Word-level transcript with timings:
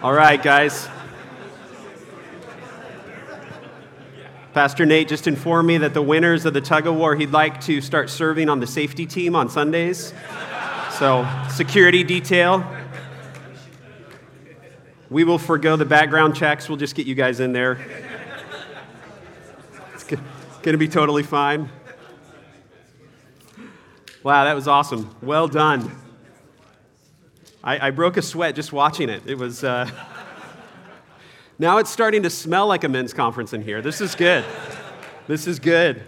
All 0.00 0.12
right, 0.12 0.40
guys. 0.40 0.88
Pastor 4.54 4.86
Nate 4.86 5.08
just 5.08 5.26
informed 5.26 5.66
me 5.66 5.78
that 5.78 5.92
the 5.92 6.02
winners 6.02 6.46
of 6.46 6.54
the 6.54 6.60
tug 6.60 6.86
of 6.86 6.94
war, 6.94 7.16
he'd 7.16 7.32
like 7.32 7.60
to 7.62 7.80
start 7.80 8.08
serving 8.08 8.48
on 8.48 8.60
the 8.60 8.66
safety 8.66 9.06
team 9.06 9.34
on 9.34 9.48
Sundays. 9.50 10.14
So, 10.98 11.28
security 11.50 12.04
detail. 12.04 12.64
We 15.10 15.24
will 15.24 15.38
forego 15.38 15.74
the 15.74 15.84
background 15.84 16.36
checks. 16.36 16.68
We'll 16.68 16.78
just 16.78 16.94
get 16.94 17.08
you 17.08 17.16
guys 17.16 17.40
in 17.40 17.52
there. 17.52 17.84
It's 19.94 20.04
going 20.04 20.22
to 20.62 20.78
be 20.78 20.86
totally 20.86 21.24
fine. 21.24 21.70
Wow, 24.22 24.44
that 24.44 24.54
was 24.54 24.68
awesome. 24.68 25.12
Well 25.22 25.48
done. 25.48 25.90
I, 27.62 27.88
I 27.88 27.90
broke 27.90 28.16
a 28.16 28.22
sweat 28.22 28.54
just 28.54 28.72
watching 28.72 29.08
it. 29.08 29.22
It 29.26 29.36
was. 29.36 29.64
Uh, 29.64 29.90
now 31.58 31.78
it's 31.78 31.90
starting 31.90 32.22
to 32.22 32.30
smell 32.30 32.68
like 32.68 32.84
a 32.84 32.88
men's 32.88 33.12
conference 33.12 33.52
in 33.52 33.62
here. 33.62 33.82
This 33.82 34.00
is 34.00 34.14
good. 34.14 34.44
This 35.26 35.48
is 35.48 35.58
good. 35.58 36.02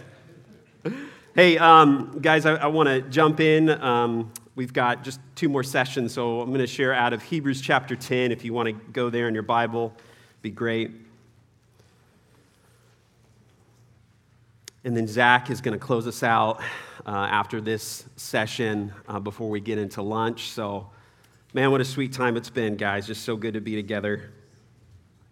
Hey, 1.35 1.57
um, 1.57 2.19
guys, 2.21 2.45
I, 2.45 2.55
I 2.55 2.67
want 2.67 2.87
to 2.87 3.01
jump 3.01 3.41
in. 3.41 3.69
Um, 3.69 4.31
we've 4.55 4.71
got 4.71 5.03
just 5.03 5.19
two 5.35 5.49
more 5.49 5.63
sessions, 5.63 6.13
so 6.13 6.41
I'm 6.41 6.49
going 6.49 6.61
to 6.61 6.67
share 6.67 6.93
out 6.93 7.11
of 7.11 7.21
Hebrews 7.21 7.61
chapter 7.61 7.95
10. 7.95 8.31
If 8.31 8.45
you 8.45 8.53
want 8.53 8.67
to 8.67 8.73
go 8.91 9.09
there 9.09 9.27
in 9.27 9.33
your 9.33 9.43
Bible, 9.43 9.93
be 10.41 10.51
great. 10.51 10.91
And 14.83 14.95
then 14.95 15.05
Zach 15.05 15.49
is 15.49 15.61
going 15.61 15.77
to 15.77 15.85
close 15.85 16.07
us 16.07 16.23
out 16.23 16.61
uh, 17.05 17.09
after 17.09 17.59
this 17.59 18.05
session 18.15 18.93
uh, 19.07 19.19
before 19.19 19.49
we 19.49 19.59
get 19.59 19.77
into 19.77 20.01
lunch. 20.01 20.49
So, 20.49 20.89
man, 21.53 21.71
what 21.71 21.81
a 21.81 21.85
sweet 21.85 22.13
time 22.13 22.37
it's 22.37 22.49
been, 22.49 22.75
guys. 22.75 23.07
Just 23.07 23.23
so 23.23 23.35
good 23.35 23.53
to 23.55 23.61
be 23.61 23.75
together. 23.75 24.31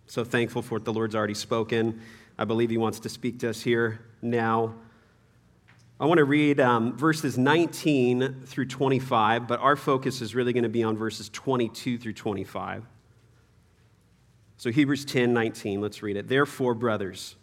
So 0.07 0.23
thankful 0.23 0.61
for 0.61 0.75
what 0.75 0.85
the 0.85 0.93
Lord's 0.93 1.15
already 1.15 1.33
spoken. 1.33 2.01
I 2.37 2.45
believe 2.45 2.69
He 2.69 2.77
wants 2.77 2.99
to 3.01 3.09
speak 3.09 3.39
to 3.39 3.49
us 3.49 3.61
here 3.61 4.01
now. 4.21 4.75
I 5.99 6.05
want 6.05 6.19
to 6.19 6.25
read 6.25 6.59
um, 6.59 6.97
verses 6.97 7.37
19 7.37 8.43
through 8.45 8.67
25, 8.67 9.47
but 9.47 9.59
our 9.59 9.75
focus 9.75 10.21
is 10.21 10.33
really 10.33 10.53
going 10.53 10.63
to 10.63 10.69
be 10.69 10.83
on 10.83 10.97
verses 10.97 11.29
22 11.29 11.97
through 11.97 12.13
25. 12.13 12.85
So, 14.57 14.71
Hebrews 14.71 15.05
10 15.05 15.33
19, 15.33 15.81
let's 15.81 16.01
read 16.01 16.17
it. 16.17 16.27
Therefore, 16.27 16.73
brothers, 16.73 17.35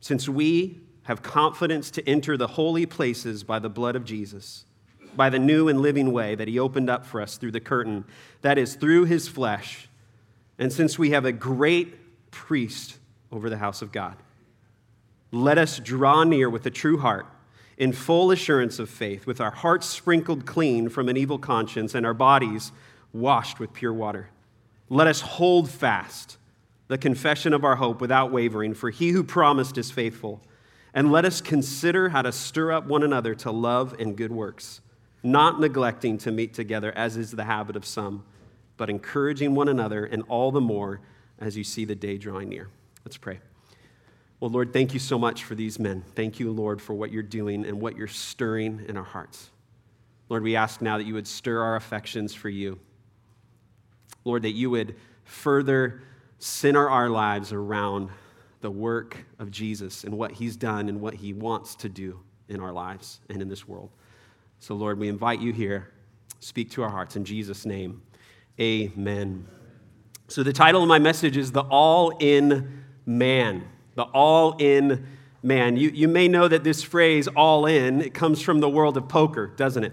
since 0.00 0.28
we 0.28 0.80
have 1.02 1.22
confidence 1.22 1.90
to 1.92 2.08
enter 2.08 2.36
the 2.36 2.46
holy 2.46 2.86
places 2.86 3.42
by 3.44 3.58
the 3.58 3.70
blood 3.70 3.96
of 3.96 4.04
Jesus, 4.04 4.64
by 5.18 5.28
the 5.28 5.38
new 5.38 5.66
and 5.68 5.80
living 5.80 6.12
way 6.12 6.36
that 6.36 6.46
he 6.46 6.60
opened 6.60 6.88
up 6.88 7.04
for 7.04 7.20
us 7.20 7.36
through 7.36 7.50
the 7.50 7.60
curtain, 7.60 8.04
that 8.42 8.56
is, 8.56 8.76
through 8.76 9.04
his 9.04 9.26
flesh, 9.26 9.88
and 10.60 10.72
since 10.72 10.96
we 10.96 11.10
have 11.10 11.24
a 11.24 11.32
great 11.32 12.30
priest 12.30 12.98
over 13.32 13.50
the 13.50 13.56
house 13.56 13.82
of 13.82 13.90
God, 13.90 14.14
let 15.32 15.58
us 15.58 15.80
draw 15.80 16.22
near 16.22 16.48
with 16.48 16.64
a 16.66 16.70
true 16.70 16.98
heart, 16.98 17.26
in 17.76 17.92
full 17.92 18.30
assurance 18.30 18.78
of 18.78 18.88
faith, 18.88 19.26
with 19.26 19.40
our 19.40 19.50
hearts 19.50 19.86
sprinkled 19.86 20.46
clean 20.46 20.88
from 20.88 21.08
an 21.08 21.16
evil 21.16 21.38
conscience 21.38 21.96
and 21.96 22.06
our 22.06 22.14
bodies 22.14 22.70
washed 23.12 23.58
with 23.58 23.72
pure 23.72 23.92
water. 23.92 24.30
Let 24.88 25.08
us 25.08 25.20
hold 25.20 25.68
fast 25.68 26.38
the 26.86 26.96
confession 26.96 27.52
of 27.52 27.64
our 27.64 27.76
hope 27.76 28.00
without 28.00 28.30
wavering, 28.30 28.72
for 28.72 28.90
he 28.90 29.10
who 29.10 29.24
promised 29.24 29.78
is 29.78 29.90
faithful. 29.90 30.40
And 30.94 31.10
let 31.10 31.24
us 31.24 31.40
consider 31.40 32.08
how 32.08 32.22
to 32.22 32.30
stir 32.30 32.70
up 32.70 32.86
one 32.86 33.02
another 33.02 33.34
to 33.36 33.50
love 33.50 33.96
and 33.98 34.16
good 34.16 34.32
works, 34.32 34.80
not 35.22 35.60
neglecting 35.60 36.18
to 36.18 36.30
meet 36.30 36.54
together, 36.54 36.92
as 36.96 37.16
is 37.16 37.32
the 37.32 37.44
habit 37.44 37.76
of 37.76 37.84
some, 37.84 38.24
but 38.76 38.88
encouraging 38.88 39.54
one 39.54 39.68
another, 39.68 40.04
and 40.04 40.22
all 40.28 40.52
the 40.52 40.60
more 40.60 41.00
as 41.38 41.56
you 41.56 41.64
see 41.64 41.84
the 41.84 41.94
day 41.94 42.18
drawing 42.18 42.48
near. 42.48 42.68
Let's 43.04 43.16
pray. 43.16 43.40
Well, 44.40 44.50
Lord, 44.50 44.72
thank 44.72 44.94
you 44.94 45.00
so 45.00 45.18
much 45.18 45.44
for 45.44 45.56
these 45.56 45.78
men. 45.78 46.04
Thank 46.14 46.38
you, 46.38 46.52
Lord, 46.52 46.80
for 46.80 46.94
what 46.94 47.10
you're 47.10 47.24
doing 47.24 47.66
and 47.66 47.80
what 47.80 47.96
you're 47.96 48.06
stirring 48.06 48.84
in 48.88 48.96
our 48.96 49.04
hearts. 49.04 49.50
Lord, 50.28 50.42
we 50.42 50.54
ask 50.54 50.80
now 50.80 50.98
that 50.98 51.06
you 51.06 51.14
would 51.14 51.26
stir 51.26 51.60
our 51.60 51.76
affections 51.76 52.34
for 52.34 52.48
you. 52.48 52.78
Lord, 54.24 54.42
that 54.42 54.52
you 54.52 54.70
would 54.70 54.94
further 55.24 56.02
center 56.38 56.88
our 56.88 57.08
lives 57.08 57.52
around 57.52 58.10
the 58.60 58.70
work 58.70 59.24
of 59.38 59.50
Jesus 59.50 60.04
and 60.04 60.16
what 60.16 60.32
he's 60.32 60.56
done 60.56 60.88
and 60.88 61.00
what 61.00 61.14
he 61.14 61.32
wants 61.32 61.74
to 61.76 61.88
do 61.88 62.20
in 62.48 62.60
our 62.60 62.72
lives 62.72 63.20
and 63.28 63.42
in 63.42 63.48
this 63.48 63.66
world. 63.66 63.90
So, 64.60 64.74
Lord, 64.74 64.98
we 64.98 65.08
invite 65.08 65.40
you 65.40 65.52
here. 65.52 65.90
Speak 66.40 66.70
to 66.72 66.82
our 66.82 66.88
hearts 66.88 67.16
in 67.16 67.24
Jesus' 67.24 67.64
name. 67.64 68.02
Amen. 68.60 69.46
So, 70.26 70.42
the 70.42 70.52
title 70.52 70.82
of 70.82 70.88
my 70.88 70.98
message 70.98 71.36
is 71.36 71.52
The 71.52 71.62
All 71.62 72.16
In 72.18 72.84
Man. 73.06 73.64
The 73.94 74.02
All 74.02 74.56
In 74.58 75.06
Man. 75.42 75.76
You, 75.76 75.90
you 75.90 76.08
may 76.08 76.26
know 76.26 76.48
that 76.48 76.64
this 76.64 76.82
phrase, 76.82 77.28
all 77.28 77.66
in, 77.66 78.00
it 78.00 78.14
comes 78.14 78.42
from 78.42 78.60
the 78.60 78.68
world 78.68 78.96
of 78.96 79.08
poker, 79.08 79.46
doesn't 79.46 79.84
it? 79.84 79.92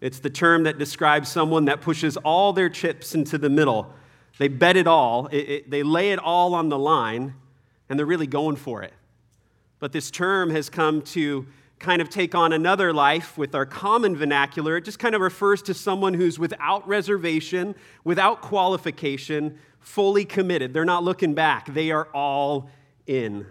It's 0.00 0.20
the 0.20 0.30
term 0.30 0.62
that 0.62 0.78
describes 0.78 1.28
someone 1.28 1.66
that 1.66 1.80
pushes 1.80 2.16
all 2.18 2.52
their 2.52 2.68
chips 2.68 3.14
into 3.14 3.38
the 3.38 3.50
middle. 3.50 3.92
They 4.38 4.48
bet 4.48 4.76
it 4.76 4.86
all, 4.86 5.26
it, 5.26 5.36
it, 5.36 5.70
they 5.70 5.82
lay 5.82 6.12
it 6.12 6.18
all 6.18 6.54
on 6.54 6.68
the 6.68 6.78
line, 6.78 7.34
and 7.88 7.98
they're 7.98 8.06
really 8.06 8.28
going 8.28 8.56
for 8.56 8.82
it. 8.82 8.94
But 9.80 9.92
this 9.92 10.10
term 10.10 10.50
has 10.50 10.70
come 10.70 11.02
to 11.02 11.46
kind 11.80 12.02
of 12.02 12.10
take 12.10 12.34
on 12.34 12.52
another 12.52 12.92
life 12.92 13.36
with 13.38 13.54
our 13.54 13.66
common 13.66 14.14
vernacular. 14.14 14.76
It 14.76 14.84
just 14.84 14.98
kind 14.98 15.14
of 15.14 15.22
refers 15.22 15.62
to 15.62 15.74
someone 15.74 16.14
who's 16.14 16.38
without 16.38 16.86
reservation, 16.86 17.74
without 18.04 18.42
qualification, 18.42 19.58
fully 19.80 20.26
committed. 20.26 20.74
They're 20.74 20.84
not 20.84 21.02
looking 21.02 21.34
back, 21.34 21.72
they 21.72 21.90
are 21.90 22.06
all 22.14 22.70
in. 23.06 23.46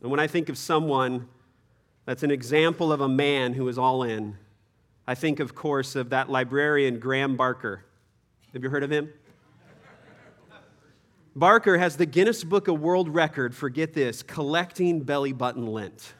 And 0.00 0.10
when 0.10 0.20
I 0.20 0.28
think 0.28 0.48
of 0.48 0.56
someone 0.56 1.28
that's 2.04 2.22
an 2.22 2.30
example 2.30 2.92
of 2.92 3.00
a 3.00 3.08
man 3.08 3.52
who 3.52 3.68
is 3.68 3.76
all 3.76 4.04
in, 4.04 4.36
I 5.08 5.16
think, 5.16 5.40
of 5.40 5.54
course, 5.54 5.96
of 5.96 6.10
that 6.10 6.30
librarian, 6.30 7.00
Graham 7.00 7.36
Barker. 7.36 7.84
Have 8.52 8.62
you 8.62 8.70
heard 8.70 8.84
of 8.84 8.90
him? 8.90 9.12
Barker 11.34 11.78
has 11.78 11.96
the 11.96 12.06
Guinness 12.06 12.44
Book 12.44 12.68
of 12.68 12.80
World 12.80 13.08
Record 13.08 13.54
for, 13.54 13.68
get 13.68 13.92
this, 13.92 14.22
collecting 14.22 15.00
belly 15.00 15.32
button 15.32 15.66
lint. 15.66 16.14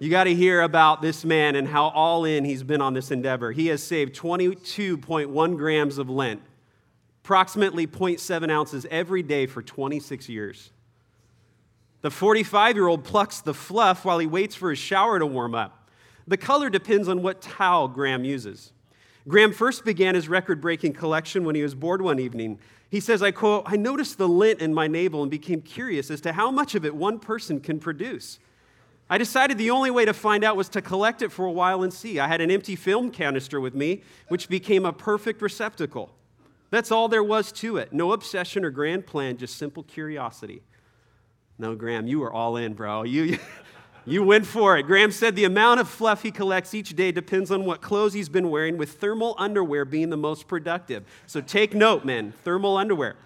You 0.00 0.08
got 0.08 0.24
to 0.24 0.34
hear 0.34 0.62
about 0.62 1.02
this 1.02 1.26
man 1.26 1.56
and 1.56 1.68
how 1.68 1.88
all 1.88 2.24
in 2.24 2.42
he's 2.46 2.62
been 2.62 2.80
on 2.80 2.94
this 2.94 3.10
endeavor. 3.10 3.52
He 3.52 3.66
has 3.66 3.82
saved 3.82 4.16
22.1 4.16 5.56
grams 5.58 5.98
of 5.98 6.08
lint, 6.08 6.40
approximately 7.22 7.86
0.7 7.86 8.50
ounces 8.50 8.86
every 8.90 9.22
day 9.22 9.44
for 9.44 9.62
26 9.62 10.30
years. 10.30 10.70
The 12.00 12.10
45 12.10 12.76
year 12.76 12.86
old 12.86 13.04
plucks 13.04 13.42
the 13.42 13.52
fluff 13.52 14.06
while 14.06 14.18
he 14.18 14.26
waits 14.26 14.54
for 14.54 14.70
his 14.70 14.78
shower 14.78 15.18
to 15.18 15.26
warm 15.26 15.54
up. 15.54 15.90
The 16.26 16.38
color 16.38 16.70
depends 16.70 17.06
on 17.06 17.20
what 17.20 17.42
towel 17.42 17.86
Graham 17.86 18.24
uses. 18.24 18.72
Graham 19.28 19.52
first 19.52 19.84
began 19.84 20.14
his 20.14 20.30
record 20.30 20.62
breaking 20.62 20.94
collection 20.94 21.44
when 21.44 21.54
he 21.54 21.62
was 21.62 21.74
bored 21.74 22.00
one 22.00 22.18
evening. 22.18 22.58
He 22.88 23.00
says, 23.00 23.22
I 23.22 23.32
quote, 23.32 23.64
I 23.66 23.76
noticed 23.76 24.16
the 24.16 24.28
lint 24.28 24.62
in 24.62 24.72
my 24.72 24.86
navel 24.86 25.20
and 25.20 25.30
became 25.30 25.60
curious 25.60 26.10
as 26.10 26.22
to 26.22 26.32
how 26.32 26.50
much 26.50 26.74
of 26.74 26.86
it 26.86 26.96
one 26.96 27.18
person 27.18 27.60
can 27.60 27.78
produce. 27.78 28.38
I 29.12 29.18
decided 29.18 29.58
the 29.58 29.70
only 29.70 29.90
way 29.90 30.04
to 30.04 30.14
find 30.14 30.44
out 30.44 30.56
was 30.56 30.68
to 30.68 30.80
collect 30.80 31.20
it 31.20 31.32
for 31.32 31.44
a 31.44 31.50
while 31.50 31.82
and 31.82 31.92
see. 31.92 32.20
I 32.20 32.28
had 32.28 32.40
an 32.40 32.48
empty 32.48 32.76
film 32.76 33.10
canister 33.10 33.60
with 33.60 33.74
me, 33.74 34.02
which 34.28 34.48
became 34.48 34.86
a 34.86 34.92
perfect 34.92 35.42
receptacle. 35.42 36.14
That's 36.70 36.92
all 36.92 37.08
there 37.08 37.24
was 37.24 37.50
to 37.52 37.76
it. 37.78 37.92
No 37.92 38.12
obsession 38.12 38.64
or 38.64 38.70
grand 38.70 39.08
plan, 39.08 39.36
just 39.36 39.56
simple 39.56 39.82
curiosity. 39.82 40.62
No, 41.58 41.74
Graham, 41.74 42.06
you 42.06 42.20
were 42.20 42.32
all 42.32 42.56
in, 42.56 42.72
bro. 42.74 43.02
You, 43.02 43.36
you 44.06 44.22
went 44.22 44.46
for 44.46 44.78
it. 44.78 44.84
Graham 44.84 45.10
said 45.10 45.34
the 45.34 45.44
amount 45.44 45.80
of 45.80 45.88
fluff 45.88 46.22
he 46.22 46.30
collects 46.30 46.72
each 46.72 46.94
day 46.94 47.10
depends 47.10 47.50
on 47.50 47.64
what 47.64 47.80
clothes 47.80 48.12
he's 48.12 48.28
been 48.28 48.48
wearing, 48.48 48.78
with 48.78 48.92
thermal 48.92 49.34
underwear 49.38 49.84
being 49.84 50.10
the 50.10 50.16
most 50.16 50.46
productive. 50.46 51.04
So 51.26 51.40
take 51.40 51.74
note, 51.74 52.04
men 52.04 52.32
thermal 52.44 52.76
underwear. 52.76 53.16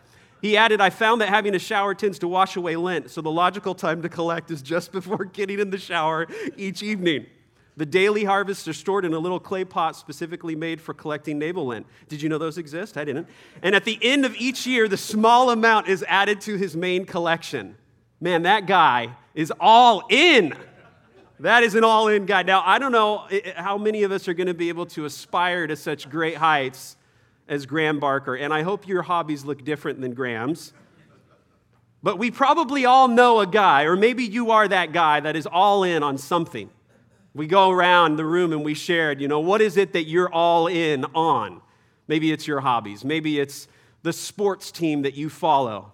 He 0.44 0.58
added, 0.58 0.79
I 0.79 0.91
found 0.91 1.23
that 1.23 1.31
having 1.31 1.55
a 1.55 1.58
shower 1.58 1.94
tends 1.94 2.19
to 2.19 2.29
wash 2.29 2.56
away 2.56 2.76
lint, 2.76 3.11
so 3.11 3.23
the 3.23 3.31
logical 3.31 3.75
time 3.75 4.02
to 4.02 4.11
collect 4.11 4.50
is 4.50 4.61
just 4.61 4.93
before 4.93 5.25
getting 5.32 5.58
in 5.58 5.70
the 5.70 5.79
shower 5.79 6.26
each 6.58 6.82
evening. 6.82 7.25
The 7.79 7.87
daily 7.87 8.25
harvests 8.25 8.69
are 8.69 8.75
stored 8.75 9.06
in 9.06 9.14
a 9.14 9.19
little 9.19 9.41
clay 9.41 9.64
pot 9.64 9.96
specifically 9.96 10.55
made 10.55 10.82
for 10.82 10.93
collecting 10.93 11.38
navel 11.38 11.69
lint. 11.69 11.87
Did 12.11 12.20
you 12.20 12.29
know 12.29 12.37
those 12.37 12.58
exist? 12.58 12.99
I 12.99 13.06
didn't. 13.06 13.26
And 13.62 13.75
at 13.75 13.87
the 13.87 13.99
end 14.02 14.26
of 14.26 14.37
each 14.37 14.67
year, 14.67 14.87
the 14.87 14.99
small 14.99 15.49
amount 15.49 15.88
is 15.88 16.05
added 16.06 16.43
to 16.43 16.56
his 16.56 16.76
main 16.76 17.06
collection. 17.06 17.76
Man, 18.20 18.43
that 18.43 18.67
guy 18.67 19.17
is 19.35 19.50
all 19.58 20.02
in. 20.11 20.52
That 21.40 21.62
is 21.62 21.75
an 21.75 21.85
all 21.85 22.08
in 22.08 22.26
guy. 22.26 22.43
Now, 22.43 22.62
I 22.67 22.79
don't 22.79 22.93
know 22.93 23.25
eh, 23.31 23.40
eh, 23.44 23.52
how 23.56 23.79
many 23.79 24.02
of 24.02 24.12
us 24.12 24.29
are 24.29 24.35
going 24.35 24.49
to 24.49 24.52
be 24.52 24.69
able 24.69 24.85
to 24.88 25.06
aspire 25.06 25.67
to 25.67 25.75
such 25.75 26.11
great 26.11 26.37
heights 26.37 26.97
as 27.49 27.67
Graham 27.67 28.00
Barker, 28.00 28.35
and 28.35 28.52
I 28.52 28.62
hope 28.62 28.88
your 28.88 29.02
hobbies 29.02 29.44
look 29.44 29.64
different 29.64 30.00
than 30.00 30.14
Graham's. 30.14 30.73
But 32.02 32.19
we 32.19 32.31
probably 32.31 32.85
all 32.85 33.08
know 33.08 33.41
a 33.41 33.46
guy, 33.46 33.85
or 33.85 33.96
maybe 33.96 34.25
you 34.25 34.50
are 34.50 34.69
that 34.69 34.93
guy 34.93 35.20
that 35.20 35.37
is 35.37 35.46
all 35.46 35.85
in 35.85 36.02
on 36.02 36.19
something. 36.19 36.69
We 37.35 37.46
go 37.46 37.70
around 37.70 38.17
the 38.17 38.25
room 38.25 38.52
and 38.52 38.64
we 38.64 38.75
shared, 38.75 39.20
you 39.20 39.29
know, 39.29 39.41
what 39.41 39.61
is 39.61 39.76
it 39.76 39.93
that 39.94 40.05
you're 40.05 40.32
all 40.32 40.67
in 40.67 41.05
on? 41.14 41.61
Maybe 42.06 42.31
it's 42.31 42.46
your 42.46 42.61
hobbies. 42.61 43.05
Maybe 43.05 43.41
it's 43.41 43.67
the 44.02 44.12
sports 44.12 44.70
team 44.70 45.02
that 45.02 45.14
you 45.14 45.31
follow. 45.31 45.93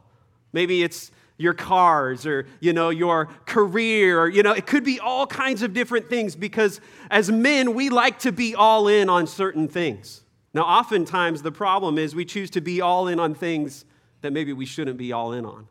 Maybe 0.52 0.82
it's 0.82 1.12
your 1.38 1.54
cars 1.54 2.26
or 2.26 2.46
you 2.60 2.74
know 2.74 2.90
your 2.90 3.26
career 3.46 4.20
or 4.20 4.28
you 4.28 4.42
know 4.42 4.52
it 4.52 4.66
could 4.66 4.84
be 4.84 5.00
all 5.00 5.26
kinds 5.26 5.62
of 5.62 5.72
different 5.72 6.10
things 6.10 6.36
because 6.36 6.82
as 7.10 7.30
men 7.30 7.72
we 7.72 7.88
like 7.88 8.18
to 8.18 8.30
be 8.30 8.54
all 8.54 8.88
in 8.88 9.08
on 9.08 9.26
certain 9.26 9.66
things 9.66 10.19
now 10.52 10.62
oftentimes 10.62 11.42
the 11.42 11.52
problem 11.52 11.98
is 11.98 12.14
we 12.14 12.24
choose 12.24 12.50
to 12.50 12.60
be 12.60 12.80
all 12.80 13.08
in 13.08 13.20
on 13.20 13.34
things 13.34 13.84
that 14.22 14.32
maybe 14.32 14.52
we 14.52 14.66
shouldn't 14.66 14.96
be 14.96 15.12
all 15.12 15.32
in 15.32 15.44
on 15.44 15.66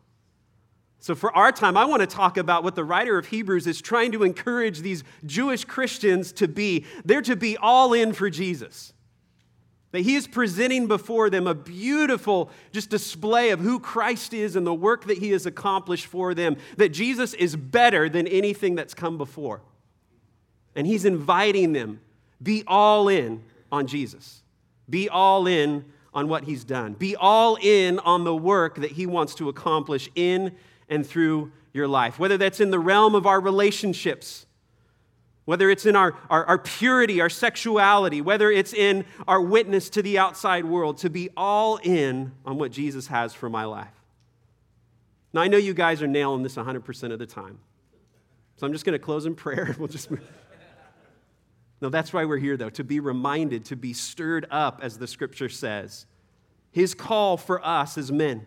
so 1.00 1.16
for 1.16 1.36
our 1.36 1.52
time 1.52 1.78
i 1.78 1.86
want 1.86 2.02
to 2.02 2.08
talk 2.08 2.38
about 2.38 2.64
what 2.64 2.76
the 2.76 2.84
writer 2.84 3.18
of 3.18 3.28
hebrews 3.28 3.68
is 3.68 3.82
trying 3.82 4.12
to 4.12 4.24
encourage 4.24 4.80
these 4.80 5.04
jewish 5.26 5.66
christians 5.66 6.32
to 6.32 6.48
be 6.48 6.86
they're 7.06 7.22
to 7.22 7.36
be 7.36 7.58
all 7.58 7.94
in 7.94 8.14
for 8.14 8.30
jesus 8.30 8.94
that 9.92 10.02
he 10.02 10.16
is 10.16 10.28
presenting 10.28 10.88
before 10.88 11.30
them 11.30 11.48
a 11.48 11.56
beautiful 11.56 12.52
just 12.72 12.90
display 12.90 13.50
of 13.50 13.60
who 13.60 13.80
Christ 13.80 14.34
is 14.34 14.56
and 14.56 14.66
the 14.66 14.74
work 14.74 15.06
that 15.06 15.18
he 15.18 15.32
has 15.32 15.46
accomplished 15.46 16.06
for 16.06 16.34
them. 16.36 16.58
That 16.78 16.90
Jesus 16.90 17.34
is 17.34 17.56
better 17.56 18.08
than 18.08 18.28
anything 18.28 18.76
that's 18.76 18.94
come 18.94 19.18
before. 19.18 19.62
And 20.76 20.86
he's 20.86 21.06
inviting 21.06 21.74
them 21.74 22.02
be 22.42 22.64
all 22.68 23.10
in 23.10 23.44
on 23.72 23.88
Jesus. 23.88 24.44
Be 24.90 25.10
all 25.10 25.48
in 25.48 25.86
on 26.14 26.28
what 26.28 26.44
he's 26.46 26.64
done. 26.64 26.94
Be 26.94 27.16
all 27.16 27.58
in 27.62 28.00
on 28.00 28.24
the 28.24 28.36
work 28.36 28.76
that 28.76 28.92
he 28.92 29.06
wants 29.06 29.36
to 29.36 29.50
accomplish 29.50 30.10
in 30.16 30.56
and 30.90 31.06
through 31.06 31.52
your 31.74 31.88
life. 31.88 32.18
Whether 32.18 32.38
that's 32.38 32.60
in 32.60 32.72
the 32.72 32.80
realm 32.80 33.16
of 33.16 33.28
our 33.28 33.40
relationships, 33.40 34.46
whether 35.46 35.70
it's 35.70 35.86
in 35.86 35.96
our, 35.96 36.16
our, 36.30 36.46
our, 36.46 36.58
purity, 36.58 37.22
our 37.22 37.30
sexuality, 37.30 38.22
whether 38.22 38.52
it's 38.52 38.74
in 38.74 39.06
our 39.28 39.42
witness 39.42 39.90
to 39.92 40.02
the 40.02 40.18
outside 40.18 40.66
world, 40.66 40.98
to 41.00 41.10
be 41.10 41.30
all 41.36 41.78
in 41.78 42.34
on 42.46 42.58
what 42.58 42.72
Jesus 42.72 43.08
has 43.08 43.34
for 43.34 43.50
my 43.50 43.66
life. 43.66 43.88
Now, 45.34 45.42
I 45.42 45.48
know 45.48 45.58
you 45.58 45.74
guys 45.74 46.02
are 46.02 46.08
nailing 46.08 46.44
this 46.44 46.56
100% 46.56 47.12
of 47.12 47.20
the 47.20 47.26
time. 47.26 47.60
So 48.58 48.66
I'm 48.66 48.74
just 48.74 48.86
going 48.86 48.94
to 48.94 49.04
close 49.04 49.26
in 49.26 49.36
prayer. 49.36 49.76
We'll 49.80 49.88
just 49.88 50.12
move. 50.12 50.22
No, 51.82 51.90
that's 51.90 52.12
why 52.12 52.26
we're 52.26 52.38
here, 52.38 52.58
though, 52.58 52.70
to 52.72 52.84
be 52.84 53.00
reminded, 53.00 53.66
to 53.66 53.76
be 53.76 53.94
stirred 53.94 54.46
up, 54.52 54.80
as 54.84 54.98
the 54.98 55.08
scripture 55.08 55.50
says. 55.50 56.06
His 56.72 56.94
call 56.94 57.38
for 57.38 57.66
us 57.66 57.98
as 57.98 58.12
men 58.12 58.46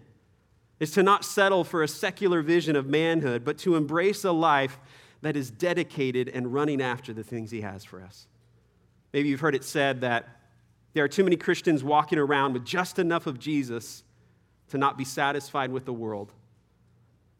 is 0.79 0.91
to 0.93 1.03
not 1.03 1.25
settle 1.25 1.65
for 1.65 1.83
a 1.83 1.89
secular 1.89 2.43
vision 2.43 2.77
of 2.77 2.87
manhood, 2.87 3.45
but 3.45 3.59
to 3.59 3.77
embrace 3.77 4.25
a 4.25 4.33
life 4.33 4.79
that 5.23 5.37
is 5.37 5.51
dedicated 5.51 6.29
and 6.29 6.53
running 6.53 6.83
after 6.83 7.13
the 7.13 7.23
things 7.23 7.51
He 7.51 7.63
has 7.63 7.85
for 7.85 8.03
us. 8.03 8.27
Maybe 9.13 9.29
you've 9.29 9.41
heard 9.41 9.55
it 9.55 9.65
said 9.65 10.01
that 10.03 10.29
there 10.95 11.05
are 11.05 11.09
too 11.09 11.25
many 11.25 11.37
Christians 11.37 11.83
walking 11.83 12.19
around 12.19 12.53
with 12.53 12.65
just 12.65 12.99
enough 12.99 13.27
of 13.27 13.39
Jesus 13.39 14.05
to 14.69 14.79
not 14.79 14.99
be 14.99 15.05
satisfied 15.05 15.71
with 15.71 15.85
the 15.85 15.93
world, 15.93 16.33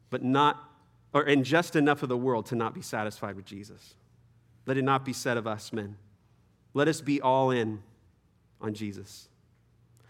but 0.09 0.23
not, 0.23 0.71
or 1.13 1.23
and 1.23 1.43
just 1.43 1.75
enough 1.75 2.03
of 2.03 2.09
the 2.09 2.17
world 2.17 2.47
to 2.47 2.55
not 2.55 2.73
be 2.73 2.81
satisfied 2.81 3.35
with 3.35 3.45
Jesus. 3.45 3.95
Let 4.65 4.77
it 4.77 4.83
not 4.83 5.05
be 5.05 5.13
said 5.13 5.37
of 5.37 5.47
us, 5.47 5.73
men. 5.73 5.97
Let 6.73 6.87
us 6.87 7.01
be 7.01 7.21
all 7.21 7.51
in 7.51 7.83
on 8.61 8.73
Jesus. 8.73 9.27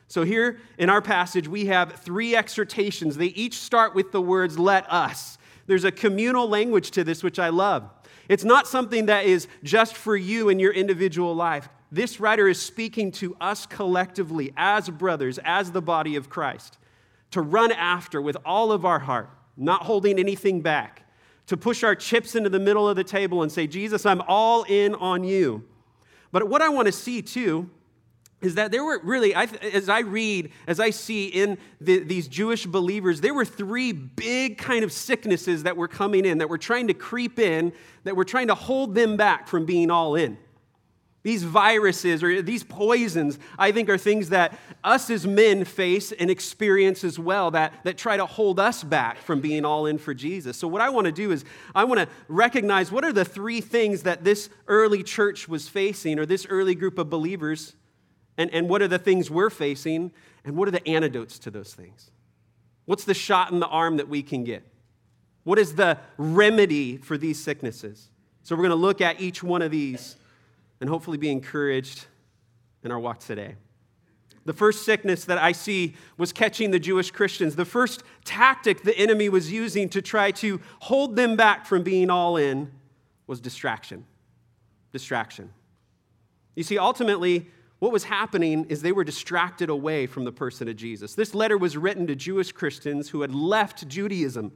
So, 0.08 0.24
here 0.24 0.60
in 0.78 0.90
our 0.90 1.02
passage, 1.02 1.48
we 1.48 1.66
have 1.66 1.94
three 1.94 2.36
exhortations. 2.36 3.18
They 3.18 3.28
each 3.28 3.56
start 3.56 3.96
with 3.96 4.12
the 4.12 4.22
words, 4.22 4.60
let 4.60 4.92
us. 4.92 5.38
There's 5.66 5.86
a 5.86 5.92
communal 5.92 6.48
language 6.48 6.92
to 6.92 7.04
this, 7.04 7.24
which 7.24 7.40
I 7.40 7.50
love. 7.50 7.90
It's 8.30 8.44
not 8.44 8.68
something 8.68 9.08
that 9.08 9.26
is 9.26 9.48
just 9.64 9.96
for 9.96 10.16
you 10.16 10.50
in 10.50 10.60
your 10.60 10.72
individual 10.72 11.36
life. 11.36 11.68
This 11.92 12.20
writer 12.20 12.48
is 12.48 12.62
speaking 12.62 13.12
to 13.14 13.36
us 13.40 13.66
collectively 13.66 14.54
as 14.58 14.90
brothers, 14.90 15.40
as 15.44 15.72
the 15.72 15.82
body 15.82 16.16
of 16.16 16.30
Christ, 16.30 16.78
to 17.32 17.42
run 17.42 17.72
after 17.72 18.22
with 18.22 18.38
all 18.46 18.72
of 18.72 18.86
our 18.86 19.00
heart, 19.00 19.30
not 19.58 19.84
holding 19.84 20.20
anything 20.20 20.62
back, 20.62 21.03
to 21.48 21.58
push 21.58 21.84
our 21.84 21.96
chips 21.96 22.36
into 22.36 22.50
the 22.50 22.60
middle 22.60 22.88
of 22.88 22.96
the 22.96 23.04
table 23.04 23.44
and 23.44 23.52
say, 23.52 23.68
Jesus, 23.68 24.06
I'm 24.06 24.22
all 24.28 24.64
in 24.64 24.96
on 24.96 25.24
you. 25.24 25.64
But 26.32 26.48
what 26.48 26.62
I 26.62 26.70
want 26.70 26.88
to 26.88 26.92
see 26.92 27.22
too 27.22 27.70
is 28.42 28.56
that 28.56 28.72
there 28.72 28.84
were 28.84 29.00
really, 29.04 29.34
as 29.34 29.88
I 29.88 30.00
read, 30.00 30.52
as 30.68 30.80
I 30.80 30.90
see 30.90 31.28
in 31.28 31.58
the, 31.80 32.00
these 32.00 32.28
Jewish 32.28 32.66
believers, 32.66 33.22
there 33.22 33.34
were 33.34 33.46
three 33.46 33.94
big 33.94 34.58
kind 34.58 34.84
of 34.84 34.92
sicknesses 34.92 35.64
that 35.64 35.78
were 35.78 35.88
coming 35.88 36.26
in, 36.26 36.40
that 36.40 36.50
were 36.50 36.58
trying 36.58 36.88
to 36.88 36.94
creep 36.94 37.40
in, 37.40 37.72
that 38.04 38.16
were 38.16 38.26
trying 38.26 38.48
to 38.48 38.56
hold 38.56 38.96
them 38.96 39.16
back 39.16 39.48
from 39.48 39.66
being 39.66 39.90
all 39.90 40.16
in. 40.16 40.38
These 41.24 41.44
viruses 41.44 42.22
or 42.22 42.42
these 42.42 42.66
poisons, 42.66 43.40
I 43.58 43.72
think, 43.72 43.90
are 43.90 43.98
things 43.98 44.30
that 44.30 44.60
us 44.84 45.10
as 45.10 45.26
men 45.26 45.64
face 45.64 46.12
and 46.12 46.30
experience 46.30 47.06
as 47.06 47.18
well 47.18 47.50
that, 47.52 47.74
that 47.86 47.98
try 47.98 48.18
to 48.18 48.26
hold 48.26 48.60
us 48.60 48.84
back 48.84 49.18
from 49.20 49.40
being 49.40 49.64
all 49.64 49.86
in 49.86 49.98
for 49.98 50.14
Jesus. 50.14 50.58
So, 50.58 50.68
what 50.68 50.82
I 50.82 50.90
want 50.90 51.06
to 51.06 51.14
do 51.14 51.32
is, 51.32 51.46
I 51.74 51.86
want 51.86 52.02
to 52.02 52.10
recognize 52.28 52.92
what 52.92 53.06
are 53.06 53.14
the 53.14 53.24
three 53.24 53.62
things 53.62 54.04
that 54.04 54.26
this 54.26 54.50
early 54.68 55.02
church 55.02 55.48
was 55.48 55.70
facing, 55.70 56.20
or 56.20 56.26
this 56.26 56.46
early 56.50 56.76
group 56.76 56.98
of 56.98 57.10
believers 57.10 57.74
and, 58.38 58.50
and 58.52 58.68
what 58.68 58.82
are 58.82 58.88
the 58.88 59.00
things 59.00 59.30
we're 59.30 59.50
facing? 59.50 60.12
And 60.44 60.58
what 60.58 60.68
are 60.68 60.72
the 60.72 60.86
antidotes 60.88 61.40
to 61.40 61.52
those 61.52 61.74
things? 61.74 62.12
What's 62.86 63.06
the 63.06 63.14
shot 63.14 63.52
in 63.52 63.60
the 63.60 63.68
arm 63.68 63.98
that 63.98 64.10
we 64.10 64.22
can 64.22 64.44
get? 64.44 64.68
What 65.44 65.58
is 65.58 65.76
the 65.76 65.98
remedy 66.18 66.98
for 66.98 67.18
these 67.18 67.42
sicknesses? 67.42 68.10
So, 68.44 68.56
we're 68.56 68.64
going 68.64 68.72
to 68.72 68.76
look 68.76 69.00
at 69.00 69.22
each 69.22 69.42
one 69.42 69.62
of 69.62 69.72
these 69.72 70.18
and 70.84 70.90
hopefully 70.90 71.18
be 71.18 71.32
encouraged 71.32 72.08
in 72.84 72.92
our 72.92 73.00
walk 73.00 73.18
today. 73.20 73.56
The 74.44 74.52
first 74.52 74.84
sickness 74.84 75.24
that 75.24 75.38
I 75.38 75.54
see 75.54 75.96
was 76.18 76.34
catching 76.34 76.72
the 76.72 76.80
Jewish 76.80 77.10
Christians. 77.10 77.56
The 77.56 77.64
first 77.64 78.04
tactic 78.26 78.84
the 78.84 78.94
enemy 78.98 79.30
was 79.30 79.50
using 79.50 79.88
to 79.88 80.02
try 80.02 80.32
to 80.32 80.60
hold 80.80 81.16
them 81.16 81.38
back 81.38 81.66
from 81.66 81.84
being 81.84 82.10
all 82.10 82.36
in 82.36 82.70
was 83.28 83.40
distraction. 83.40 84.04
Distraction. 84.92 85.54
You 86.54 86.64
see, 86.64 86.78
ultimately, 86.78 87.48
what 87.80 87.94
was 87.94 88.04
happening 88.04 88.66
is 88.66 88.82
they 88.82 88.92
were 88.92 89.06
distracted 89.06 89.70
away 89.70 90.06
from 90.06 90.26
the 90.26 90.34
person 90.34 90.68
of 90.68 90.76
Jesus. 90.76 91.16
This 91.16 91.34
letter 91.34 91.58
was 91.58 91.78
written 91.78 92.08
to 92.08 92.16
Jewish 92.18 92.52
Christians 92.52 93.08
who 93.08 93.22
had 93.22 93.34
left 93.34 93.88
Judaism. 93.88 94.52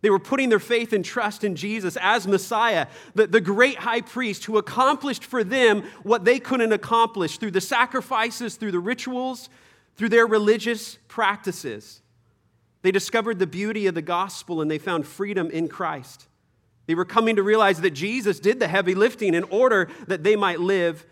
They 0.00 0.10
were 0.10 0.18
putting 0.20 0.48
their 0.48 0.60
faith 0.60 0.92
and 0.92 1.04
trust 1.04 1.42
in 1.42 1.56
Jesus 1.56 1.96
as 2.00 2.26
Messiah, 2.26 2.86
the, 3.14 3.26
the 3.26 3.40
great 3.40 3.78
high 3.78 4.00
priest 4.00 4.44
who 4.44 4.56
accomplished 4.56 5.24
for 5.24 5.42
them 5.42 5.82
what 6.02 6.24
they 6.24 6.38
couldn't 6.38 6.72
accomplish 6.72 7.38
through 7.38 7.50
the 7.50 7.60
sacrifices, 7.60 8.56
through 8.56 8.72
the 8.72 8.78
rituals, 8.78 9.48
through 9.96 10.10
their 10.10 10.26
religious 10.26 10.98
practices. 11.08 12.00
They 12.82 12.92
discovered 12.92 13.40
the 13.40 13.46
beauty 13.46 13.88
of 13.88 13.96
the 13.96 14.02
gospel 14.02 14.60
and 14.60 14.70
they 14.70 14.78
found 14.78 15.06
freedom 15.06 15.50
in 15.50 15.66
Christ. 15.68 16.28
They 16.86 16.94
were 16.94 17.04
coming 17.04 17.36
to 17.36 17.42
realize 17.42 17.80
that 17.80 17.90
Jesus 17.90 18.38
did 18.38 18.60
the 18.60 18.68
heavy 18.68 18.94
lifting 18.94 19.34
in 19.34 19.44
order 19.44 19.88
that 20.06 20.22
they 20.22 20.36
might 20.36 20.60
live 20.60 21.04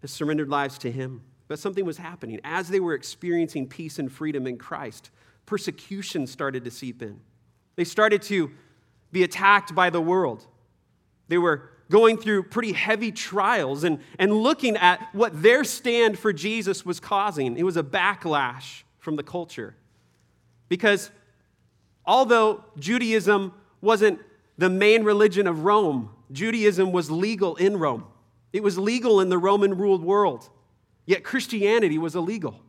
has 0.00 0.10
surrendered 0.10 0.48
lives 0.48 0.78
to 0.78 0.92
Him. 0.92 1.22
But 1.48 1.58
something 1.58 1.84
was 1.84 1.96
happening. 1.96 2.40
As 2.44 2.68
they 2.68 2.78
were 2.78 2.94
experiencing 2.94 3.66
peace 3.68 3.98
and 3.98 4.12
freedom 4.12 4.46
in 4.46 4.58
Christ, 4.58 5.10
persecution 5.46 6.26
started 6.26 6.64
to 6.64 6.70
seep 6.70 7.02
in. 7.02 7.20
They 7.78 7.84
started 7.84 8.22
to 8.22 8.50
be 9.12 9.22
attacked 9.22 9.72
by 9.72 9.88
the 9.90 10.00
world. 10.00 10.44
They 11.28 11.38
were 11.38 11.70
going 11.88 12.18
through 12.18 12.42
pretty 12.42 12.72
heavy 12.72 13.12
trials 13.12 13.84
and, 13.84 14.00
and 14.18 14.32
looking 14.32 14.76
at 14.76 15.08
what 15.14 15.40
their 15.44 15.62
stand 15.62 16.18
for 16.18 16.32
Jesus 16.32 16.84
was 16.84 16.98
causing. 16.98 17.56
It 17.56 17.62
was 17.62 17.76
a 17.76 17.84
backlash 17.84 18.82
from 18.98 19.14
the 19.14 19.22
culture. 19.22 19.76
Because 20.68 21.12
although 22.04 22.64
Judaism 22.80 23.54
wasn't 23.80 24.18
the 24.58 24.68
main 24.68 25.04
religion 25.04 25.46
of 25.46 25.62
Rome, 25.62 26.10
Judaism 26.32 26.90
was 26.90 27.12
legal 27.12 27.54
in 27.54 27.76
Rome. 27.76 28.06
It 28.52 28.64
was 28.64 28.76
legal 28.76 29.20
in 29.20 29.28
the 29.28 29.38
Roman 29.38 29.78
ruled 29.78 30.02
world, 30.02 30.50
yet 31.06 31.22
Christianity 31.22 31.96
was 31.96 32.16
illegal. 32.16 32.60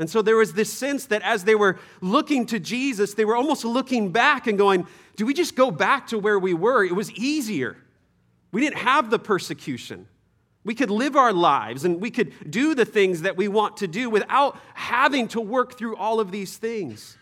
And 0.00 0.08
so 0.08 0.22
there 0.22 0.38
was 0.38 0.54
this 0.54 0.72
sense 0.72 1.04
that 1.06 1.20
as 1.20 1.44
they 1.44 1.54
were 1.54 1.78
looking 2.00 2.46
to 2.46 2.58
Jesus, 2.58 3.12
they 3.12 3.26
were 3.26 3.36
almost 3.36 3.66
looking 3.66 4.10
back 4.10 4.46
and 4.46 4.56
going, 4.56 4.86
Do 5.14 5.26
we 5.26 5.34
just 5.34 5.54
go 5.54 5.70
back 5.70 6.06
to 6.06 6.18
where 6.18 6.38
we 6.38 6.54
were? 6.54 6.82
It 6.82 6.96
was 6.96 7.12
easier. 7.12 7.76
We 8.50 8.62
didn't 8.62 8.78
have 8.78 9.10
the 9.10 9.18
persecution. 9.18 10.08
We 10.64 10.74
could 10.74 10.90
live 10.90 11.16
our 11.16 11.34
lives 11.34 11.84
and 11.84 12.00
we 12.00 12.10
could 12.10 12.32
do 12.50 12.74
the 12.74 12.86
things 12.86 13.22
that 13.22 13.36
we 13.36 13.46
want 13.46 13.76
to 13.78 13.86
do 13.86 14.08
without 14.08 14.58
having 14.72 15.28
to 15.28 15.40
work 15.40 15.76
through 15.76 15.96
all 15.96 16.18
of 16.18 16.30
these 16.30 16.56
things. 16.56 17.18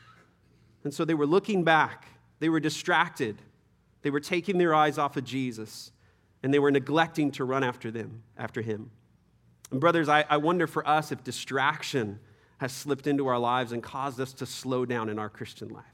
And 0.84 0.94
so 0.94 1.04
they 1.04 1.14
were 1.14 1.26
looking 1.26 1.64
back, 1.64 2.06
they 2.38 2.48
were 2.48 2.60
distracted, 2.60 3.42
they 4.02 4.10
were 4.10 4.20
taking 4.20 4.56
their 4.56 4.72
eyes 4.72 4.98
off 4.98 5.16
of 5.16 5.24
Jesus 5.24 5.90
and 6.44 6.54
they 6.54 6.60
were 6.60 6.70
neglecting 6.70 7.32
to 7.32 7.44
run 7.44 7.64
after 7.64 7.90
them, 7.90 8.22
after 8.36 8.62
him. 8.62 8.92
And 9.72 9.80
brothers, 9.80 10.08
I, 10.08 10.24
I 10.30 10.36
wonder 10.36 10.68
for 10.68 10.88
us 10.88 11.10
if 11.10 11.24
distraction 11.24 12.20
has 12.58 12.72
slipped 12.72 13.06
into 13.06 13.26
our 13.26 13.38
lives 13.38 13.72
and 13.72 13.82
caused 13.82 14.20
us 14.20 14.32
to 14.34 14.46
slow 14.46 14.84
down 14.84 15.08
in 15.08 15.18
our 15.18 15.28
Christian 15.28 15.68
life. 15.68 15.84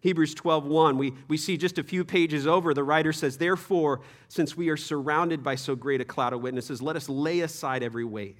Hebrews 0.00 0.34
12:1, 0.34 0.98
we, 0.98 1.14
we 1.28 1.38
see 1.38 1.56
just 1.56 1.78
a 1.78 1.82
few 1.82 2.04
pages 2.04 2.46
over, 2.46 2.74
the 2.74 2.84
writer 2.84 3.12
says, 3.12 3.38
Therefore, 3.38 4.02
since 4.28 4.54
we 4.54 4.68
are 4.68 4.76
surrounded 4.76 5.42
by 5.42 5.54
so 5.54 5.74
great 5.74 6.02
a 6.02 6.04
cloud 6.04 6.34
of 6.34 6.42
witnesses, 6.42 6.82
let 6.82 6.94
us 6.94 7.08
lay 7.08 7.40
aside 7.40 7.82
every 7.82 8.04
weight, 8.04 8.36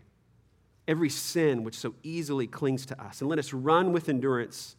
every 0.86 1.08
sin 1.08 1.64
which 1.64 1.74
so 1.74 1.94
easily 2.02 2.46
clings 2.46 2.84
to 2.86 3.02
us, 3.02 3.22
and 3.22 3.30
let 3.30 3.38
us 3.38 3.54
run 3.54 3.92
with 3.92 4.10
endurance 4.10 4.76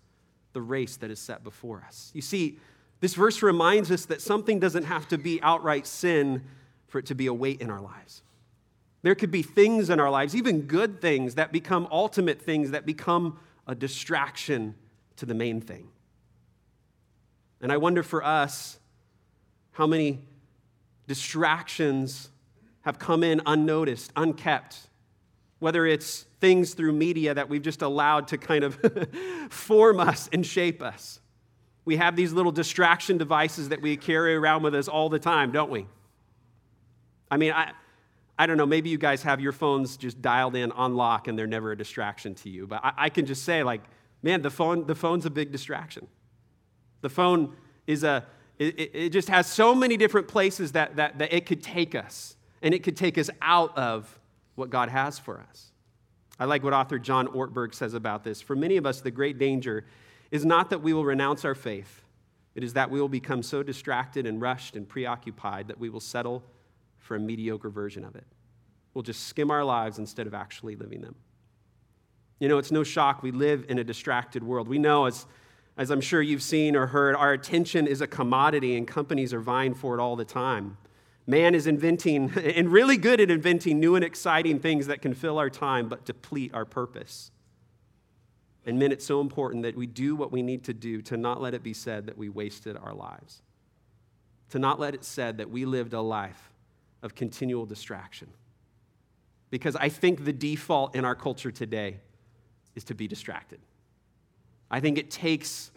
the 0.54 0.62
race 0.62 0.96
that 0.98 1.10
is 1.10 1.20
set 1.20 1.44
before 1.44 1.84
us. 1.88 2.12
You 2.14 2.22
see, 2.22 2.60
this 3.00 3.16
verse 3.16 3.42
reminds 3.42 3.92
us 3.92 4.06
that 4.06 4.22
something 4.22 4.60
doesn't 4.60 4.84
have 4.84 5.08
to 5.08 5.18
be 5.18 5.42
outright 5.42 5.88
sin 5.88 6.44
for 6.88 7.00
it 7.00 7.08
to 7.08 7.16
be 7.16 7.26
a 7.26 7.34
weight 7.34 7.62
in 7.62 7.70
our 7.70 7.82
lives. 7.82 8.22
There 9.06 9.14
could 9.14 9.30
be 9.30 9.44
things 9.44 9.92
in 9.92 10.00
our 10.00 10.10
lives, 10.10 10.36
even 10.36 10.62
good 10.62 11.00
things, 11.00 11.36
that 11.36 11.52
become 11.52 11.88
ultimate 11.92 12.42
things, 12.42 12.72
that 12.72 12.88
become 12.88 13.38
a 13.68 13.76
distraction 13.76 14.74
to 15.18 15.28
the 15.28 15.36
main 15.36 15.62
thing. 15.62 15.90
And 17.62 17.72
I 17.72 17.78
wonder 17.78 18.02
for 18.02 18.24
us 18.24 18.80
how 19.74 19.86
many 19.86 20.22
distractions 21.06 22.32
have 22.82 22.98
come 22.98 23.24
in 23.24 23.44
unnoticed, 23.46 24.12
unkept, 24.16 24.88
whether 25.60 25.86
it's 25.86 26.26
things 26.42 26.74
through 26.74 26.94
media 26.94 27.36
that 27.36 27.48
we've 27.48 27.62
just 27.62 27.84
allowed 27.84 28.30
to 28.30 28.40
kind 28.40 28.64
of 28.64 28.80
form 29.52 30.00
us 30.00 30.30
and 30.34 30.44
shape 30.44 30.82
us. 30.82 31.20
We 31.86 31.98
have 31.98 32.16
these 32.16 32.34
little 32.34 32.52
distraction 32.52 33.20
devices 33.20 33.70
that 33.70 33.84
we 33.84 33.98
carry 33.98 34.34
around 34.34 34.64
with 34.64 34.74
us 34.74 34.88
all 34.88 35.10
the 35.10 35.20
time, 35.20 35.52
don't 35.52 35.70
we? 35.70 35.86
I 37.30 37.38
mean, 37.38 37.52
I, 37.52 37.74
I 38.38 38.46
don't 38.46 38.58
know, 38.58 38.66
maybe 38.66 38.90
you 38.90 38.98
guys 38.98 39.24
have 39.24 39.40
your 39.40 39.54
phones 39.54 39.96
just 39.96 40.22
dialed 40.22 40.56
in 40.56 40.72
on 40.74 40.96
lock 40.96 41.28
and 41.28 41.40
they're 41.40 41.48
never 41.48 41.72
a 41.72 41.78
distraction 41.78 42.36
to 42.36 42.50
you. 42.50 42.68
But 42.68 42.84
I, 42.84 42.94
I 42.98 43.10
can 43.10 43.26
just 43.26 43.44
say, 43.44 43.64
like, 43.64 43.82
man, 44.22 44.42
the, 44.42 44.50
phone, 44.50 44.86
the 44.86 44.96
phone's 44.96 45.26
a 45.26 45.30
big 45.30 45.52
distraction. 45.52 46.08
The 47.02 47.10
phone 47.10 47.56
is 47.88 48.04
a, 48.04 48.26
it, 48.60 48.92
it 48.94 49.10
just 49.10 49.30
has 49.30 49.48
so 49.48 49.74
many 49.76 49.98
different 49.98 50.28
places 50.28 50.74
that, 50.74 50.96
that, 50.96 51.18
that 51.20 51.34
it 51.34 51.46
could 51.46 51.62
take 51.62 51.96
us, 51.96 52.36
and 52.62 52.74
it 52.74 52.84
could 52.84 52.98
take 52.98 53.18
us 53.18 53.30
out 53.42 53.78
of 53.78 54.20
what 54.56 54.70
God 54.70 54.90
has 54.90 55.20
for 55.20 55.40
us. 55.50 55.72
I 56.40 56.46
like 56.46 56.64
what 56.64 56.74
author 56.74 57.00
John 57.00 57.28
Ortberg 57.28 57.74
says 57.74 57.94
about 57.94 58.24
this. 58.24 58.42
For 58.42 58.56
many 58.56 58.78
of 58.78 58.86
us, 58.86 59.02
the 59.02 59.12
great 59.12 59.38
danger 59.38 59.86
is 60.32 60.46
not 60.46 60.70
that 60.70 60.82
we 60.82 60.94
will 60.94 61.06
renounce 61.06 61.46
our 61.46 61.56
faith, 61.56 62.02
it 62.56 62.64
is 62.64 62.74
that 62.74 62.90
we 62.90 63.02
will 63.02 63.10
become 63.10 63.44
so 63.44 63.64
distracted 63.64 64.26
and 64.26 64.42
rushed 64.42 64.78
and 64.78 64.88
preoccupied 64.88 65.68
that 65.68 65.78
we 65.78 65.90
will 65.90 66.00
settle 66.00 66.42
for 67.06 67.16
a 67.16 67.20
mediocre 67.20 67.70
version 67.70 68.04
of 68.04 68.16
it. 68.16 68.26
We'll 68.94 69.04
just 69.04 69.28
skim 69.28 69.52
our 69.52 69.64
lives 69.64 70.00
instead 70.00 70.26
of 70.28 70.34
actually 70.34 70.76
living 70.76 71.02
them. 71.02 71.16
You 72.40 72.50
know, 72.50 72.58
it's 72.58 72.72
no 72.72 72.84
shock 72.84 73.24
we 73.24 73.32
live 73.32 73.66
in 73.70 73.80
a 73.80 73.84
distracted 73.84 74.44
world. 74.44 74.68
We 74.68 74.80
know 74.80 75.06
as 75.06 75.26
as 75.78 75.92
I'm 75.92 76.02
sure 76.02 76.22
you've 76.22 76.42
seen 76.42 76.76
or 76.76 76.88
heard, 76.88 77.16
our 77.18 77.34
attention 77.34 77.86
is 77.86 78.00
a 78.00 78.08
commodity 78.08 78.78
and 78.78 78.88
companies 78.88 79.34
are 79.34 79.42
vying 79.42 79.74
for 79.74 79.98
it 79.98 80.02
all 80.02 80.16
the 80.16 80.24
time. 80.24 80.78
Man 81.28 81.54
is 81.54 81.68
inventing 81.68 82.32
and 82.38 82.72
really 82.72 82.96
good 82.96 83.20
at 83.20 83.30
inventing 83.30 83.80
new 83.80 83.96
and 83.96 84.06
exciting 84.06 84.60
things 84.60 84.88
that 84.88 85.02
can 85.02 85.14
fill 85.14 85.38
our 85.38 85.50
time 85.50 85.90
but 85.90 86.06
deplete 86.06 86.54
our 86.54 86.64
purpose. 86.64 87.30
And 88.66 88.80
men, 88.80 88.92
it's 88.92 89.06
so 89.06 89.22
important 89.22 89.64
that 89.64 89.76
we 89.76 89.86
do 89.86 90.16
what 90.16 90.32
we 90.32 90.42
need 90.42 90.64
to 90.64 90.74
do 90.74 91.02
to 91.04 91.18
not 91.18 91.42
let 91.42 91.54
it 91.54 91.62
be 91.62 91.74
said 91.74 92.08
that 92.08 92.18
we 92.18 92.30
wasted 92.30 92.78
our 92.78 92.94
lives, 92.94 93.42
to 94.50 94.60
not 94.60 94.80
let 94.80 94.96
it 94.96 95.04
said 95.04 95.38
that 95.38 95.52
we 95.52 95.66
lived 95.66 95.94
a 95.94 96.02
life 96.02 96.52
of 97.06 97.14
continual 97.14 97.66
distraction. 97.66 98.28
Because 99.52 99.76
I 99.76 99.90
think 99.90 100.26
the 100.26 100.34
default 100.34 100.96
in 100.96 101.06
our 101.06 101.16
culture 101.16 101.52
today 101.52 102.00
is 102.74 102.84
to 102.86 102.96
be 102.96 103.08
distracted. 103.08 103.60
I 104.72 104.80
think 104.80 104.98
it 104.98 105.12
takes 105.12 105.72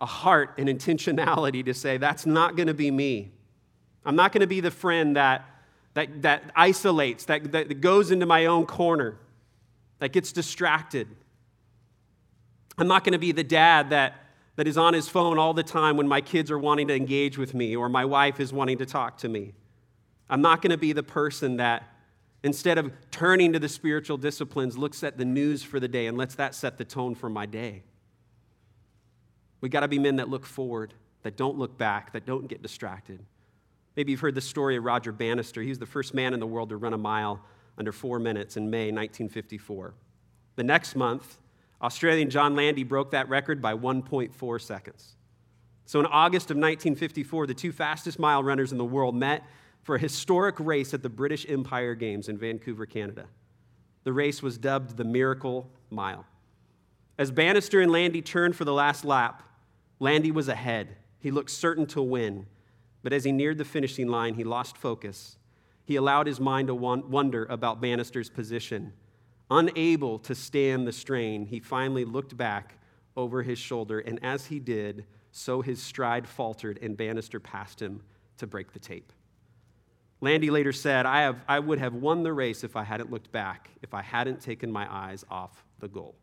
a 0.00 0.06
heart 0.06 0.54
and 0.58 0.68
intentionality 0.68 1.64
to 1.66 1.74
say, 1.74 1.98
that's 1.98 2.24
not 2.24 2.56
going 2.56 2.66
to 2.66 2.74
be 2.74 2.90
me. 2.90 3.30
I'm 4.06 4.16
not 4.16 4.32
going 4.32 4.40
to 4.40 4.46
be 4.46 4.60
the 4.60 4.70
friend 4.70 5.16
that, 5.16 5.44
that, 5.92 6.22
that 6.22 6.50
isolates, 6.56 7.26
that, 7.26 7.52
that 7.52 7.80
goes 7.80 8.10
into 8.10 8.26
my 8.26 8.46
own 8.46 8.64
corner, 8.64 9.18
that 9.98 10.12
gets 10.12 10.32
distracted. 10.32 11.06
I'm 12.78 12.88
not 12.88 13.04
going 13.04 13.12
to 13.12 13.18
be 13.18 13.32
the 13.32 13.44
dad 13.44 13.90
that, 13.90 14.14
that 14.56 14.66
is 14.66 14.78
on 14.78 14.94
his 14.94 15.08
phone 15.08 15.38
all 15.38 15.52
the 15.52 15.62
time 15.62 15.98
when 15.98 16.08
my 16.08 16.22
kids 16.22 16.50
are 16.50 16.58
wanting 16.58 16.88
to 16.88 16.94
engage 16.94 17.36
with 17.36 17.52
me 17.52 17.76
or 17.76 17.90
my 17.90 18.06
wife 18.06 18.40
is 18.40 18.52
wanting 18.52 18.78
to 18.78 18.86
talk 18.86 19.18
to 19.18 19.28
me. 19.28 19.52
I'm 20.28 20.42
not 20.42 20.62
going 20.62 20.70
to 20.70 20.78
be 20.78 20.92
the 20.92 21.02
person 21.02 21.58
that, 21.58 21.84
instead 22.42 22.78
of 22.78 22.92
turning 23.10 23.52
to 23.52 23.58
the 23.58 23.68
spiritual 23.68 24.16
disciplines, 24.16 24.78
looks 24.78 25.02
at 25.02 25.18
the 25.18 25.24
news 25.24 25.62
for 25.62 25.78
the 25.78 25.88
day 25.88 26.06
and 26.06 26.16
lets 26.16 26.34
that 26.36 26.54
set 26.54 26.78
the 26.78 26.84
tone 26.84 27.14
for 27.14 27.28
my 27.28 27.46
day. 27.46 27.82
We 29.60 29.68
got 29.68 29.80
to 29.80 29.88
be 29.88 29.98
men 29.98 30.16
that 30.16 30.28
look 30.28 30.46
forward, 30.46 30.94
that 31.22 31.36
don't 31.36 31.58
look 31.58 31.78
back, 31.78 32.12
that 32.12 32.26
don't 32.26 32.48
get 32.48 32.62
distracted. 32.62 33.20
Maybe 33.96 34.12
you've 34.12 34.20
heard 34.20 34.34
the 34.34 34.40
story 34.40 34.76
of 34.76 34.84
Roger 34.84 35.12
Bannister. 35.12 35.62
He 35.62 35.68
was 35.68 35.78
the 35.78 35.86
first 35.86 36.14
man 36.14 36.34
in 36.34 36.40
the 36.40 36.46
world 36.46 36.70
to 36.70 36.76
run 36.76 36.92
a 36.92 36.98
mile 36.98 37.40
under 37.78 37.92
four 37.92 38.18
minutes 38.18 38.56
in 38.56 38.70
May 38.70 38.92
1954. 38.92 39.94
The 40.56 40.64
next 40.64 40.96
month, 40.96 41.38
Australian 41.80 42.30
John 42.30 42.56
Landy 42.56 42.84
broke 42.84 43.10
that 43.10 43.28
record 43.28 43.60
by 43.60 43.74
1.4 43.74 44.60
seconds. 44.60 45.16
So 45.86 46.00
in 46.00 46.06
August 46.06 46.50
of 46.50 46.56
1954, 46.56 47.46
the 47.46 47.54
two 47.54 47.72
fastest 47.72 48.18
mile 48.18 48.42
runners 48.42 48.72
in 48.72 48.78
the 48.78 48.84
world 48.84 49.14
met 49.14 49.44
for 49.84 49.94
a 49.94 50.00
historic 50.00 50.58
race 50.58 50.92
at 50.94 51.02
the 51.02 51.08
British 51.08 51.46
Empire 51.48 51.94
Games 51.94 52.28
in 52.28 52.38
Vancouver, 52.38 52.86
Canada. 52.86 53.26
The 54.02 54.12
race 54.12 54.42
was 54.42 54.58
dubbed 54.58 54.96
the 54.96 55.04
Miracle 55.04 55.70
Mile. 55.90 56.26
As 57.18 57.30
Bannister 57.30 57.80
and 57.80 57.92
Landy 57.92 58.22
turned 58.22 58.56
for 58.56 58.64
the 58.64 58.72
last 58.72 59.04
lap, 59.04 59.42
Landy 60.00 60.30
was 60.30 60.48
ahead. 60.48 60.96
He 61.20 61.30
looked 61.30 61.50
certain 61.50 61.86
to 61.88 62.02
win. 62.02 62.46
But 63.02 63.12
as 63.12 63.24
he 63.24 63.32
neared 63.32 63.58
the 63.58 63.64
finishing 63.64 64.08
line, 64.08 64.34
he 64.34 64.44
lost 64.44 64.78
focus. 64.78 65.36
He 65.84 65.96
allowed 65.96 66.26
his 66.26 66.40
mind 66.40 66.68
to 66.68 66.74
wonder 66.74 67.44
about 67.44 67.80
Bannister's 67.80 68.30
position. 68.30 68.94
Unable 69.50 70.18
to 70.20 70.34
stand 70.34 70.86
the 70.86 70.92
strain, 70.92 71.44
he 71.44 71.60
finally 71.60 72.06
looked 72.06 72.36
back 72.36 72.78
over 73.16 73.42
his 73.42 73.58
shoulder, 73.58 74.00
and 74.00 74.18
as 74.24 74.46
he 74.46 74.58
did, 74.58 75.04
so 75.30 75.60
his 75.60 75.82
stride 75.82 76.26
faltered, 76.26 76.78
and 76.80 76.96
Bannister 76.96 77.38
passed 77.38 77.80
him 77.80 78.02
to 78.38 78.46
break 78.46 78.72
the 78.72 78.78
tape. 78.78 79.12
Landy 80.24 80.50
later 80.50 80.72
said, 80.72 81.06
I, 81.06 81.22
have, 81.22 81.36
I 81.46 81.58
would 81.58 81.78
have 81.78 81.94
won 81.94 82.22
the 82.22 82.32
race 82.32 82.64
if 82.64 82.76
I 82.76 82.82
hadn't 82.82 83.10
looked 83.10 83.30
back, 83.30 83.70
if 83.82 83.94
I 83.94 84.02
hadn't 84.02 84.40
taken 84.40 84.72
my 84.72 84.92
eyes 84.92 85.24
off 85.30 85.64
the 85.80 85.88
goal. 85.88 86.16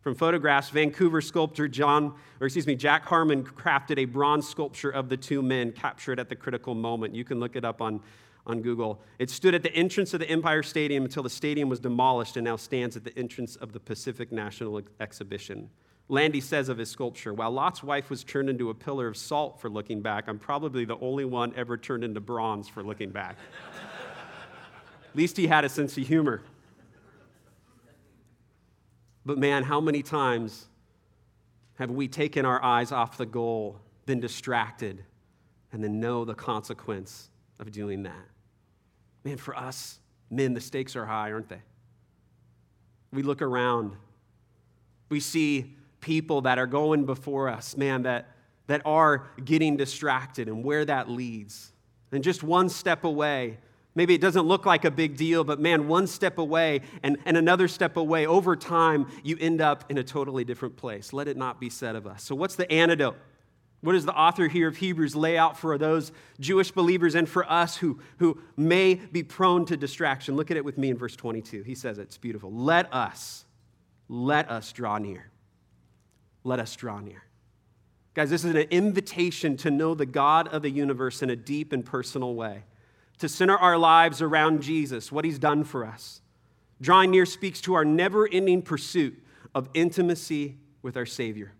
From 0.00 0.14
photographs, 0.14 0.70
Vancouver 0.70 1.20
sculptor 1.20 1.66
John, 1.66 2.14
or 2.40 2.46
excuse 2.46 2.66
me, 2.66 2.76
Jack 2.76 3.04
Harman 3.04 3.42
crafted 3.42 3.98
a 3.98 4.04
bronze 4.04 4.48
sculpture 4.48 4.90
of 4.90 5.08
the 5.08 5.16
two 5.16 5.42
men 5.42 5.72
captured 5.72 6.20
at 6.20 6.28
the 6.28 6.36
critical 6.36 6.76
moment. 6.76 7.12
You 7.12 7.24
can 7.24 7.40
look 7.40 7.56
it 7.56 7.64
up 7.64 7.82
on, 7.82 8.00
on 8.46 8.62
Google. 8.62 9.02
It 9.18 9.30
stood 9.30 9.56
at 9.56 9.64
the 9.64 9.74
entrance 9.74 10.14
of 10.14 10.20
the 10.20 10.30
Empire 10.30 10.62
Stadium 10.62 11.02
until 11.02 11.24
the 11.24 11.30
stadium 11.30 11.68
was 11.68 11.80
demolished 11.80 12.36
and 12.36 12.44
now 12.44 12.54
stands 12.54 12.96
at 12.96 13.02
the 13.02 13.18
entrance 13.18 13.56
of 13.56 13.72
the 13.72 13.80
Pacific 13.80 14.30
National 14.30 14.80
Exhibition. 15.00 15.70
Landy 16.08 16.40
says 16.40 16.68
of 16.68 16.78
his 16.78 16.88
sculpture, 16.88 17.34
while 17.34 17.50
Lot's 17.50 17.82
wife 17.82 18.10
was 18.10 18.22
turned 18.22 18.48
into 18.48 18.70
a 18.70 18.74
pillar 18.74 19.08
of 19.08 19.16
salt 19.16 19.60
for 19.60 19.68
looking 19.68 20.02
back, 20.02 20.28
I'm 20.28 20.38
probably 20.38 20.84
the 20.84 20.98
only 21.00 21.24
one 21.24 21.52
ever 21.56 21.76
turned 21.76 22.04
into 22.04 22.20
bronze 22.20 22.68
for 22.68 22.82
looking 22.84 23.10
back. 23.10 23.36
At 25.10 25.16
least 25.16 25.36
he 25.36 25.48
had 25.48 25.64
a 25.64 25.68
sense 25.68 25.96
of 25.98 26.06
humor. 26.06 26.42
But 29.24 29.38
man, 29.38 29.64
how 29.64 29.80
many 29.80 30.02
times 30.02 30.68
have 31.74 31.90
we 31.90 32.06
taken 32.06 32.44
our 32.44 32.62
eyes 32.62 32.92
off 32.92 33.18
the 33.18 33.26
goal, 33.26 33.80
been 34.04 34.20
distracted, 34.20 35.04
and 35.72 35.82
then 35.82 35.98
know 35.98 36.24
the 36.24 36.34
consequence 36.34 37.30
of 37.58 37.72
doing 37.72 38.04
that? 38.04 38.26
Man, 39.24 39.38
for 39.38 39.56
us, 39.56 39.98
men, 40.30 40.54
the 40.54 40.60
stakes 40.60 40.94
are 40.94 41.04
high, 41.04 41.32
aren't 41.32 41.48
they? 41.48 41.62
We 43.12 43.22
look 43.22 43.42
around, 43.42 43.96
we 45.08 45.18
see 45.18 45.75
people 46.00 46.42
that 46.42 46.58
are 46.58 46.66
going 46.66 47.04
before 47.04 47.48
us, 47.48 47.76
man, 47.76 48.02
that, 48.02 48.28
that 48.66 48.82
are 48.84 49.28
getting 49.44 49.76
distracted 49.76 50.48
and 50.48 50.64
where 50.64 50.84
that 50.84 51.10
leads. 51.10 51.72
And 52.12 52.22
just 52.22 52.42
one 52.42 52.68
step 52.68 53.04
away 53.04 53.58
Maybe 53.96 54.14
it 54.14 54.20
doesn't 54.20 54.46
look 54.46 54.66
like 54.66 54.84
a 54.84 54.90
big 54.90 55.16
deal, 55.16 55.42
but 55.42 55.58
man, 55.58 55.88
one 55.88 56.06
step 56.06 56.36
away 56.36 56.82
and, 57.02 57.16
and 57.24 57.34
another 57.36 57.66
step 57.66 57.96
away, 57.96 58.26
over 58.26 58.54
time, 58.54 59.10
you 59.24 59.38
end 59.40 59.62
up 59.62 59.90
in 59.90 59.96
a 59.96 60.04
totally 60.04 60.44
different 60.44 60.76
place. 60.76 61.14
Let 61.14 61.28
it 61.28 61.36
not 61.36 61.58
be 61.58 61.70
said 61.70 61.96
of 61.96 62.06
us. 62.06 62.22
So, 62.22 62.34
what's 62.34 62.56
the 62.56 62.70
antidote? 62.70 63.16
What 63.80 63.92
does 63.92 64.04
the 64.04 64.14
author 64.14 64.48
here 64.48 64.68
of 64.68 64.76
Hebrews 64.76 65.16
lay 65.16 65.38
out 65.38 65.58
for 65.58 65.78
those 65.78 66.12
Jewish 66.38 66.70
believers 66.70 67.14
and 67.14 67.28
for 67.28 67.50
us 67.50 67.76
who, 67.76 68.00
who 68.18 68.38
may 68.56 68.94
be 68.94 69.22
prone 69.22 69.64
to 69.66 69.76
distraction? 69.78 70.36
Look 70.36 70.50
at 70.50 70.58
it 70.58 70.64
with 70.64 70.76
me 70.76 70.90
in 70.90 70.98
verse 70.98 71.16
22. 71.16 71.62
He 71.62 71.74
says 71.74 71.98
it's 71.98 72.18
beautiful. 72.18 72.52
Let 72.52 72.92
us, 72.92 73.46
let 74.08 74.50
us 74.50 74.72
draw 74.72 74.98
near. 74.98 75.30
Let 76.46 76.60
us 76.60 76.76
draw 76.76 77.00
near. 77.00 77.24
Guys, 78.14 78.30
this 78.30 78.44
is 78.44 78.54
an 78.54 78.68
invitation 78.70 79.56
to 79.56 79.70
know 79.70 79.96
the 79.96 80.06
God 80.06 80.46
of 80.48 80.62
the 80.62 80.70
universe 80.70 81.20
in 81.20 81.28
a 81.28 81.34
deep 81.34 81.72
and 81.72 81.84
personal 81.84 82.36
way 82.36 82.62
to 83.18 83.28
center 83.28 83.56
our 83.56 83.76
lives 83.76 84.22
around 84.22 84.62
Jesus, 84.62 85.10
what 85.10 85.24
he's 85.24 85.40
done 85.40 85.64
for 85.64 85.84
us. 85.84 86.20
Drawing 86.80 87.10
near 87.10 87.26
speaks 87.26 87.60
to 87.62 87.74
our 87.74 87.84
never 87.84 88.28
ending 88.28 88.62
pursuit 88.62 89.20
of 89.56 89.68
intimacy 89.74 90.58
with 90.82 90.96
our 90.96 91.04
Savior. 91.04 91.52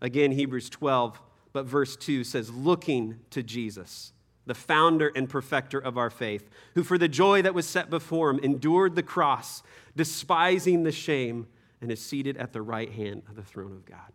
Again, 0.00 0.32
Hebrews 0.32 0.70
12, 0.70 1.20
but 1.52 1.66
verse 1.66 1.94
2 1.94 2.24
says, 2.24 2.48
looking 2.48 3.18
to 3.28 3.42
Jesus, 3.42 4.14
the 4.46 4.54
founder 4.54 5.12
and 5.14 5.28
perfecter 5.28 5.78
of 5.78 5.98
our 5.98 6.10
faith, 6.10 6.48
who 6.74 6.82
for 6.82 6.96
the 6.96 7.08
joy 7.08 7.42
that 7.42 7.54
was 7.54 7.68
set 7.68 7.90
before 7.90 8.30
him 8.30 8.38
endured 8.38 8.94
the 8.94 9.02
cross, 9.02 9.62
despising 9.94 10.84
the 10.84 10.92
shame, 10.92 11.46
and 11.82 11.90
is 11.90 12.00
seated 12.00 12.36
at 12.38 12.52
the 12.52 12.62
right 12.62 12.90
hand 12.90 13.22
of 13.28 13.36
the 13.36 13.42
throne 13.42 13.72
of 13.72 13.84
God. 13.84 14.12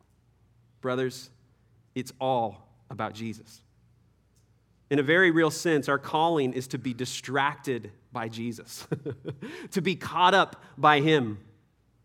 Brothers, 0.81 1.29
it's 1.93 2.13
all 2.19 2.69
about 2.89 3.13
Jesus. 3.13 3.61
In 4.89 4.99
a 4.99 5.03
very 5.03 5.31
real 5.31 5.51
sense, 5.51 5.89
our 5.89 5.99
calling 5.99 6.53
is 6.53 6.67
to 6.69 6.77
be 6.77 6.93
distracted 6.93 7.91
by 8.13 8.29
Jesus, 8.29 8.87
to 9.71 9.81
be 9.81 9.95
caught 9.95 10.33
up 10.33 10.63
by 10.77 11.01
Him, 11.01 11.39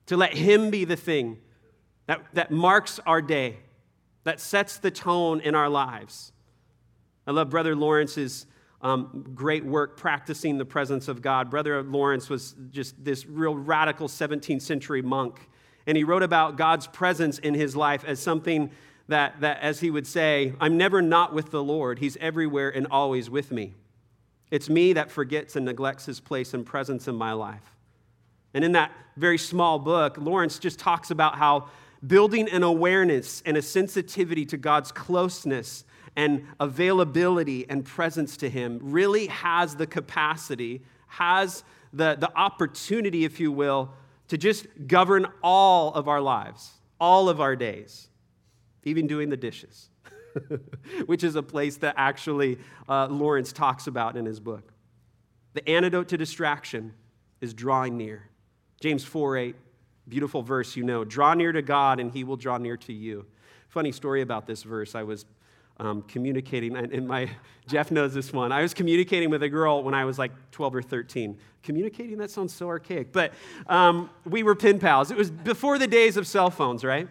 to 0.07 0.17
let 0.17 0.35
Him 0.35 0.71
be 0.71 0.85
the 0.85 0.97
thing 0.97 1.39
that, 2.07 2.23
that 2.35 2.51
marks 2.51 2.99
our 3.07 3.23
day, 3.23 3.59
that 4.25 4.41
sets 4.41 4.79
the 4.79 4.91
tone 4.91 5.41
in 5.41 5.55
our 5.55 5.69
lives. 5.69 6.33
I 7.25 7.31
love 7.31 7.51
Brother 7.51 7.77
Lawrence's 7.77 8.47
um, 8.81 9.31
great 9.35 9.65
work 9.65 9.97
practicing 9.97 10.59
the 10.59 10.65
presence 10.65 11.07
of 11.07 11.23
God. 11.23 11.51
Brother 11.51 11.83
Lawrence 11.83 12.29
was 12.29 12.57
just 12.71 13.03
this 13.03 13.27
real 13.27 13.55
radical 13.55 14.09
17th 14.09 14.63
century 14.63 15.03
monk, 15.03 15.49
and 15.87 15.97
he 15.97 16.05
wrote 16.05 16.23
about 16.23 16.57
God's 16.57 16.87
presence 16.87 17.39
in 17.39 17.55
his 17.55 17.75
life 17.75 18.05
as 18.05 18.21
something 18.21 18.71
that, 19.09 19.41
that, 19.41 19.61
as 19.61 19.81
he 19.81 19.91
would 19.91 20.07
say, 20.07 20.55
I'm 20.61 20.77
never 20.77 21.03
not 21.03 21.35
with 21.35 21.51
the 21.51 21.63
Lord. 21.63 21.99
He's 21.99 22.17
everywhere 22.19 22.71
and 22.71 22.87
always 22.91 23.29
with 23.29 23.51
me. 23.51 23.75
It's 24.51 24.69
me 24.69 24.93
that 24.93 25.11
forgets 25.11 25.57
and 25.57 25.65
neglects 25.65 26.07
his 26.07 26.21
place 26.21 26.55
and 26.55 26.65
presence 26.65 27.09
in 27.09 27.15
my 27.15 27.33
life. 27.33 27.77
And 28.55 28.65
in 28.65 28.73
that 28.73 28.93
very 29.17 29.39
small 29.39 29.79
book, 29.79 30.19
Lawrence 30.19 30.59
just 30.59 30.79
talks 30.79 31.11
about 31.11 31.37
how 31.37 31.69
building 32.07 32.49
an 32.51 32.63
awareness 32.63 33.43
and 33.47 33.57
a 33.57 33.63
sensitivity 33.63 34.45
to 34.47 34.57
God's 34.57 34.93
closeness 34.93 35.85
and 36.17 36.47
availability 36.61 37.69
and 37.71 37.85
presence 37.85 38.37
to 38.39 38.51
him 38.51 38.79
really 38.83 39.29
has 39.29 39.77
the 39.77 39.87
capacity, 39.87 40.83
has 41.07 41.65
the, 41.93 42.17
the 42.19 42.31
opportunity, 42.37 43.25
if 43.25 43.41
you 43.41 43.51
will, 43.51 43.91
to 44.33 44.39
just 44.39 44.67
govern 44.87 45.27
all 45.43 45.93
of 45.93 46.09
our 46.09 46.23
lives, 46.23 46.71
all 46.99 47.29
of 47.29 47.39
our 47.39 47.55
days 47.55 48.09
even 48.83 49.07
doing 49.07 49.29
the 49.29 49.37
dishes, 49.37 49.91
which 51.05 51.23
is 51.23 51.37
a 51.37 51.43
place 51.43 51.77
that 51.77 51.93
actually 51.99 52.57
uh, 52.89 53.09
Lawrence 53.09 53.53
talks 53.53 53.89
about 53.89 54.17
in 54.17 54.25
his 54.25 54.41
book. 54.41 54.73
The 55.53 55.69
antidote 55.69 56.09
to 56.09 56.17
distraction 56.17 56.95
is 57.43 57.53
drawing 57.53 57.99
near. 57.99 58.31
James 58.81 59.05
4 59.05 59.37
8, 59.37 59.55
beautiful 60.09 60.41
verse, 60.41 60.77
you 60.77 60.83
know. 60.83 61.05
Draw 61.05 61.35
near 61.35 61.53
to 61.53 61.61
God, 61.61 62.01
and 62.01 62.11
he 62.11 62.25
will 62.25 62.39
draw 62.39 62.57
near 62.57 62.79
to 62.79 62.93
you. 62.95 63.27
Funny 63.69 63.93
story 63.93 64.23
about 64.23 64.47
this 64.47 64.63
verse. 64.63 64.95
I 64.95 65.03
was 65.03 65.27
um, 65.79 66.03
communicating, 66.03 66.77
and 66.77 67.07
my 67.07 67.29
Jeff 67.67 67.91
knows 67.91 68.15
this 68.15 68.33
one. 68.33 68.53
I 68.53 68.63
was 68.63 68.75
communicating 68.75 69.31
with 69.31 69.43
a 69.43 69.49
girl 69.49 69.83
when 69.83 69.95
I 69.95 70.05
was 70.05 70.19
like 70.19 70.33
12 70.51 70.77
or 70.77 70.83
13. 70.83 71.39
Communicating, 71.63 72.19
that 72.19 72.31
sounds 72.31 72.53
so 72.53 72.69
archaic, 72.69 73.13
but 73.13 73.33
um, 73.69 74.11
we 74.25 74.43
were 74.43 74.55
pen 74.55 74.81
pals. 74.81 75.11
It 75.13 75.17
was 75.17 75.31
before 75.31 75.79
the 75.79 75.87
days 75.87 76.17
of 76.17 76.27
cell 76.27 76.51
phones, 76.51 76.85
right? 76.85 77.09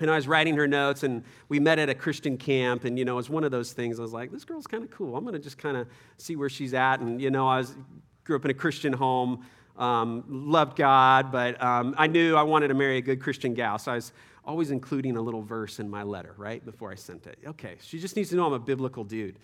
and 0.00 0.10
I 0.10 0.16
was 0.16 0.26
writing 0.26 0.56
her 0.56 0.66
notes, 0.66 1.02
and 1.04 1.22
we 1.48 1.60
met 1.60 1.78
at 1.78 1.88
a 1.88 1.94
Christian 1.94 2.36
camp, 2.36 2.84
and 2.84 2.98
you 2.98 3.04
know, 3.04 3.12
it 3.12 3.16
was 3.16 3.30
one 3.30 3.44
of 3.44 3.50
those 3.50 3.72
things. 3.72 3.98
I 3.98 4.02
was 4.02 4.12
like, 4.12 4.32
this 4.32 4.44
girl's 4.44 4.66
kind 4.66 4.82
of 4.82 4.90
cool. 4.90 5.16
I'm 5.16 5.24
gonna 5.24 5.38
just 5.38 5.58
kind 5.58 5.76
of 5.76 5.86
see 6.16 6.36
where 6.36 6.48
she's 6.48 6.74
at, 6.74 7.00
and 7.00 7.20
you 7.20 7.30
know, 7.30 7.46
I 7.46 7.58
was 7.58 7.76
grew 8.24 8.36
up 8.36 8.44
in 8.44 8.50
a 8.50 8.54
Christian 8.54 8.92
home, 8.92 9.44
um, 9.76 10.24
loved 10.28 10.76
God, 10.76 11.30
but 11.30 11.62
um, 11.62 11.94
I 11.98 12.06
knew 12.06 12.36
I 12.36 12.42
wanted 12.42 12.68
to 12.68 12.74
marry 12.74 12.96
a 12.96 13.02
good 13.02 13.20
Christian 13.20 13.54
gal, 13.54 13.78
so 13.78 13.92
I 13.92 13.96
was 13.96 14.12
always 14.46 14.70
including 14.70 15.16
a 15.16 15.20
little 15.20 15.42
verse 15.42 15.78
in 15.78 15.88
my 15.88 16.02
letter 16.02 16.34
right 16.36 16.64
before 16.64 16.90
I 16.90 16.94
sent 16.94 17.26
it. 17.26 17.38
Okay, 17.46 17.76
she 17.80 17.98
just 17.98 18.16
needs 18.16 18.30
to 18.30 18.36
know 18.36 18.46
I'm 18.46 18.52
a 18.52 18.58
biblical 18.58 19.04
dude. 19.04 19.38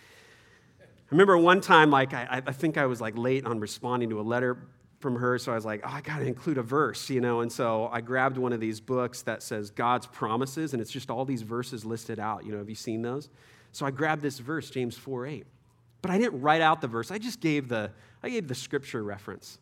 I 0.80 0.84
remember 1.10 1.36
one 1.36 1.60
time, 1.60 1.90
like 1.90 2.14
I, 2.14 2.42
I 2.46 2.52
think 2.52 2.78
I 2.78 2.86
was 2.86 3.00
like 3.00 3.16
late 3.16 3.44
on 3.44 3.58
responding 3.58 4.10
to 4.10 4.20
a 4.20 4.22
letter 4.22 4.58
from 5.00 5.16
her, 5.16 5.38
so 5.38 5.50
I 5.50 5.54
was 5.54 5.64
like, 5.64 5.80
oh, 5.84 5.90
I 5.90 6.02
got 6.02 6.18
to 6.18 6.26
include 6.26 6.58
a 6.58 6.62
verse, 6.62 7.10
you 7.10 7.20
know. 7.20 7.40
And 7.40 7.50
so 7.50 7.88
I 7.90 8.00
grabbed 8.00 8.36
one 8.36 8.52
of 8.52 8.60
these 8.60 8.80
books 8.80 9.22
that 9.22 9.42
says 9.42 9.70
God's 9.70 10.06
promises, 10.06 10.72
and 10.72 10.80
it's 10.80 10.90
just 10.90 11.10
all 11.10 11.24
these 11.24 11.42
verses 11.42 11.84
listed 11.84 12.20
out. 12.20 12.44
You 12.44 12.52
know, 12.52 12.58
have 12.58 12.68
you 12.68 12.74
seen 12.74 13.02
those? 13.02 13.30
So 13.72 13.86
I 13.86 13.90
grabbed 13.90 14.22
this 14.22 14.38
verse, 14.38 14.70
James 14.70 14.96
4 14.96 15.26
8. 15.26 15.46
But 16.02 16.10
I 16.10 16.18
didn't 16.18 16.40
write 16.40 16.60
out 16.60 16.80
the 16.80 16.88
verse. 16.88 17.10
I 17.10 17.18
just 17.18 17.40
gave 17.40 17.68
the, 17.68 17.90
I 18.22 18.30
gave 18.30 18.48
the 18.48 18.54
scripture 18.54 19.02
reference. 19.02 19.58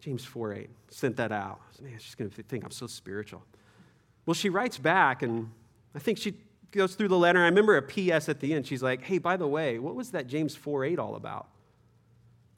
James 0.00 0.24
4 0.24 0.54
8. 0.54 0.70
Sent 0.88 1.16
that 1.16 1.32
out. 1.32 1.60
Man, 1.82 1.98
she's 1.98 2.14
to 2.14 2.28
think 2.28 2.64
I'm 2.64 2.70
so 2.70 2.86
spiritual. 2.86 3.42
Well, 4.26 4.34
she 4.34 4.48
writes 4.48 4.76
back, 4.76 5.22
and 5.22 5.50
I 5.94 6.00
think 6.00 6.18
she 6.18 6.34
goes 6.72 6.94
through 6.94 7.08
the 7.08 7.16
letter. 7.16 7.40
I 7.40 7.44
remember 7.46 7.76
a 7.76 7.82
P.S. 7.82 8.28
at 8.28 8.40
the 8.40 8.52
end. 8.52 8.66
She's 8.66 8.82
like, 8.82 9.02
hey, 9.02 9.18
by 9.18 9.36
the 9.36 9.46
way, 9.46 9.78
what 9.78 9.94
was 9.94 10.10
that 10.10 10.26
James 10.26 10.54
4 10.54 10.84
8 10.84 10.98
all 10.98 11.14
about? 11.14 11.48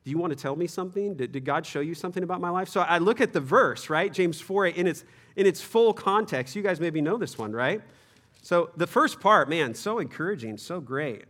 Do 0.04 0.10
you 0.10 0.18
want 0.18 0.32
to 0.32 0.38
tell 0.38 0.56
me 0.56 0.66
something? 0.66 1.16
Did, 1.16 1.32
did, 1.32 1.44
God 1.44 1.66
show 1.66 1.80
you 1.80 1.94
something 1.94 2.22
about 2.22 2.40
my 2.40 2.48
life? 2.48 2.70
So 2.70 2.80
I 2.80 2.96
look 2.96 3.20
at 3.20 3.34
the 3.34 3.40
verse, 3.40 3.90
right? 3.90 4.10
James 4.10 4.40
4 4.40 4.66
8 4.66 4.76
in 4.76 4.86
its, 4.86 5.04
in 5.36 5.46
its 5.46 5.60
full 5.60 5.92
context. 5.92 6.56
You 6.56 6.62
guys 6.62 6.80
maybe 6.80 7.02
know 7.02 7.18
this 7.18 7.36
one, 7.36 7.52
right? 7.52 7.82
So 8.40 8.70
the 8.76 8.86
first 8.86 9.20
part, 9.20 9.50
man, 9.50 9.74
so 9.74 9.98
encouraging, 9.98 10.56
so 10.56 10.80
great. 10.80 11.20
It 11.20 11.26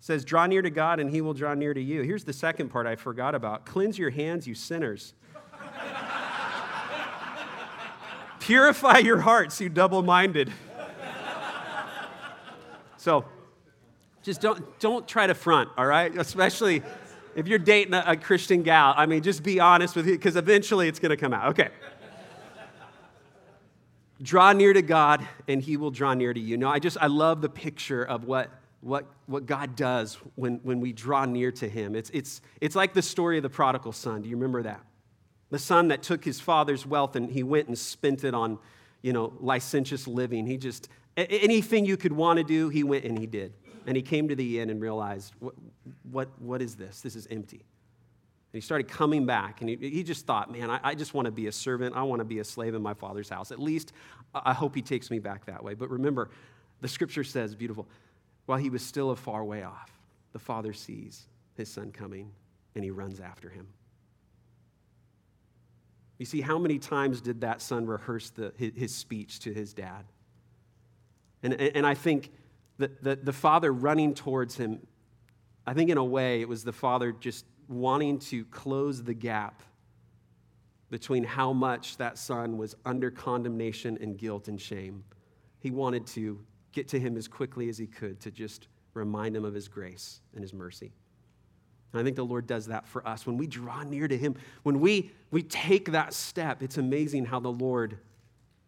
says, 0.00 0.24
Draw 0.24 0.46
near 0.46 0.60
to 0.60 0.70
God 0.70 1.00
and 1.00 1.10
he 1.10 1.22
will 1.22 1.32
draw 1.32 1.54
near 1.54 1.72
to 1.72 1.80
you. 1.80 2.02
Here's 2.02 2.24
the 2.24 2.34
second 2.34 2.68
part 2.68 2.86
I 2.86 2.96
forgot 2.96 3.34
about 3.34 3.64
Cleanse 3.64 3.98
your 3.98 4.10
hands, 4.10 4.46
you 4.46 4.54
sinners. 4.54 5.14
Purify 8.46 8.98
your 8.98 9.18
hearts, 9.18 9.60
you 9.60 9.68
double 9.68 10.02
minded. 10.02 10.52
so, 12.96 13.24
just 14.22 14.40
don't, 14.40 14.78
don't 14.78 15.08
try 15.08 15.26
to 15.26 15.34
front, 15.34 15.68
all 15.76 15.84
right? 15.84 16.16
Especially 16.16 16.80
if 17.34 17.48
you're 17.48 17.58
dating 17.58 17.92
a, 17.94 18.04
a 18.06 18.16
Christian 18.16 18.62
gal, 18.62 18.94
I 18.96 19.06
mean, 19.06 19.24
just 19.24 19.42
be 19.42 19.58
honest 19.58 19.96
with 19.96 20.06
you 20.06 20.12
because 20.12 20.36
eventually 20.36 20.86
it's 20.86 21.00
going 21.00 21.10
to 21.10 21.16
come 21.16 21.32
out. 21.32 21.48
Okay. 21.48 21.70
draw 24.22 24.52
near 24.52 24.72
to 24.72 24.82
God 24.82 25.26
and 25.48 25.60
he 25.60 25.76
will 25.76 25.90
draw 25.90 26.14
near 26.14 26.32
to 26.32 26.38
you. 26.38 26.56
No, 26.56 26.68
I 26.68 26.78
just, 26.78 26.96
I 27.00 27.08
love 27.08 27.40
the 27.40 27.48
picture 27.48 28.04
of 28.04 28.26
what, 28.26 28.48
what, 28.80 29.06
what 29.26 29.46
God 29.46 29.74
does 29.74 30.18
when, 30.36 30.60
when 30.62 30.80
we 30.80 30.92
draw 30.92 31.24
near 31.24 31.50
to 31.50 31.68
him. 31.68 31.96
It's, 31.96 32.10
it's, 32.10 32.40
it's 32.60 32.76
like 32.76 32.94
the 32.94 33.02
story 33.02 33.38
of 33.38 33.42
the 33.42 33.50
prodigal 33.50 33.90
son. 33.90 34.22
Do 34.22 34.28
you 34.28 34.36
remember 34.36 34.62
that? 34.62 34.82
The 35.50 35.58
son 35.58 35.88
that 35.88 36.02
took 36.02 36.24
his 36.24 36.40
father's 36.40 36.84
wealth 36.84 37.16
and 37.16 37.30
he 37.30 37.42
went 37.42 37.68
and 37.68 37.78
spent 37.78 38.24
it 38.24 38.34
on, 38.34 38.58
you 39.02 39.12
know, 39.12 39.32
licentious 39.40 40.08
living. 40.08 40.46
He 40.46 40.56
just, 40.56 40.88
anything 41.16 41.84
you 41.86 41.96
could 41.96 42.12
want 42.12 42.38
to 42.38 42.44
do, 42.44 42.68
he 42.68 42.82
went 42.82 43.04
and 43.04 43.18
he 43.18 43.26
did. 43.26 43.52
And 43.86 43.96
he 43.96 44.02
came 44.02 44.26
to 44.28 44.34
the 44.34 44.58
inn 44.58 44.70
and 44.70 44.80
realized, 44.80 45.32
what, 45.38 45.54
what, 46.10 46.28
what 46.40 46.60
is 46.60 46.74
this? 46.74 47.00
This 47.00 47.14
is 47.14 47.28
empty. 47.30 47.58
And 47.58 48.60
he 48.60 48.60
started 48.60 48.88
coming 48.88 49.26
back, 49.26 49.60
and 49.60 49.70
he, 49.70 49.76
he 49.76 50.02
just 50.02 50.26
thought, 50.26 50.50
man, 50.50 50.70
I, 50.70 50.80
I 50.82 50.94
just 50.96 51.14
want 51.14 51.26
to 51.26 51.30
be 51.30 51.46
a 51.46 51.52
servant. 51.52 51.94
I 51.94 52.02
want 52.02 52.18
to 52.18 52.24
be 52.24 52.40
a 52.40 52.44
slave 52.44 52.74
in 52.74 52.82
my 52.82 52.94
father's 52.94 53.28
house. 53.28 53.52
At 53.52 53.60
least 53.60 53.92
I 54.34 54.52
hope 54.52 54.74
he 54.74 54.82
takes 54.82 55.10
me 55.10 55.20
back 55.20 55.44
that 55.46 55.62
way. 55.62 55.74
But 55.74 55.90
remember, 55.90 56.30
the 56.80 56.88
scripture 56.88 57.22
says, 57.22 57.54
beautiful, 57.54 57.86
while 58.46 58.58
he 58.58 58.70
was 58.70 58.82
still 58.82 59.10
a 59.10 59.16
far 59.16 59.44
way 59.44 59.62
off, 59.62 59.92
the 60.32 60.38
father 60.38 60.72
sees 60.72 61.26
his 61.54 61.68
son 61.68 61.92
coming, 61.92 62.32
and 62.74 62.82
he 62.82 62.90
runs 62.90 63.20
after 63.20 63.48
him. 63.48 63.68
You 66.18 66.26
see, 66.26 66.40
how 66.40 66.58
many 66.58 66.78
times 66.78 67.20
did 67.20 67.42
that 67.42 67.60
son 67.60 67.86
rehearse 67.86 68.30
the, 68.30 68.52
his, 68.56 68.94
speech 68.94 69.40
to 69.40 69.52
his 69.52 69.74
dad? 69.74 70.04
And, 71.42 71.54
and 71.54 71.86
I 71.86 71.94
think 71.94 72.30
the, 72.78 72.90
the, 73.02 73.16
the 73.16 73.32
father 73.32 73.72
running 73.72 74.14
towards 74.14 74.56
him, 74.56 74.86
I 75.66 75.74
think 75.74 75.90
in 75.90 75.98
a 75.98 76.04
way 76.04 76.40
it 76.40 76.48
was 76.48 76.64
the 76.64 76.72
father 76.72 77.12
just 77.12 77.44
wanting 77.68 78.18
to 78.18 78.44
close 78.46 79.02
the 79.02 79.14
gap 79.14 79.62
between 80.90 81.24
how 81.24 81.52
much 81.52 81.96
that 81.96 82.16
son 82.16 82.56
was 82.56 82.74
under 82.84 83.10
condemnation 83.10 83.98
and 84.00 84.16
guilt 84.16 84.48
and 84.48 84.60
shame. 84.60 85.04
He 85.58 85.70
wanted 85.70 86.06
to 86.08 86.38
get 86.72 86.88
to 86.88 87.00
him 87.00 87.16
as 87.16 87.26
quickly 87.26 87.68
as 87.68 87.76
he 87.76 87.86
could 87.86 88.20
to 88.20 88.30
just 88.30 88.68
remind 88.94 89.36
him 89.36 89.44
of 89.44 89.52
his 89.52 89.68
grace 89.68 90.20
and 90.32 90.42
his 90.42 90.54
mercy. 90.54 90.92
And 91.92 92.00
I 92.00 92.04
think 92.04 92.16
the 92.16 92.24
Lord 92.24 92.46
does 92.46 92.66
that 92.66 92.86
for 92.86 93.06
us. 93.06 93.26
When 93.26 93.36
we 93.36 93.46
draw 93.46 93.82
near 93.82 94.08
to 94.08 94.18
him, 94.18 94.34
when 94.62 94.80
we, 94.80 95.12
we 95.30 95.42
take 95.42 95.92
that 95.92 96.12
step, 96.12 96.62
it's 96.62 96.78
amazing 96.78 97.26
how 97.26 97.40
the 97.40 97.52
Lord 97.52 97.98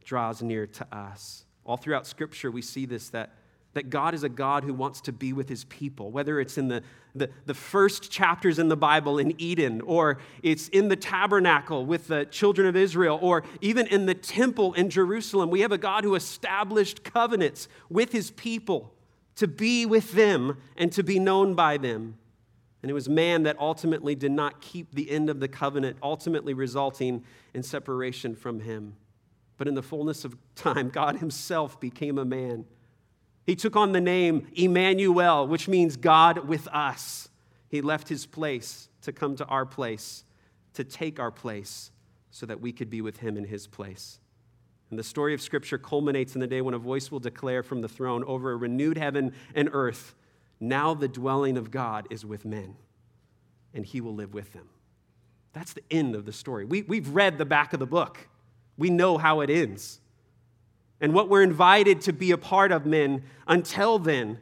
draws 0.05 0.43
near 0.43 0.67
to 0.67 0.97
us. 0.97 1.45
All 1.65 1.77
throughout 1.77 2.07
Scripture, 2.07 2.51
we 2.51 2.63
see 2.63 2.87
this 2.87 3.11
that 3.11 3.33
that 3.75 3.91
God 3.91 4.15
is 4.15 4.25
a 4.25 4.29
God 4.29 4.65
who 4.65 4.73
wants 4.75 5.01
to 5.03 5.13
be 5.13 5.33
with 5.33 5.49
his 5.49 5.65
people, 5.65 6.11
whether 6.11 6.41
it's 6.41 6.59
in 6.59 6.69
the, 6.69 6.83
the, 7.15 7.31
the, 7.47 7.55
first 7.55 8.11
chapters 8.11 8.59
in 8.59 8.69
the 8.69 8.77
Bible 8.77 9.19
in 9.19 9.41
Eden, 9.41 9.81
or 9.83 10.19
it's 10.43 10.69
in 10.69 10.89
the 10.89 10.97
tabernacle 10.97 11.87
with 11.87 12.09
the 12.09 12.25
children 12.27 12.67
of 12.67 12.75
Israel, 12.75 13.19
or 13.23 13.45
even 13.61 13.87
in 13.87 14.07
the 14.07 14.15
temple 14.15 14.73
in 14.73 14.91
Jerusalem. 14.91 15.51
We 15.51 15.61
have 15.61 15.73
a 15.73 15.79
God 15.79 16.05
who 16.05 16.15
established 16.15 17.05
covenants 17.05 17.69
with 17.89 18.11
his 18.11 18.31
people 18.33 18.95
to 19.37 19.47
be 19.47 19.87
with 19.87 20.13
them 20.13 20.57
and 20.77 20.91
to 20.93 21.03
be 21.05 21.19
known 21.21 21.55
by 21.55 21.77
them. 21.77 22.17
And 22.83 22.91
it 22.91 22.95
was 22.95 23.09
man 23.09 23.43
that 23.43 23.59
ultimately 23.59 24.15
did 24.15 24.31
not 24.31 24.61
keep 24.61 24.95
the 24.95 25.11
end 25.11 25.31
of 25.31 25.41
the 25.41 25.49
covenant, 25.49 25.97
ultimately 26.03 26.55
resulting 26.55 27.25
in 27.53 27.63
separation 27.63 28.37
from 28.37 28.61
him. 28.61 28.95
But 29.59 29.67
in 29.67 29.75
the 29.75 29.83
fullness 29.83 30.25
of 30.25 30.37
time, 30.55 30.89
God 30.89 31.17
Himself 31.17 31.79
became 31.81 32.17
a 32.17 32.25
man. 32.25 32.65
He 33.45 33.57
took 33.57 33.77
on 33.77 33.93
the 33.93 34.01
name 34.01 34.47
Emmanuel, 34.55 35.47
which 35.47 35.69
means 35.69 35.97
God 35.97 36.47
with 36.49 36.69
us. 36.69 37.29
He 37.69 37.83
left 37.83 38.09
His 38.09 38.25
place 38.25 38.89
to 39.03 39.13
come 39.13 39.37
to 39.37 39.45
our 39.47 39.67
place, 39.67 40.25
to 40.75 40.85
take 40.85 41.19
our 41.19 41.33
place, 41.33 41.91
so 42.31 42.47
that 42.47 42.61
we 42.61 42.73
could 42.73 42.89
be 42.89 43.01
with 43.01 43.19
Him 43.19 43.37
in 43.37 43.45
His 43.45 43.67
place. 43.67 44.21
And 44.91 44.99
the 44.99 45.05
story 45.05 45.35
of 45.35 45.43
Scripture 45.43 45.77
culminates 45.77 46.35
in 46.35 46.41
the 46.41 46.47
day 46.47 46.61
when 46.61 46.75
a 46.75 46.79
voice 46.79 47.11
will 47.11 47.19
declare 47.19 47.63
from 47.63 47.81
the 47.81 47.89
throne 47.89 48.23
over 48.25 48.53
a 48.53 48.57
renewed 48.57 48.97
heaven 48.97 49.35
and 49.55 49.69
earth 49.73 50.15
now 50.61 50.95
the 50.95 51.09
dwelling 51.09 51.57
of 51.57 51.71
God 51.71 52.07
is 52.11 52.25
with 52.25 52.45
men, 52.45 52.77
and 53.75 53.85
He 53.85 54.01
will 54.01 54.15
live 54.15 54.35
with 54.35 54.53
them. 54.53 54.69
That's 55.53 55.73
the 55.73 55.83
end 55.91 56.15
of 56.15 56.25
the 56.25 56.33
story. 56.33 56.65
We, 56.65 56.83
we've 56.83 57.09
read 57.09 57.39
the 57.39 57.45
back 57.45 57.73
of 57.73 57.81
the 57.81 57.87
book, 57.87 58.29
we 58.77 58.91
know 58.91 59.19
how 59.19 59.41
it 59.41 59.51
ends. 59.51 60.01
And 61.01 61.15
what 61.15 61.29
we're 61.29 61.45
invited 61.45 62.01
to 62.03 62.13
be 62.13 62.33
a 62.33 62.39
part 62.39 62.73
of, 62.73 62.85
men, 62.85 63.23
until 63.47 64.01
then, 64.01 64.41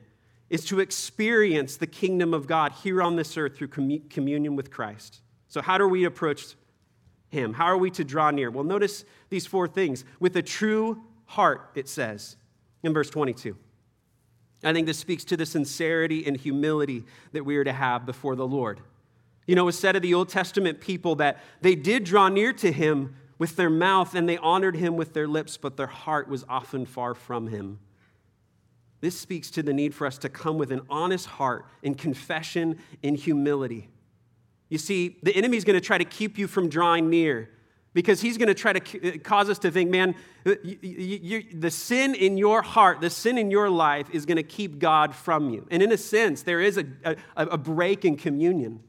is 0.49 0.65
to 0.67 0.81
experience 0.81 1.77
the 1.77 1.87
kingdom 1.87 2.33
of 2.33 2.47
God 2.47 2.73
here 2.73 3.03
on 3.03 3.17
this 3.17 3.37
earth 3.37 3.57
through 3.57 3.69
communion 3.69 4.57
with 4.57 4.71
Christ. 4.71 5.21
So, 5.49 5.61
how 5.61 5.77
do 5.77 5.87
we 5.87 6.05
approach 6.05 6.55
Him? 7.29 7.53
How 7.53 7.67
are 7.67 7.77
we 7.77 7.91
to 7.93 8.05
draw 8.05 8.31
near? 8.31 8.51
Well, 8.51 8.65
notice 8.65 9.05
these 9.29 9.47
four 9.47 9.69
things. 9.69 10.05
With 10.19 10.37
a 10.37 10.43
true 10.43 11.03
heart, 11.27 11.73
it 11.75 11.89
says 11.89 12.37
in 12.83 12.95
verse 12.95 13.11
22. 13.11 13.57
I 14.65 14.73
think 14.73 14.87
this 14.87 14.99
speaks 14.99 15.25
to 15.25 15.37
the 15.37 15.47
sincerity 15.47 16.27
and 16.27 16.37
humility 16.37 17.05
that 17.33 17.45
we 17.45 17.57
are 17.57 17.65
to 17.65 17.73
have 17.73 18.07
before 18.07 18.37
the 18.37 18.47
Lord. 18.47 18.81
You 19.47 19.55
know, 19.55 19.63
it 19.63 19.67
was 19.67 19.79
said 19.79 19.97
of 19.97 20.03
the 20.03 20.15
Old 20.15 20.29
Testament 20.29 20.81
people 20.81 21.17
that 21.17 21.39
they 21.61 21.75
did 21.75 22.05
draw 22.05 22.29
near 22.29 22.53
to 22.55 22.73
him 22.73 23.17
with 23.39 23.57
their 23.57 23.71
mouth 23.71 24.15
and 24.15 24.29
they 24.29 24.39
honored 24.39 24.77
him 24.77 24.97
with 24.97 25.13
their 25.13 25.29
lips, 25.29 25.57
but 25.57 25.77
their 25.77 25.87
heart 25.87 26.29
was 26.29 26.45
often 26.49 26.87
far 26.87 27.15
from 27.15 27.49
him. 27.49 27.79
This 29.01 29.19
speaks 29.19 29.51
to 29.53 29.63
the 29.63 29.73
need 29.73 29.95
for 29.95 30.07
us 30.07 30.19
to 30.19 30.29
come 30.29 30.59
with 30.59 30.73
an 30.73 30.81
honest 30.89 31.27
heart 31.27 31.67
in 31.83 31.95
confession 31.95 32.79
and 33.05 33.17
humility. 33.17 33.89
You 34.69 34.79
see, 34.79 35.19
the 35.23 35.37
enemy 35.37 35.57
is 35.57 35.65
going 35.65 35.79
to 35.79 35.87
try 35.87 35.99
to 35.99 36.05
keep 36.05 36.39
you 36.39 36.49
from 36.49 36.69
drawing 36.69 37.09
near 37.09 37.51
because 37.97 38.21
he's 38.21 38.37
going 38.37 38.49
to 38.49 38.55
try 38.55 38.75
to 38.75 39.15
uh, 39.15 39.19
cause 39.25 39.49
us 39.49 39.59
to 39.59 39.71
think, 39.71 39.89
man, 39.89 40.15
you, 40.45 40.59
you, 40.83 41.19
you, 41.23 41.45
the 41.55 41.71
sin 41.71 42.15
in 42.15 42.37
your 42.37 42.61
heart, 42.61 43.01
the 43.01 43.09
sin 43.09 43.39
in 43.39 43.51
your 43.51 43.71
life 43.71 44.11
is 44.13 44.27
going 44.27 44.37
to 44.37 44.43
keep 44.43 44.79
God 44.79 45.15
from 45.15 45.49
you. 45.49 45.67
And 45.71 45.83
in 45.83 45.91
a 45.91 45.97
sense, 45.97 46.43
there 46.43 46.61
is 46.61 46.77
a, 46.77 46.85
a, 47.05 47.17
a 47.37 47.57
break 47.57 48.05
in 48.05 48.19
communion. 48.19 48.81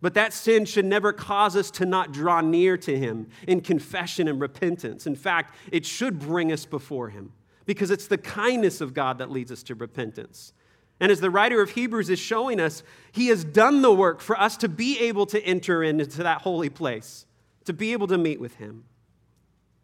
But 0.00 0.14
that 0.14 0.32
sin 0.32 0.64
should 0.64 0.86
never 0.86 1.12
cause 1.12 1.56
us 1.56 1.70
to 1.72 1.84
not 1.84 2.12
draw 2.12 2.40
near 2.40 2.78
to 2.78 2.98
him 2.98 3.28
in 3.46 3.60
confession 3.60 4.28
and 4.28 4.40
repentance. 4.40 5.06
In 5.06 5.14
fact, 5.14 5.54
it 5.70 5.84
should 5.84 6.18
bring 6.18 6.50
us 6.50 6.64
before 6.64 7.10
him 7.10 7.34
because 7.66 7.90
it's 7.90 8.06
the 8.06 8.16
kindness 8.16 8.80
of 8.80 8.94
God 8.94 9.18
that 9.18 9.30
leads 9.30 9.52
us 9.52 9.62
to 9.64 9.74
repentance. 9.74 10.54
And 11.00 11.12
as 11.12 11.20
the 11.20 11.28
writer 11.28 11.60
of 11.60 11.72
Hebrews 11.72 12.08
is 12.08 12.18
showing 12.18 12.60
us, 12.60 12.82
he 13.12 13.26
has 13.26 13.44
done 13.44 13.82
the 13.82 13.92
work 13.92 14.22
for 14.22 14.40
us 14.40 14.56
to 14.56 14.70
be 14.70 14.98
able 15.00 15.26
to 15.26 15.44
enter 15.44 15.82
into 15.82 16.22
that 16.22 16.40
holy 16.40 16.70
place 16.70 17.26
to 17.68 17.74
be 17.74 17.92
able 17.92 18.06
to 18.06 18.16
meet 18.16 18.40
with 18.40 18.54
Him. 18.54 18.84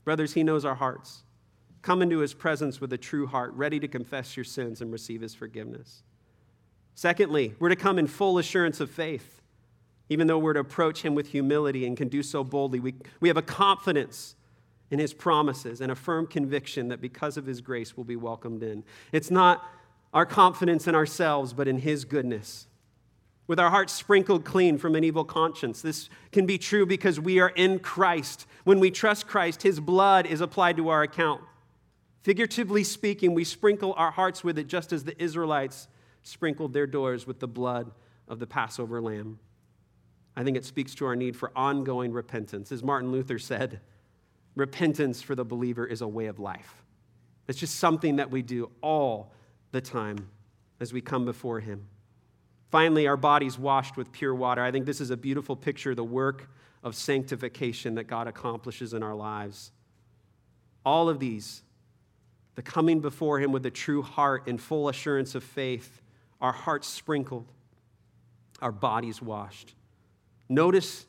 Brothers, 0.04 0.32
He 0.32 0.42
knows 0.42 0.64
our 0.64 0.74
hearts. 0.74 1.22
Come 1.82 2.00
into 2.00 2.20
His 2.20 2.32
presence 2.32 2.80
with 2.80 2.94
a 2.94 2.96
true 2.96 3.26
heart, 3.26 3.52
ready 3.52 3.78
to 3.78 3.86
confess 3.86 4.38
your 4.38 4.44
sins 4.44 4.80
and 4.80 4.90
receive 4.90 5.20
His 5.20 5.34
forgiveness. 5.34 6.02
Secondly, 6.94 7.54
we're 7.58 7.68
to 7.68 7.76
come 7.76 7.98
in 7.98 8.06
full 8.06 8.38
assurance 8.38 8.80
of 8.80 8.90
faith. 8.90 9.42
Even 10.08 10.26
though 10.26 10.38
we're 10.38 10.54
to 10.54 10.60
approach 10.60 11.02
Him 11.02 11.14
with 11.14 11.26
humility 11.26 11.86
and 11.86 11.94
can 11.94 12.08
do 12.08 12.22
so 12.22 12.42
boldly, 12.42 12.80
we, 12.80 12.94
we 13.20 13.28
have 13.28 13.36
a 13.36 13.42
confidence 13.42 14.34
in 14.90 14.98
His 14.98 15.12
promises 15.12 15.82
and 15.82 15.92
a 15.92 15.94
firm 15.94 16.26
conviction 16.26 16.88
that 16.88 17.02
because 17.02 17.36
of 17.36 17.44
His 17.44 17.60
grace, 17.60 17.98
we'll 17.98 18.04
be 18.04 18.16
welcomed 18.16 18.62
in. 18.62 18.82
It's 19.12 19.30
not 19.30 19.62
our 20.14 20.24
confidence 20.24 20.88
in 20.88 20.94
ourselves, 20.94 21.52
but 21.52 21.68
in 21.68 21.76
His 21.76 22.06
goodness 22.06 22.66
with 23.46 23.60
our 23.60 23.70
hearts 23.70 23.92
sprinkled 23.92 24.44
clean 24.44 24.78
from 24.78 24.94
an 24.94 25.04
evil 25.04 25.24
conscience. 25.24 25.82
This 25.82 26.08
can 26.32 26.46
be 26.46 26.58
true 26.58 26.86
because 26.86 27.20
we 27.20 27.40
are 27.40 27.50
in 27.50 27.78
Christ. 27.78 28.46
When 28.64 28.80
we 28.80 28.90
trust 28.90 29.26
Christ, 29.26 29.62
his 29.62 29.80
blood 29.80 30.26
is 30.26 30.40
applied 30.40 30.76
to 30.78 30.88
our 30.88 31.02
account. 31.02 31.42
Figuratively 32.22 32.84
speaking, 32.84 33.34
we 33.34 33.44
sprinkle 33.44 33.92
our 33.98 34.10
hearts 34.10 34.42
with 34.42 34.58
it 34.58 34.66
just 34.66 34.92
as 34.92 35.04
the 35.04 35.20
Israelites 35.22 35.88
sprinkled 36.22 36.72
their 36.72 36.86
doors 36.86 37.26
with 37.26 37.38
the 37.38 37.46
blood 37.46 37.90
of 38.28 38.38
the 38.38 38.46
Passover 38.46 39.02
lamb. 39.02 39.38
I 40.34 40.42
think 40.42 40.56
it 40.56 40.64
speaks 40.64 40.94
to 40.96 41.06
our 41.06 41.14
need 41.14 41.36
for 41.36 41.52
ongoing 41.54 42.12
repentance. 42.12 42.72
As 42.72 42.82
Martin 42.82 43.12
Luther 43.12 43.38
said, 43.38 43.80
repentance 44.56 45.20
for 45.20 45.34
the 45.34 45.44
believer 45.44 45.86
is 45.86 46.00
a 46.00 46.08
way 46.08 46.26
of 46.26 46.38
life. 46.38 46.82
It's 47.46 47.58
just 47.58 47.76
something 47.76 48.16
that 48.16 48.30
we 48.30 48.40
do 48.40 48.70
all 48.80 49.32
the 49.72 49.82
time 49.82 50.30
as 50.80 50.94
we 50.94 51.02
come 51.02 51.26
before 51.26 51.60
him. 51.60 51.86
Finally, 52.74 53.06
our 53.06 53.16
bodies 53.16 53.56
washed 53.56 53.96
with 53.96 54.10
pure 54.10 54.34
water. 54.34 54.60
I 54.60 54.72
think 54.72 54.84
this 54.84 55.00
is 55.00 55.10
a 55.10 55.16
beautiful 55.16 55.54
picture 55.54 55.90
of 55.90 55.96
the 55.96 56.02
work 56.02 56.50
of 56.82 56.96
sanctification 56.96 57.94
that 57.94 58.08
God 58.08 58.26
accomplishes 58.26 58.94
in 58.94 59.00
our 59.00 59.14
lives. 59.14 59.70
All 60.84 61.08
of 61.08 61.20
these, 61.20 61.62
the 62.56 62.62
coming 62.62 62.98
before 62.98 63.38
Him 63.38 63.52
with 63.52 63.64
a 63.64 63.70
true 63.70 64.02
heart 64.02 64.48
and 64.48 64.60
full 64.60 64.88
assurance 64.88 65.36
of 65.36 65.44
faith, 65.44 66.02
our 66.40 66.50
hearts 66.50 66.88
sprinkled, 66.88 67.46
our 68.60 68.72
bodies 68.72 69.22
washed. 69.22 69.76
Notice 70.48 71.06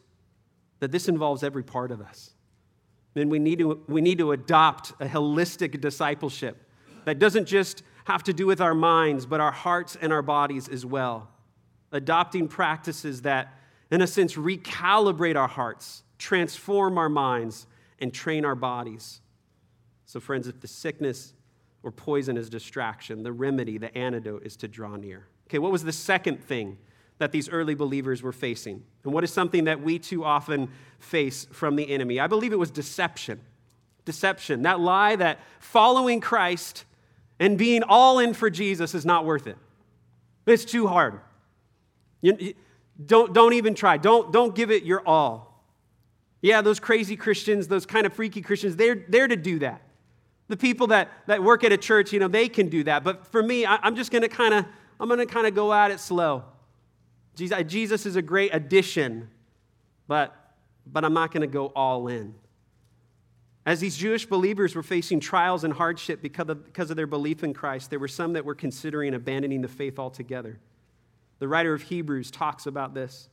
that 0.81 0.91
this 0.91 1.07
involves 1.07 1.41
every 1.41 1.63
part 1.63 1.89
of 1.89 1.99
us. 1.99 2.35
Then 3.15 3.27
we 3.27 3.39
need 3.39 3.57
to, 3.57 3.83
we 3.87 4.01
need 4.01 4.19
to 4.19 4.33
adopt 4.33 4.91
a 4.99 5.07
holistic 5.07 5.81
discipleship 5.81 6.57
that 7.05 7.17
doesn't 7.17 7.45
just 7.45 7.81
have 8.03 8.21
to 8.21 8.33
do 8.33 8.45
with 8.45 8.61
our 8.61 8.75
minds, 8.75 9.25
but 9.25 9.41
our 9.41 9.51
hearts 9.51 9.97
and 9.99 10.13
our 10.13 10.21
bodies 10.21 10.69
as 10.69 10.85
well 10.85 11.31
adopting 11.95 12.47
practices 12.47 13.21
that, 13.23 13.53
in 13.91 14.01
a 14.01 14.07
sense, 14.07 14.35
recalibrate 14.35 15.35
our 15.35 15.47
hearts, 15.47 16.03
transform 16.17 16.97
our 16.97 17.09
minds, 17.09 17.67
and 17.99 18.13
train 18.13 18.45
our 18.45 18.55
bodies. 18.55 19.21
So, 20.05 20.19
friends, 20.19 20.47
if 20.47 20.59
the 20.59 20.67
sickness 20.67 21.33
or 21.83 21.91
poison 21.91 22.37
is 22.37 22.49
distraction, 22.49 23.23
the 23.23 23.31
remedy, 23.31 23.77
the 23.77 23.95
antidote 23.97 24.45
is 24.45 24.55
to 24.57 24.67
draw 24.67 24.95
near. 24.95 25.27
Okay, 25.47 25.59
what 25.59 25.71
was 25.71 25.83
the 25.83 25.93
second 25.93 26.43
thing 26.43 26.77
that 27.17 27.31
these 27.31 27.47
early 27.49 27.75
believers 27.75 28.21
were 28.21 28.33
facing? 28.33 28.83
And 29.03 29.13
what 29.13 29.23
is 29.23 29.31
something 29.31 29.65
that 29.65 29.81
we 29.81 29.99
too 29.99 30.23
often 30.23 30.69
face 30.99 31.47
from 31.51 31.75
the 31.75 31.89
enemy? 31.89 32.19
I 32.19 32.27
believe 32.27 32.51
it 32.51 32.59
was 32.59 32.71
deception. 32.71 33.39
Deception, 34.03 34.63
that 34.63 34.79
lie 34.79 35.15
that 35.15 35.39
following 35.59 36.21
Christ 36.21 36.85
and 37.39 37.57
being 37.57 37.83
all 37.83 38.19
in 38.19 38.33
for 38.33 38.49
Jesus 38.49 38.93
is 38.93 39.05
not 39.05 39.25
worth 39.25 39.47
it. 39.47 39.57
It's 40.45 40.65
too 40.65 40.87
hard. 40.87 41.19
You, 42.25 42.53
don't, 43.05 43.33
don't 43.33 43.53
even 43.53 43.75
try. 43.75 43.97
Don't, 43.97 44.31
don't 44.31 44.55
give 44.55 44.71
it 44.71 44.83
your 44.83 45.07
all. 45.07 45.63
Yeah, 46.41 46.61
those 46.61 46.79
crazy 46.79 47.15
Christians, 47.15 47.67
those 47.67 47.85
kind 47.85 48.05
of 48.05 48.13
freaky 48.13 48.41
Christians, 48.41 48.75
they're 48.75 49.05
there 49.07 49.27
to 49.27 49.35
do 49.35 49.59
that. 49.59 49.81
The 50.47 50.57
people 50.57 50.87
that, 50.87 51.09
that 51.27 51.43
work 51.43 51.63
at 51.63 51.71
a 51.71 51.77
church, 51.77 52.13
you 52.13 52.19
know, 52.19 52.27
they 52.27 52.47
can 52.47 52.69
do 52.69 52.83
that. 52.83 53.03
But 53.03 53.27
for 53.27 53.43
me, 53.43 53.65
I, 53.65 53.77
I'm 53.81 53.95
just 53.95 54.11
going 54.11 54.21
to 54.21 54.27
kind 54.27 54.53
of, 54.53 54.65
I'm 54.99 55.07
going 55.07 55.19
to 55.19 55.25
kind 55.25 55.45
of 55.45 55.53
go 55.53 55.73
at 55.73 55.91
it 55.91 55.99
slow. 55.99 56.43
Jesus, 57.35 57.63
Jesus 57.67 58.05
is 58.05 58.15
a 58.15 58.21
great 58.21 58.53
addition, 58.53 59.29
but, 60.07 60.53
but 60.85 61.03
I'm 61.03 61.13
not 61.13 61.31
going 61.31 61.41
to 61.41 61.47
go 61.47 61.67
all 61.67 62.07
in. 62.07 62.33
As 63.65 63.79
these 63.79 63.97
Jewish 63.97 64.25
believers 64.25 64.75
were 64.75 64.83
facing 64.83 65.19
trials 65.19 65.63
and 65.63 65.73
hardship 65.73 66.21
because 66.21 66.49
of, 66.49 66.63
because 66.63 66.91
of 66.91 66.95
their 66.95 67.07
belief 67.07 67.43
in 67.43 67.53
Christ, 67.53 67.89
there 67.89 67.99
were 67.99 68.07
some 68.07 68.33
that 68.33 68.45
were 68.45 68.55
considering 68.55 69.15
abandoning 69.15 69.61
the 69.61 69.67
faith 69.67 69.99
altogether. 69.99 70.59
The 71.45 71.49
writer 71.49 71.75
of 71.75 71.83
Hebrews 71.83 72.31
talks 72.31 72.65
about 72.65 72.95
this. 72.95 73.29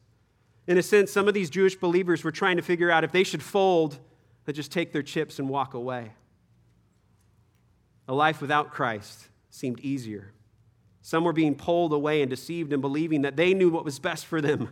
In 0.67 0.77
a 0.77 0.83
sense, 0.83 1.11
some 1.11 1.29
of 1.29 1.33
these 1.33 1.49
Jewish 1.49 1.77
believers 1.77 2.23
were 2.23 2.31
trying 2.31 2.59
to 2.59 2.63
figure 2.63 2.91
out 2.91 3.05
if 3.05 3.11
they 3.11 3.25
should 3.25 3.43
fold 3.43 3.99
or 4.47 4.53
just 4.53 4.71
take 4.71 4.93
their 4.93 5.03
chips 5.03 5.39
and 5.39 5.49
walk 5.49 5.73
away. 5.73 6.13
A 8.07 8.13
life 8.13 8.43
without 8.43 8.71
Christ 8.71 9.29
seemed 9.49 9.81
easier. 9.81 10.31
Some 11.01 11.25
were 11.25 11.33
being 11.33 11.55
pulled 11.55 11.95
away 11.95 12.21
and 12.21 12.29
deceived 12.29 12.75
and 12.75 12.83
believing 12.83 13.23
that 13.23 13.37
they 13.37 13.55
knew 13.55 13.71
what 13.71 13.83
was 13.83 13.99
best 13.99 14.27
for 14.27 14.43
them. 14.43 14.69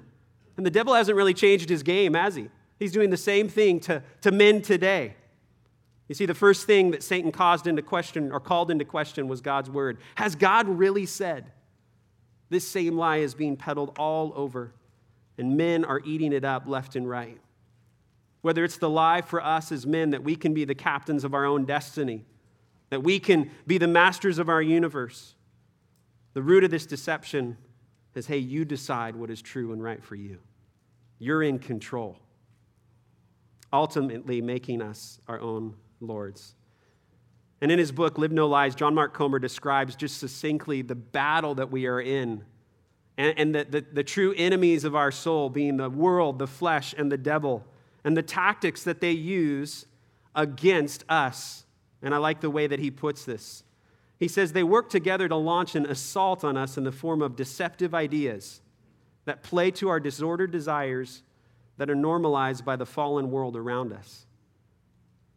And 0.58 0.66
the 0.66 0.70
devil 0.70 0.92
hasn't 0.92 1.16
really 1.16 1.32
changed 1.32 1.70
his 1.70 1.82
game, 1.82 2.12
has 2.12 2.34
he? 2.34 2.50
He's 2.78 2.92
doing 2.92 3.08
the 3.08 3.16
same 3.16 3.48
thing 3.48 3.80
to, 3.80 4.02
to 4.20 4.30
men 4.30 4.60
today. 4.60 5.14
You 6.08 6.14
see, 6.14 6.26
the 6.26 6.34
first 6.34 6.66
thing 6.66 6.90
that 6.90 7.02
Satan 7.02 7.32
caused 7.32 7.66
into 7.66 7.80
question 7.80 8.32
or 8.32 8.40
called 8.40 8.70
into 8.70 8.84
question 8.84 9.28
was 9.28 9.40
God's 9.40 9.70
word. 9.70 9.96
Has 10.16 10.34
God 10.34 10.68
really 10.68 11.06
said? 11.06 11.52
This 12.50 12.66
same 12.68 12.96
lie 12.96 13.18
is 13.18 13.34
being 13.34 13.56
peddled 13.56 13.96
all 13.98 14.32
over, 14.34 14.72
and 15.38 15.56
men 15.56 15.84
are 15.84 16.00
eating 16.04 16.32
it 16.32 16.44
up 16.44 16.66
left 16.66 16.96
and 16.96 17.08
right. 17.08 17.40
Whether 18.42 18.64
it's 18.64 18.78
the 18.78 18.90
lie 18.90 19.22
for 19.22 19.42
us 19.42 19.70
as 19.70 19.86
men 19.86 20.10
that 20.10 20.24
we 20.24 20.34
can 20.34 20.52
be 20.52 20.64
the 20.64 20.74
captains 20.74 21.24
of 21.24 21.32
our 21.32 21.44
own 21.44 21.64
destiny, 21.64 22.24
that 22.90 23.02
we 23.02 23.20
can 23.20 23.50
be 23.66 23.78
the 23.78 23.86
masters 23.86 24.38
of 24.38 24.48
our 24.48 24.60
universe, 24.60 25.34
the 26.34 26.42
root 26.42 26.64
of 26.64 26.70
this 26.70 26.86
deception 26.86 27.56
is 28.14 28.26
hey, 28.26 28.38
you 28.38 28.64
decide 28.64 29.14
what 29.14 29.30
is 29.30 29.40
true 29.40 29.72
and 29.72 29.82
right 29.82 30.02
for 30.02 30.16
you. 30.16 30.38
You're 31.18 31.42
in 31.42 31.58
control, 31.58 32.18
ultimately 33.72 34.40
making 34.40 34.82
us 34.82 35.20
our 35.28 35.38
own 35.40 35.76
lords. 36.00 36.54
And 37.60 37.70
in 37.70 37.78
his 37.78 37.92
book, 37.92 38.16
Live 38.16 38.32
No 38.32 38.48
Lies, 38.48 38.74
John 38.74 38.94
Mark 38.94 39.12
Comer 39.12 39.38
describes 39.38 39.94
just 39.94 40.18
succinctly 40.18 40.82
the 40.82 40.94
battle 40.94 41.54
that 41.56 41.70
we 41.70 41.86
are 41.86 42.00
in 42.00 42.44
and, 43.20 43.38
and 43.38 43.54
the, 43.54 43.64
the, 43.64 43.84
the 43.92 44.04
true 44.04 44.32
enemies 44.36 44.84
of 44.84 44.96
our 44.96 45.10
soul 45.10 45.50
being 45.50 45.76
the 45.76 45.90
world, 45.90 46.38
the 46.38 46.46
flesh, 46.46 46.94
and 46.96 47.12
the 47.12 47.18
devil, 47.18 47.64
and 48.02 48.16
the 48.16 48.22
tactics 48.22 48.82
that 48.84 49.02
they 49.02 49.10
use 49.10 49.84
against 50.34 51.04
us. 51.06 51.66
And 52.00 52.14
I 52.14 52.16
like 52.16 52.40
the 52.40 52.48
way 52.48 52.66
that 52.66 52.78
he 52.78 52.90
puts 52.90 53.26
this. 53.26 53.62
He 54.18 54.26
says 54.26 54.52
they 54.52 54.62
work 54.62 54.88
together 54.88 55.28
to 55.28 55.36
launch 55.36 55.74
an 55.74 55.84
assault 55.84 56.44
on 56.44 56.56
us 56.56 56.78
in 56.78 56.84
the 56.84 56.92
form 56.92 57.20
of 57.20 57.36
deceptive 57.36 57.94
ideas 57.94 58.62
that 59.26 59.42
play 59.42 59.70
to 59.72 59.90
our 59.90 60.00
disordered 60.00 60.50
desires 60.50 61.22
that 61.76 61.90
are 61.90 61.94
normalized 61.94 62.64
by 62.64 62.76
the 62.76 62.86
fallen 62.86 63.30
world 63.30 63.54
around 63.54 63.92
us. 63.92 64.24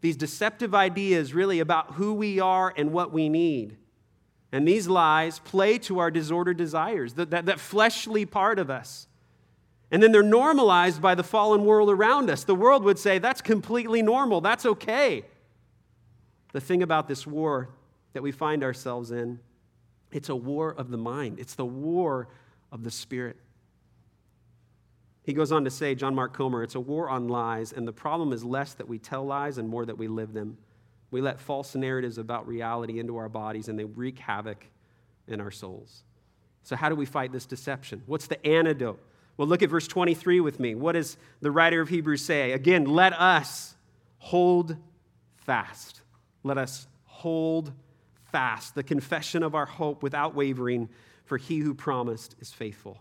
These 0.03 0.17
deceptive 0.17 0.75
ideas, 0.75 1.33
really 1.33 1.61
about 1.61 1.93
who 1.93 2.13
we 2.13 2.41
are 2.41 2.73
and 2.75 2.91
what 2.91 3.13
we 3.13 3.29
need. 3.29 3.77
And 4.51 4.67
these 4.67 4.89
lies 4.89 5.39
play 5.39 5.77
to 5.77 5.99
our 5.99 6.11
disordered 6.11 6.57
desires, 6.57 7.13
that, 7.13 7.29
that, 7.29 7.45
that 7.45 7.57
fleshly 7.57 8.25
part 8.25 8.59
of 8.59 8.69
us. 8.69 9.07
And 9.91 10.03
then 10.03 10.11
they're 10.11 10.21
normalized 10.21 11.01
by 11.01 11.15
the 11.15 11.23
fallen 11.23 11.63
world 11.63 11.89
around 11.89 12.29
us. 12.29 12.43
The 12.43 12.53
world 12.53 12.83
would 12.83 12.99
say, 12.99 13.17
that's 13.17 13.41
completely 13.41 14.01
normal, 14.01 14.41
that's 14.41 14.65
okay. 14.65 15.23
The 16.51 16.59
thing 16.59 16.83
about 16.83 17.07
this 17.07 17.25
war 17.25 17.69
that 18.11 18.21
we 18.21 18.33
find 18.33 18.61
ourselves 18.61 19.09
in, 19.11 19.39
it's 20.11 20.27
a 20.27 20.35
war 20.35 20.71
of 20.77 20.89
the 20.89 20.97
mind, 20.97 21.39
it's 21.39 21.55
the 21.55 21.63
war 21.63 22.27
of 22.73 22.83
the 22.83 22.91
spirit. 22.91 23.37
He 25.23 25.33
goes 25.33 25.51
on 25.51 25.63
to 25.63 25.69
say, 25.69 25.95
John 25.95 26.15
Mark 26.15 26.33
Comer, 26.33 26.63
it's 26.63 26.75
a 26.75 26.79
war 26.79 27.09
on 27.09 27.29
lies, 27.29 27.71
and 27.71 27.87
the 27.87 27.93
problem 27.93 28.33
is 28.33 28.43
less 28.43 28.73
that 28.73 28.87
we 28.87 28.99
tell 28.99 29.25
lies 29.25 29.57
and 29.57 29.69
more 29.69 29.85
that 29.85 29.97
we 29.97 30.07
live 30.07 30.33
them. 30.33 30.57
We 31.11 31.21
let 31.21 31.39
false 31.39 31.75
narratives 31.75 32.17
about 32.17 32.47
reality 32.47 32.99
into 32.99 33.17
our 33.17 33.29
bodies, 33.29 33.69
and 33.69 33.79
they 33.79 33.85
wreak 33.85 34.19
havoc 34.19 34.65
in 35.27 35.39
our 35.39 35.51
souls. 35.51 36.03
So, 36.63 36.75
how 36.75 36.89
do 36.89 36.95
we 36.95 37.05
fight 37.05 37.31
this 37.31 37.45
deception? 37.45 38.03
What's 38.05 38.27
the 38.27 38.45
antidote? 38.45 38.99
Well, 39.37 39.47
look 39.47 39.63
at 39.63 39.69
verse 39.69 39.87
23 39.87 40.41
with 40.41 40.59
me. 40.59 40.75
What 40.75 40.93
does 40.93 41.17
the 41.41 41.51
writer 41.51 41.81
of 41.81 41.89
Hebrews 41.89 42.23
say? 42.23 42.51
Again, 42.51 42.85
let 42.85 43.13
us 43.13 43.75
hold 44.17 44.75
fast. 45.37 46.01
Let 46.43 46.57
us 46.57 46.87
hold 47.05 47.71
fast 48.31 48.75
the 48.75 48.83
confession 48.83 49.43
of 49.43 49.55
our 49.55 49.65
hope 49.65 50.03
without 50.03 50.35
wavering, 50.35 50.89
for 51.25 51.37
he 51.37 51.59
who 51.59 51.73
promised 51.73 52.35
is 52.39 52.51
faithful. 52.51 52.99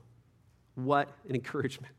What 0.74 1.08
an 1.28 1.34
encouragement. 1.34 1.92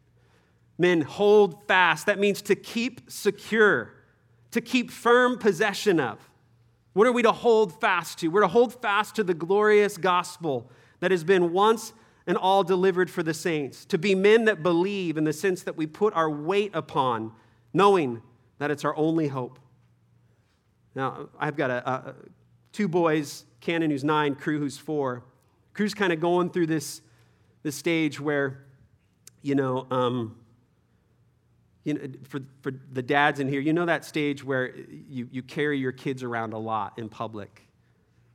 Men, 0.78 1.02
hold 1.02 1.68
fast. 1.68 2.06
That 2.08 2.20
means 2.20 2.42
to 2.44 2.56
keep 2.56 3.10
secure, 3.10 3.94
to 4.52 4.62
keep 4.62 4.92
firm 4.92 5.38
possession 5.38 6.00
of. 6.00 6.20
What 6.94 7.08
are 7.08 7.12
we 7.12 7.24
to 7.24 7.32
hold 7.32 7.80
fast 7.80 8.20
to? 8.20 8.28
We're 8.28 8.42
to 8.42 8.48
hold 8.48 8.82
fast 8.82 9.16
to 9.16 9.24
the 9.24 9.34
glorious 9.34 9.98
gospel 9.98 10.70
that 11.00 11.12
has 11.12 11.24
been 11.24 11.52
once 11.54 11.94
and 12.26 12.38
all 12.38 12.64
delivered 12.64 13.10
for 13.10 13.22
the 13.22 13.34
saints, 13.34 13.84
to 13.86 13.98
be 13.98 14.16
men 14.16 14.46
that 14.46 14.64
believe 14.64 15.18
in 15.18 15.26
the 15.26 15.34
sense 15.34 15.64
that 15.64 15.76
we 15.76 15.86
put 15.86 16.14
our 16.14 16.30
weight 16.30 16.72
upon, 16.74 17.34
knowing 17.74 18.22
that 18.60 18.72
it's 18.72 18.86
our 18.86 18.96
only 18.96 19.28
hope. 19.28 19.60
Now, 20.96 21.30
I've 21.38 21.58
got 21.58 21.70
a, 21.70 21.90
a 21.90 22.16
two 22.72 22.88
boys, 22.88 23.46
Cannon, 23.60 23.92
who's 23.92 24.04
nine, 24.04 24.36
Crew, 24.36 24.60
who's 24.60 24.78
four. 24.78 25.24
Crew's 25.74 25.94
kind 25.94 26.14
of 26.14 26.20
going 26.20 26.50
through 26.52 26.68
this, 26.68 27.02
this 27.64 27.76
stage 27.76 28.20
where, 28.20 28.64
you 29.42 29.56
know, 29.56 29.88
um, 29.92 30.38
you 31.84 31.94
know, 31.94 32.02
for, 32.24 32.40
for 32.62 32.72
the 32.92 33.02
dads 33.02 33.40
in 33.40 33.48
here, 33.48 33.60
you 33.60 33.74
know 33.74 33.86
that 33.86 34.06
stage 34.06 34.44
where 34.44 34.74
you, 35.10 35.28
you 35.32 35.44
carry 35.44 35.78
your 35.78 35.92
kids 35.92 36.24
around 36.24 36.54
a 36.54 36.58
lot 36.58 36.98
in 36.98 37.10
public, 37.10 37.62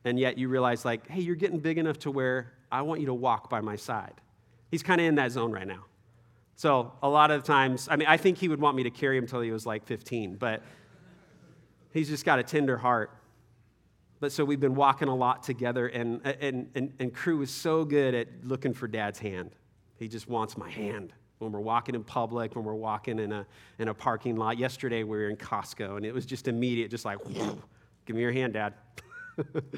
and 0.05 0.19
yet 0.19 0.37
you 0.37 0.49
realize, 0.49 0.85
like, 0.85 1.07
hey, 1.07 1.21
you're 1.21 1.35
getting 1.35 1.59
big 1.59 1.77
enough 1.77 1.97
to 1.99 2.11
where 2.11 2.53
I 2.71 2.83
want 2.83 3.01
you 3.01 3.07
to 3.07 3.13
walk 3.13 3.49
by 3.49 3.61
my 3.61 3.75
side. 3.75 4.13
He's 4.69 4.83
kind 4.83 5.01
of 5.01 5.07
in 5.07 5.15
that 5.15 5.31
zone 5.31 5.51
right 5.51 5.67
now. 5.67 5.85
So 6.55 6.91
a 7.01 7.09
lot 7.09 7.31
of 7.31 7.43
times, 7.43 7.87
I 7.89 7.95
mean, 7.95 8.07
I 8.07 8.17
think 8.17 8.37
he 8.37 8.47
would 8.47 8.61
want 8.61 8.75
me 8.75 8.83
to 8.83 8.91
carry 8.91 9.17
him 9.17 9.23
until 9.23 9.41
he 9.41 9.51
was 9.51 9.65
like 9.65 9.85
15, 9.85 10.35
but 10.35 10.61
he's 11.91 12.09
just 12.09 12.25
got 12.25 12.37
a 12.37 12.43
tender 12.43 12.77
heart. 12.77 13.11
But 14.19 14.31
so 14.31 14.43
we've 14.45 14.59
been 14.59 14.75
walking 14.75 15.07
a 15.07 15.15
lot 15.15 15.43
together, 15.43 15.87
and, 15.87 16.21
and, 16.25 16.69
and, 16.75 16.93
and 16.99 17.13
Crew 17.13 17.41
is 17.41 17.49
so 17.49 17.85
good 17.85 18.13
at 18.13 18.27
looking 18.43 18.73
for 18.73 18.87
dad's 18.87 19.17
hand. 19.17 19.51
He 19.97 20.07
just 20.07 20.27
wants 20.27 20.57
my 20.57 20.69
hand 20.69 21.13
when 21.39 21.53
we're 21.53 21.59
walking 21.61 21.95
in 21.95 22.03
public, 22.03 22.55
when 22.55 22.65
we're 22.65 22.73
walking 22.73 23.17
in 23.17 23.31
a, 23.31 23.45
in 23.79 23.87
a 23.87 23.93
parking 23.93 24.35
lot. 24.35 24.57
Yesterday, 24.57 25.03
we 25.03 25.17
were 25.17 25.29
in 25.29 25.37
Costco, 25.37 25.95
and 25.95 26.05
it 26.05 26.13
was 26.13 26.25
just 26.25 26.47
immediate, 26.47 26.91
just 26.91 27.05
like, 27.05 27.17
give 28.05 28.15
me 28.15 28.21
your 28.21 28.33
hand, 28.33 28.53
Dad. 28.53 28.73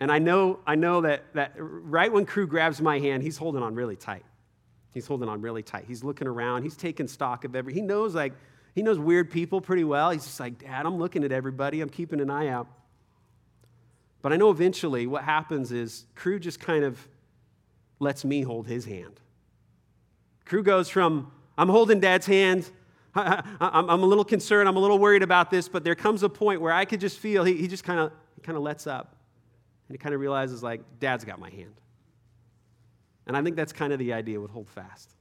and 0.00 0.10
I 0.10 0.18
know, 0.18 0.58
I 0.66 0.74
know 0.74 1.00
that, 1.02 1.32
that 1.34 1.52
right 1.56 2.12
when 2.12 2.26
Crew 2.26 2.48
grabs 2.48 2.82
my 2.82 2.98
hand, 2.98 3.22
he's 3.22 3.36
holding 3.36 3.62
on 3.62 3.74
really 3.76 3.96
tight. 3.96 4.24
He's 4.92 5.06
holding 5.06 5.28
on 5.28 5.40
really 5.40 5.62
tight. 5.62 5.84
He's 5.86 6.02
looking 6.02 6.26
around. 6.26 6.64
He's 6.64 6.76
taking 6.76 7.06
stock 7.06 7.44
of 7.44 7.54
every. 7.54 7.72
He 7.72 7.80
knows 7.80 8.14
like 8.14 8.34
he 8.74 8.82
knows 8.82 8.98
weird 8.98 9.30
people 9.30 9.60
pretty 9.60 9.84
well. 9.84 10.10
He's 10.10 10.24
just 10.24 10.38
like, 10.40 10.58
Dad, 10.58 10.84
I'm 10.84 10.98
looking 10.98 11.24
at 11.24 11.32
everybody. 11.32 11.80
I'm 11.80 11.88
keeping 11.88 12.20
an 12.20 12.30
eye 12.30 12.48
out. 12.48 12.66
But 14.20 14.32
I 14.32 14.36
know 14.36 14.50
eventually 14.50 15.06
what 15.06 15.24
happens 15.24 15.72
is 15.72 16.04
Crew 16.14 16.38
just 16.38 16.60
kind 16.60 16.84
of 16.84 17.08
lets 18.00 18.24
me 18.24 18.42
hold 18.42 18.66
his 18.66 18.84
hand. 18.84 19.20
Crew 20.44 20.62
goes 20.62 20.88
from, 20.88 21.30
I'm 21.56 21.68
holding 21.68 22.00
dad's 22.00 22.26
hand. 22.26 22.70
I, 23.14 23.42
am 23.60 23.88
a 23.88 24.06
little 24.06 24.24
concerned. 24.24 24.68
I'm 24.68 24.76
a 24.76 24.80
little 24.80 24.98
worried 24.98 25.22
about 25.22 25.50
this, 25.50 25.68
but 25.68 25.84
there 25.84 25.94
comes 25.94 26.22
a 26.22 26.28
point 26.28 26.60
where 26.60 26.72
I 26.72 26.84
could 26.84 27.00
just 27.00 27.18
feel 27.18 27.44
he, 27.44 27.56
he 27.56 27.68
just 27.68 27.84
kind 27.84 28.00
of 28.00 28.12
kind 28.42 28.56
of 28.56 28.62
lets 28.64 28.86
up, 28.86 29.16
and 29.88 29.94
he 29.94 29.98
kind 29.98 30.14
of 30.14 30.20
realizes 30.20 30.62
like, 30.62 30.80
Dad's 30.98 31.24
got 31.24 31.38
my 31.38 31.50
hand. 31.50 31.74
And 33.26 33.36
I 33.36 33.42
think 33.42 33.54
that's 33.54 33.72
kind 33.72 33.92
of 33.92 33.98
the 33.98 34.12
idea 34.12 34.40
with 34.40 34.50
hold 34.50 34.68
fast. 34.68 35.14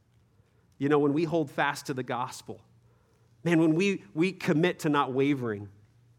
You 0.80 0.90
know, 0.90 0.98
when 0.98 1.14
we 1.14 1.24
hold 1.24 1.52
fast 1.52 1.86
to 1.88 1.94
the 1.94 2.02
gospel, 2.02 2.62
man, 3.44 3.60
when 3.60 3.76
we 3.76 4.04
we 4.14 4.32
commit 4.32 4.80
to 4.80 4.90
not 4.90 5.14
wavering, 5.14 5.70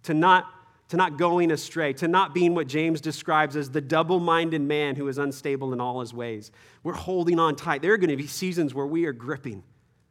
to 0.05 0.15
not 0.15 0.47
to 0.92 0.98
not 0.98 1.16
going 1.16 1.50
astray, 1.50 1.94
to 1.94 2.07
not 2.07 2.35
being 2.35 2.55
what 2.55 2.66
James 2.66 3.00
describes 3.00 3.57
as 3.57 3.70
the 3.70 3.81
double 3.81 4.20
minded 4.20 4.61
man 4.61 4.94
who 4.94 5.09
is 5.09 5.16
unstable 5.16 5.72
in 5.72 5.81
all 5.81 6.00
his 6.00 6.12
ways. 6.12 6.50
We're 6.83 6.92
holding 6.92 7.38
on 7.38 7.57
tight. 7.57 7.81
There 7.81 7.94
are 7.94 7.96
going 7.96 8.11
to 8.11 8.16
be 8.18 8.26
seasons 8.26 8.74
where 8.74 8.85
we 8.85 9.07
are 9.07 9.14
gripping. 9.14 9.64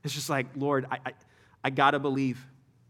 It's 0.04 0.12
just 0.12 0.28
like, 0.28 0.48
Lord, 0.56 0.88
I, 0.90 0.98
I, 1.06 1.14
I 1.66 1.70
got 1.70 1.92
to 1.92 2.00
believe. 2.00 2.44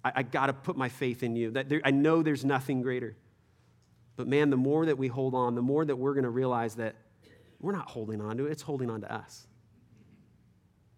I, 0.06 0.14
I 0.16 0.24
got 0.24 0.46
to 0.46 0.54
put 0.54 0.78
my 0.78 0.88
faith 0.88 1.22
in 1.22 1.36
you. 1.36 1.52
That 1.52 1.68
there, 1.68 1.82
I 1.84 1.92
know 1.92 2.24
there's 2.24 2.46
nothing 2.46 2.82
greater. 2.82 3.18
But 4.16 4.26
man, 4.26 4.52
the 4.52 4.56
more 4.56 4.86
that 4.86 4.98
we 4.98 5.10
hold 5.10 5.36
on, 5.36 5.56
the 5.56 5.62
more 5.62 5.84
that 5.84 5.98
we're 5.98 6.14
going 6.14 6.24
to 6.24 6.30
realize 6.30 6.76
that 6.76 6.96
we're 7.60 7.74
not 7.74 7.90
holding 7.90 8.22
on 8.22 8.38
to 8.38 8.46
it, 8.46 8.52
it's 8.52 8.62
holding 8.62 8.90
on 8.90 9.02
to 9.02 9.14
us. 9.14 9.48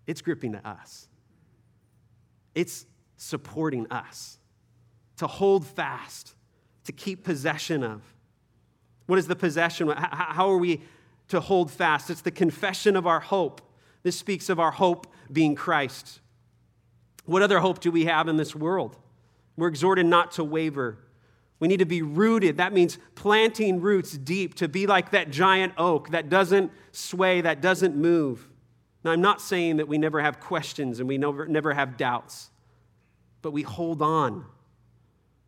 It's 0.05 0.21
gripping 0.21 0.51
to 0.51 0.67
us, 0.67 1.07
it's 2.53 2.85
supporting 3.17 3.87
us 3.89 4.37
to 5.17 5.25
hold 5.25 5.65
fast 5.65 6.35
to 6.85 6.91
keep 6.91 7.23
possession 7.23 7.83
of. 7.83 8.01
What 9.05 9.19
is 9.19 9.27
the 9.27 9.35
possession? 9.35 9.89
How 9.89 10.49
are 10.49 10.57
we 10.57 10.81
to 11.29 11.39
hold 11.39 11.71
fast? 11.71 12.09
It's 12.09 12.21
the 12.21 12.31
confession 12.31 12.95
of 12.95 13.05
our 13.07 13.19
hope. 13.19 13.61
This 14.03 14.17
speaks 14.17 14.49
of 14.49 14.59
our 14.59 14.71
hope 14.71 15.07
being 15.31 15.55
Christ. 15.55 16.19
What 17.25 17.41
other 17.41 17.59
hope 17.59 17.79
do 17.79 17.91
we 17.91 18.05
have 18.05 18.27
in 18.27 18.37
this 18.37 18.55
world? 18.55 18.97
We're 19.55 19.67
exhorted 19.67 20.05
not 20.05 20.31
to 20.33 20.43
waver. 20.43 20.97
We 21.59 21.67
need 21.67 21.79
to 21.79 21.85
be 21.85 22.01
rooted. 22.01 22.57
That 22.57 22.73
means 22.73 22.97
planting 23.15 23.79
roots 23.79 24.17
deep 24.17 24.55
to 24.55 24.67
be 24.67 24.87
like 24.87 25.11
that 25.11 25.29
giant 25.29 25.73
oak 25.77 26.09
that 26.09 26.27
doesn't 26.27 26.71
sway, 26.91 27.41
that 27.41 27.61
doesn't 27.61 27.95
move. 27.95 28.49
Now, 29.03 29.11
I'm 29.11 29.21
not 29.21 29.41
saying 29.41 29.77
that 29.77 29.87
we 29.87 29.97
never 29.97 30.21
have 30.21 30.39
questions 30.39 30.99
and 30.99 31.07
we 31.07 31.17
never, 31.17 31.45
never 31.47 31.73
have 31.73 31.97
doubts, 31.97 32.49
but 33.41 33.51
we 33.51 33.61
hold 33.61 34.01
on 34.01 34.45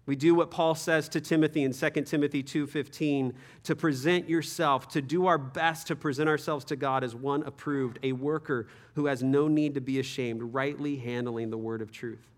we 0.05 0.15
do 0.15 0.35
what 0.35 0.51
Paul 0.51 0.75
says 0.75 1.09
to 1.09 1.21
Timothy 1.21 1.63
in 1.63 1.73
2 1.73 2.05
Timothy 2.05 2.43
2:15 2.43 3.33
to 3.63 3.75
present 3.75 4.29
yourself, 4.29 4.87
to 4.89 5.01
do 5.01 5.25
our 5.25 5.39
best 5.39 5.87
to 5.87 5.95
present 5.95 6.29
ourselves 6.29 6.63
to 6.65 6.75
God 6.75 7.03
as 7.03 7.15
one 7.15 7.41
approved, 7.43 7.97
a 8.03 8.11
worker 8.11 8.67
who 8.93 9.07
has 9.07 9.23
no 9.23 9.47
need 9.47 9.73
to 9.73 9.81
be 9.81 9.97
ashamed, 9.97 10.53
rightly 10.53 10.97
handling 10.97 11.49
the 11.49 11.57
word 11.57 11.81
of 11.81 11.91
truth. 11.91 12.29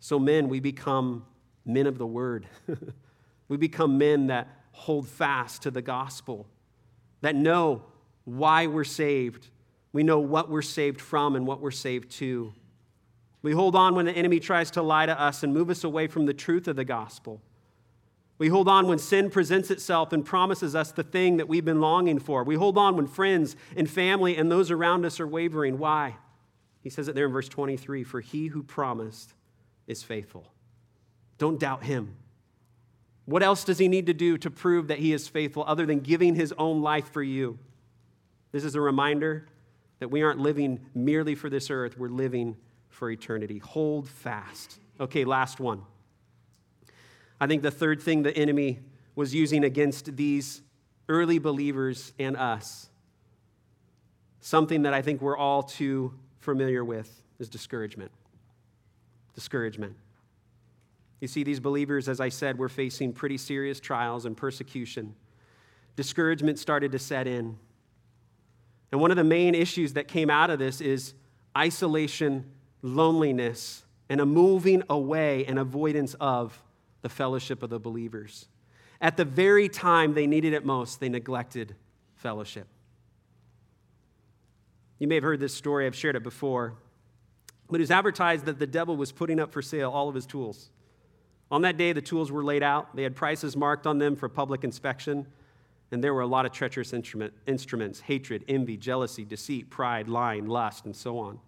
So 0.00 0.18
men, 0.18 0.50
we 0.50 0.60
become 0.60 1.24
men 1.64 1.86
of 1.86 1.96
the 1.96 2.06
word. 2.06 2.46
we 3.48 3.56
become 3.56 3.96
men 3.96 4.26
that 4.26 4.48
hold 4.72 5.08
fast 5.08 5.62
to 5.62 5.70
the 5.70 5.80
gospel, 5.80 6.46
that 7.22 7.34
know 7.34 7.84
why 8.24 8.66
we're 8.66 8.84
saved. 8.84 9.48
We 9.94 10.02
know 10.02 10.18
what 10.18 10.50
we're 10.50 10.60
saved 10.60 11.00
from 11.00 11.36
and 11.36 11.46
what 11.46 11.60
we're 11.60 11.70
saved 11.70 12.10
to. 12.18 12.52
We 13.44 13.52
hold 13.52 13.76
on 13.76 13.94
when 13.94 14.06
the 14.06 14.12
enemy 14.12 14.40
tries 14.40 14.70
to 14.70 14.80
lie 14.80 15.04
to 15.04 15.20
us 15.20 15.42
and 15.42 15.52
move 15.52 15.68
us 15.68 15.84
away 15.84 16.06
from 16.06 16.24
the 16.24 16.32
truth 16.32 16.66
of 16.66 16.76
the 16.76 16.84
gospel. 16.84 17.42
We 18.38 18.48
hold 18.48 18.68
on 18.68 18.86
when 18.86 18.98
sin 18.98 19.28
presents 19.28 19.70
itself 19.70 20.14
and 20.14 20.24
promises 20.24 20.74
us 20.74 20.92
the 20.92 21.02
thing 21.02 21.36
that 21.36 21.46
we've 21.46 21.64
been 21.64 21.82
longing 21.82 22.18
for. 22.18 22.42
We 22.42 22.54
hold 22.54 22.78
on 22.78 22.96
when 22.96 23.06
friends 23.06 23.54
and 23.76 23.88
family 23.88 24.34
and 24.38 24.50
those 24.50 24.70
around 24.70 25.04
us 25.04 25.20
are 25.20 25.26
wavering. 25.26 25.76
Why? 25.78 26.16
He 26.80 26.88
says 26.88 27.06
it 27.06 27.14
there 27.14 27.26
in 27.26 27.32
verse 27.32 27.46
23 27.50 28.02
For 28.02 28.22
he 28.22 28.46
who 28.46 28.62
promised 28.62 29.34
is 29.86 30.02
faithful. 30.02 30.50
Don't 31.36 31.60
doubt 31.60 31.84
him. 31.84 32.16
What 33.26 33.42
else 33.42 33.62
does 33.62 33.76
he 33.76 33.88
need 33.88 34.06
to 34.06 34.14
do 34.14 34.38
to 34.38 34.50
prove 34.50 34.88
that 34.88 35.00
he 35.00 35.12
is 35.12 35.28
faithful 35.28 35.64
other 35.66 35.84
than 35.84 36.00
giving 36.00 36.34
his 36.34 36.54
own 36.56 36.80
life 36.80 37.12
for 37.12 37.22
you? 37.22 37.58
This 38.52 38.64
is 38.64 38.74
a 38.74 38.80
reminder 38.80 39.46
that 39.98 40.08
we 40.08 40.22
aren't 40.22 40.40
living 40.40 40.80
merely 40.94 41.34
for 41.34 41.50
this 41.50 41.70
earth, 41.70 41.98
we're 41.98 42.08
living 42.08 42.56
for 42.94 43.10
eternity. 43.10 43.58
Hold 43.58 44.08
fast. 44.08 44.78
Okay, 45.00 45.24
last 45.24 45.60
one. 45.60 45.82
I 47.40 47.46
think 47.46 47.62
the 47.62 47.70
third 47.70 48.00
thing 48.00 48.22
the 48.22 48.36
enemy 48.36 48.80
was 49.16 49.34
using 49.34 49.64
against 49.64 50.16
these 50.16 50.62
early 51.08 51.38
believers 51.38 52.12
and 52.18 52.36
us, 52.36 52.88
something 54.40 54.82
that 54.82 54.94
I 54.94 55.02
think 55.02 55.20
we're 55.20 55.36
all 55.36 55.62
too 55.62 56.14
familiar 56.38 56.84
with, 56.84 57.22
is 57.38 57.48
discouragement. 57.48 58.12
Discouragement. 59.34 59.96
You 61.20 61.28
see, 61.28 61.42
these 61.42 61.60
believers, 61.60 62.08
as 62.08 62.20
I 62.20 62.28
said, 62.28 62.58
were 62.58 62.68
facing 62.68 63.12
pretty 63.12 63.38
serious 63.38 63.80
trials 63.80 64.24
and 64.24 64.36
persecution. 64.36 65.14
Discouragement 65.96 66.58
started 66.58 66.92
to 66.92 66.98
set 66.98 67.26
in. 67.26 67.58
And 68.92 69.00
one 69.00 69.10
of 69.10 69.16
the 69.16 69.24
main 69.24 69.54
issues 69.54 69.94
that 69.94 70.06
came 70.06 70.30
out 70.30 70.50
of 70.50 70.58
this 70.60 70.80
is 70.80 71.14
isolation, 71.56 72.44
loneliness, 72.84 73.82
and 74.10 74.20
a 74.20 74.26
moving 74.26 74.82
away 74.90 75.46
and 75.46 75.58
avoidance 75.58 76.12
of 76.20 76.62
the 77.00 77.08
fellowship 77.08 77.62
of 77.62 77.70
the 77.70 77.80
believers. 77.80 78.46
At 79.00 79.16
the 79.16 79.24
very 79.24 79.70
time 79.70 80.12
they 80.12 80.26
needed 80.26 80.52
it 80.52 80.66
most, 80.66 81.00
they 81.00 81.08
neglected 81.08 81.74
fellowship. 82.14 82.66
You 84.98 85.08
may 85.08 85.14
have 85.14 85.24
heard 85.24 85.40
this 85.40 85.54
story, 85.54 85.86
I've 85.86 85.96
shared 85.96 86.14
it 86.14 86.22
before. 86.22 86.74
But 87.70 87.76
it 87.76 87.80
was 87.80 87.90
advertised 87.90 88.44
that 88.44 88.58
the 88.58 88.66
devil 88.66 88.96
was 88.96 89.12
putting 89.12 89.40
up 89.40 89.50
for 89.50 89.62
sale 89.62 89.90
all 89.90 90.10
of 90.10 90.14
his 90.14 90.26
tools. 90.26 90.68
On 91.50 91.62
that 91.62 91.78
day, 91.78 91.94
the 91.94 92.02
tools 92.02 92.30
were 92.30 92.44
laid 92.44 92.62
out. 92.62 92.94
They 92.94 93.02
had 93.02 93.16
prices 93.16 93.56
marked 93.56 93.86
on 93.86 93.98
them 93.98 94.14
for 94.14 94.28
public 94.28 94.62
inspection, 94.62 95.26
and 95.90 96.04
there 96.04 96.12
were 96.12 96.20
a 96.20 96.26
lot 96.26 96.44
of 96.44 96.52
treacherous 96.52 96.92
instrument, 96.92 97.32
instruments 97.46 98.00
hatred, 98.00 98.44
envy, 98.46 98.76
jealousy, 98.76 99.24
deceit, 99.24 99.70
pride, 99.70 100.06
lying, 100.06 100.46
lust, 100.46 100.84
and 100.84 100.94
so 100.94 101.18
on. 101.18 101.38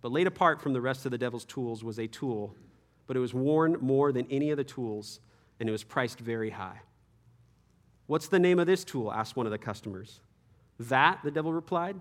But 0.00 0.12
laid 0.12 0.26
apart 0.26 0.60
from 0.60 0.72
the 0.72 0.80
rest 0.80 1.04
of 1.04 1.10
the 1.10 1.18
devil's 1.18 1.44
tools 1.44 1.82
was 1.82 1.98
a 1.98 2.06
tool, 2.06 2.54
but 3.06 3.16
it 3.16 3.20
was 3.20 3.34
worn 3.34 3.76
more 3.80 4.12
than 4.12 4.26
any 4.30 4.50
of 4.50 4.56
the 4.56 4.64
tools, 4.64 5.20
and 5.58 5.68
it 5.68 5.72
was 5.72 5.82
priced 5.84 6.20
very 6.20 6.50
high. 6.50 6.80
What's 8.06 8.28
the 8.28 8.38
name 8.38 8.58
of 8.58 8.66
this 8.66 8.84
tool? 8.84 9.12
asked 9.12 9.36
one 9.36 9.46
of 9.46 9.52
the 9.52 9.58
customers. 9.58 10.20
That, 10.78 11.20
the 11.24 11.30
devil 11.30 11.52
replied, 11.52 12.00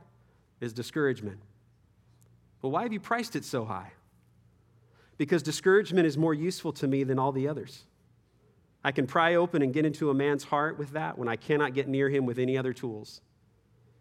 is 0.62 0.74
discouragement. 0.74 1.40
But 2.62 2.70
why 2.70 2.84
have 2.84 2.94
you 2.94 3.00
priced 3.00 3.36
it 3.36 3.46
so 3.46 3.66
high? 3.66 3.92
Because 5.18 5.42
discouragement 5.42 6.06
is 6.06 6.18
more 6.18 6.34
useful 6.34 6.72
to 6.74 6.88
me 6.88 7.04
than 7.04 7.18
all 7.18 7.32
the 7.32 7.48
others. 7.48 7.86
I 8.84 8.92
can 8.92 9.08
pry 9.08 9.36
open 9.36 9.62
and 9.62 9.74
get 9.74 9.86
into 9.86 10.10
a 10.10 10.14
man's 10.14 10.44
heart 10.44 10.78
with 10.78 10.92
that 10.92 11.18
when 11.18 11.28
I 11.28 11.36
cannot 11.36 11.74
get 11.74 11.88
near 11.88 12.10
him 12.10 12.26
with 12.26 12.38
any 12.38 12.58
other 12.58 12.74
tools. 12.74 13.22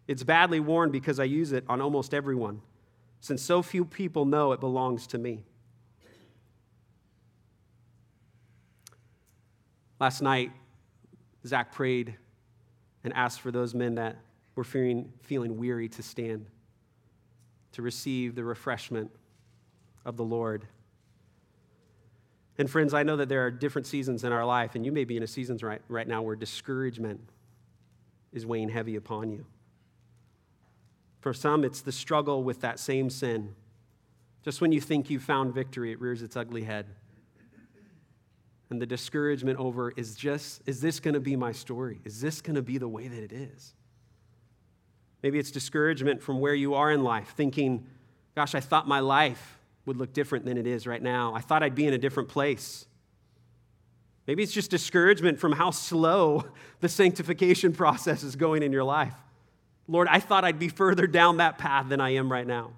It's 0.07 0.23
badly 0.23 0.59
worn 0.59 0.91
because 0.91 1.19
I 1.19 1.25
use 1.25 1.51
it 1.51 1.65
on 1.67 1.81
almost 1.81 2.13
everyone, 2.13 2.61
since 3.19 3.41
so 3.41 3.61
few 3.61 3.85
people 3.85 4.25
know 4.25 4.51
it 4.51 4.59
belongs 4.59 5.07
to 5.07 5.17
me. 5.17 5.43
Last 9.99 10.21
night, 10.21 10.51
Zach 11.45 11.71
prayed 11.71 12.15
and 13.03 13.13
asked 13.13 13.41
for 13.41 13.51
those 13.51 13.73
men 13.73 13.95
that 13.95 14.17
were 14.55 14.63
feeling, 14.63 15.11
feeling 15.21 15.57
weary 15.57 15.89
to 15.89 16.03
stand, 16.03 16.45
to 17.71 17.81
receive 17.81 18.35
the 18.35 18.43
refreshment 18.43 19.11
of 20.05 20.17
the 20.17 20.23
Lord. 20.23 20.67
And 22.57 22.69
friends, 22.69 22.93
I 22.93 23.03
know 23.03 23.17
that 23.17 23.29
there 23.29 23.45
are 23.45 23.51
different 23.51 23.87
seasons 23.87 24.23
in 24.23 24.31
our 24.31 24.45
life, 24.45 24.75
and 24.75 24.85
you 24.85 24.91
may 24.91 25.03
be 25.03 25.17
in 25.17 25.23
a 25.23 25.27
season 25.27 25.57
right, 25.61 25.81
right 25.87 26.07
now 26.07 26.21
where 26.21 26.35
discouragement 26.35 27.21
is 28.33 28.45
weighing 28.45 28.69
heavy 28.69 28.95
upon 28.95 29.31
you. 29.31 29.45
For 31.19 31.33
some, 31.33 31.63
it's 31.63 31.81
the 31.81 31.91
struggle 31.91 32.43
with 32.43 32.61
that 32.61 32.79
same 32.79 33.09
sin. 33.09 33.55
Just 34.43 34.61
when 34.61 34.71
you 34.71 34.79
think 34.79 35.09
you've 35.09 35.23
found 35.23 35.53
victory, 35.53 35.91
it 35.91 35.99
rears 35.99 36.21
its 36.21 36.37
ugly 36.37 36.63
head. 36.63 36.85
And 38.69 38.81
the 38.81 38.85
discouragement 38.85 39.59
over 39.59 39.91
is 39.95 40.15
just, 40.15 40.61
is 40.65 40.81
this 40.81 40.99
going 40.99 41.13
to 41.13 41.19
be 41.19 41.35
my 41.35 41.51
story? 41.51 41.99
Is 42.03 42.19
this 42.21 42.41
going 42.41 42.55
to 42.55 42.61
be 42.61 42.77
the 42.77 42.87
way 42.87 43.07
that 43.07 43.23
it 43.23 43.31
is? 43.31 43.73
Maybe 45.23 45.39
it's 45.39 45.51
discouragement 45.51 46.21
from 46.21 46.39
where 46.39 46.53
you 46.53 46.75
are 46.75 46.91
in 46.91 47.03
life, 47.03 47.33
thinking, 47.35 47.87
gosh, 48.35 48.55
I 48.55 48.59
thought 48.59 48.87
my 48.87 48.99
life 48.99 49.59
would 49.85 49.97
look 49.97 50.13
different 50.13 50.45
than 50.45 50.57
it 50.57 50.67
is 50.67 50.85
right 50.85 51.01
now. 51.01 51.33
I 51.33 51.41
thought 51.41 51.63
I'd 51.63 51.75
be 51.75 51.87
in 51.87 51.93
a 51.93 51.97
different 51.97 52.29
place. 52.29 52.85
Maybe 54.27 54.43
it's 54.43 54.51
just 54.51 54.69
discouragement 54.69 55.39
from 55.39 55.53
how 55.53 55.71
slow 55.71 56.45
the 56.81 56.89
sanctification 56.89 57.71
process 57.71 58.23
is 58.23 58.35
going 58.35 58.63
in 58.63 58.71
your 58.71 58.83
life. 58.83 59.15
Lord, 59.87 60.07
I 60.09 60.19
thought 60.19 60.43
I'd 60.43 60.59
be 60.59 60.69
further 60.69 61.07
down 61.07 61.37
that 61.37 61.57
path 61.57 61.89
than 61.89 62.01
I 62.01 62.11
am 62.11 62.31
right 62.31 62.45
now. 62.45 62.73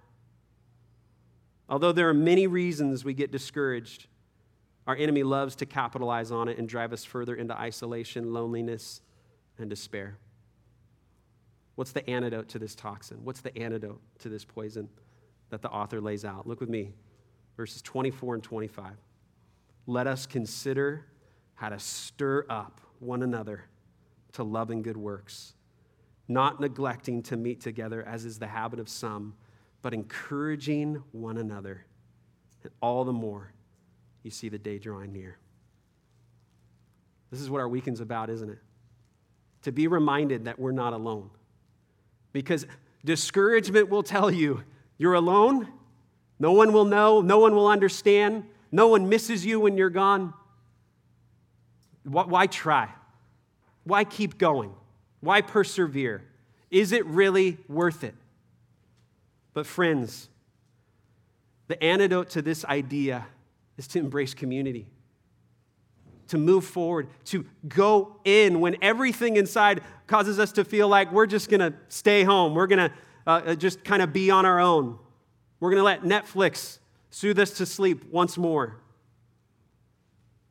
Although 1.68 1.92
there 1.92 2.10
are 2.10 2.14
many 2.14 2.48
reasons 2.48 3.04
we 3.04 3.14
get 3.14 3.32
discouraged, 3.32 4.08
our 4.88 4.96
enemy 4.96 5.24
loves 5.24 5.56
to 5.58 5.66
capitalize 5.66 6.32
on 6.32 6.48
it 6.48 6.58
and 6.58 6.68
drive 6.68 6.94
us 6.94 7.04
further 7.04 7.36
into 7.36 7.58
isolation, 7.58 8.34
loneliness, 8.34 9.02
and 9.58 9.70
despair. 9.70 10.18
What's 11.76 11.92
the 11.92 12.08
antidote 12.10 12.50
to 12.50 12.60
this 12.60 12.76
toxin? 12.76 13.20
What's 13.24 13.42
the 13.42 13.56
antidote 13.58 14.02
to 14.20 14.30
this 14.30 14.46
poison? 14.46 14.90
that 15.50 15.62
the 15.62 15.70
author 15.70 16.00
lays 16.00 16.26
out. 16.26 16.48
Look 16.48 16.60
with 16.60 16.70
me, 16.70 16.94
verses 17.58 17.82
24 17.82 18.36
and 18.36 18.44
25. 18.44 18.92
Let 19.88 20.08
us 20.08 20.26
consider 20.26 21.06
how 21.56 21.70
to 21.70 21.80
stir 21.80 22.46
up 22.50 22.82
one 23.00 23.24
another 23.24 23.66
to 24.34 24.44
love 24.44 24.70
and 24.70 24.84
good 24.84 24.98
works, 24.98 25.54
not 26.30 26.62
neglecting 26.62 27.24
to 27.24 27.36
meet 27.36 27.60
together, 27.60 28.04
as 28.08 28.24
is 28.24 28.40
the 28.40 28.48
habit 28.48 28.80
of 28.80 28.88
some, 28.88 29.34
but 29.82 29.94
encouraging 29.94 31.04
one 31.12 31.38
another. 31.38 31.86
And 32.64 32.72
all 32.82 33.04
the 33.04 33.12
more 33.12 33.52
you 34.24 34.30
see 34.30 34.48
the 34.48 34.60
day 34.60 34.78
drawing 34.78 35.12
near. 35.12 35.38
This 37.32 37.42
is 37.42 37.50
what 37.50 37.60
our 37.60 37.68
weekend's 37.68 38.00
about, 38.00 38.30
isn't 38.30 38.50
it? 38.50 38.60
To 39.64 39.72
be 39.72 39.88
reminded 39.88 40.46
that 40.46 40.60
we're 40.60 40.72
not 40.72 40.94
alone. 40.94 41.32
Because 42.32 42.66
discouragement 43.04 43.90
will 43.90 44.04
tell 44.04 44.30
you 44.30 44.64
you're 44.98 45.16
alone. 45.16 45.68
No 46.40 46.52
one 46.52 46.74
will 46.74 46.86
know. 46.86 47.22
No 47.22 47.40
one 47.40 47.56
will 47.56 47.68
understand. 47.68 48.46
No 48.72 48.88
one 48.88 49.10
misses 49.10 49.46
you 49.46 49.60
when 49.60 49.78
you're 49.78 49.90
gone. 49.90 50.34
Why 52.04 52.46
try? 52.48 52.90
Why 53.84 54.04
keep 54.04 54.38
going? 54.38 54.74
Why 55.22 55.42
persevere? 55.42 56.24
Is 56.72 56.92
it 56.92 57.06
really 57.06 57.58
worth 57.68 58.04
it? 58.04 58.16
But, 59.54 59.66
friends, 59.66 60.30
the 61.68 61.82
antidote 61.84 62.30
to 62.32 62.42
this 62.42 62.64
idea 62.66 63.26
is 63.78 63.88
to 63.90 64.00
embrace 64.00 64.34
community, 64.34 64.88
to 66.28 66.38
move 66.38 66.66
forward, 66.66 67.08
to 67.26 67.46
go 67.68 68.18
in 68.24 68.60
when 68.60 68.78
everything 68.82 69.38
inside 69.38 69.82
causes 70.08 70.40
us 70.40 70.52
to 70.54 70.64
feel 70.64 70.88
like 70.88 71.12
we're 71.12 71.26
just 71.26 71.50
going 71.50 71.60
to 71.60 71.74
stay 71.90 72.24
home. 72.24 72.54
We're 72.56 72.68
going 72.68 72.90
to 72.90 72.96
uh, 73.26 73.42
uh, 73.46 73.56
just 73.56 73.84
kind 73.84 74.02
of 74.02 74.14
be 74.14 74.32
on 74.32 74.46
our 74.46 74.60
own. 74.60 74.98
We're 75.60 75.72
going 75.72 75.80
to 75.80 75.84
let 75.84 76.04
Netflix 76.04 76.80
soothe 77.10 77.40
us 77.40 77.52
to 77.52 77.66
sleep 77.66 78.06
once 78.12 78.38
more. 78.38 78.78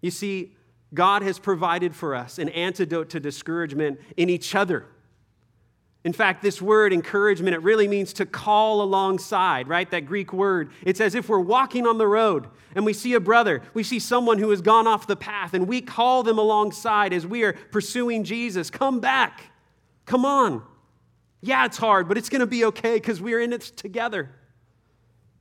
You 0.00 0.10
see, 0.10 0.54
God 0.94 1.22
has 1.22 1.38
provided 1.38 1.94
for 1.94 2.14
us 2.14 2.38
an 2.38 2.48
antidote 2.50 3.10
to 3.10 3.20
discouragement 3.20 4.00
in 4.16 4.30
each 4.30 4.54
other. 4.54 4.86
In 6.04 6.12
fact, 6.12 6.42
this 6.42 6.62
word 6.62 6.92
encouragement, 6.92 7.54
it 7.54 7.62
really 7.62 7.88
means 7.88 8.12
to 8.14 8.24
call 8.24 8.80
alongside, 8.80 9.68
right? 9.68 9.90
That 9.90 10.06
Greek 10.06 10.32
word. 10.32 10.70
It's 10.82 11.00
as 11.00 11.14
if 11.14 11.28
we're 11.28 11.40
walking 11.40 11.86
on 11.86 11.98
the 11.98 12.06
road 12.06 12.46
and 12.74 12.86
we 12.86 12.92
see 12.92 13.14
a 13.14 13.20
brother, 13.20 13.62
we 13.74 13.82
see 13.82 13.98
someone 13.98 14.38
who 14.38 14.48
has 14.50 14.62
gone 14.62 14.86
off 14.86 15.06
the 15.06 15.16
path, 15.16 15.54
and 15.54 15.66
we 15.66 15.80
call 15.80 16.22
them 16.22 16.38
alongside 16.38 17.12
as 17.12 17.26
we 17.26 17.42
are 17.42 17.52
pursuing 17.52 18.24
Jesus. 18.24 18.70
Come 18.70 19.00
back. 19.00 19.50
Come 20.06 20.24
on. 20.24 20.62
Yeah, 21.40 21.66
it's 21.66 21.76
hard, 21.76 22.08
but 22.08 22.16
it's 22.16 22.28
going 22.28 22.40
to 22.40 22.46
be 22.46 22.64
okay 22.66 22.94
because 22.94 23.20
we're 23.20 23.40
in 23.40 23.52
it 23.52 23.62
together. 23.62 24.30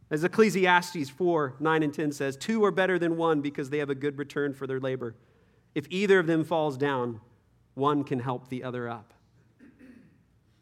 As 0.10 0.24
Ecclesiastes 0.24 1.10
4 1.10 1.56
9 1.60 1.84
and 1.84 1.94
10 1.94 2.12
says, 2.12 2.36
two 2.36 2.64
are 2.66 2.72
better 2.72 2.98
than 2.98 3.18
one 3.18 3.42
because 3.42 3.70
they 3.70 3.78
have 3.78 3.90
a 3.90 3.96
good 3.96 4.18
return 4.18 4.54
for 4.54 4.68
their 4.68 4.80
labor. 4.80 5.16
If 5.78 5.86
either 5.92 6.18
of 6.18 6.26
them 6.26 6.44
falls 6.44 6.76
down, 6.76 7.22
one 7.76 8.04
can 8.04 8.18
help 8.18 8.50
the 8.50 8.64
other 8.64 8.90
up. 8.90 9.14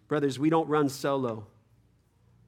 Brothers, 0.09 0.37
we 0.37 0.49
don't 0.49 0.67
run 0.67 0.89
solo. 0.89 1.47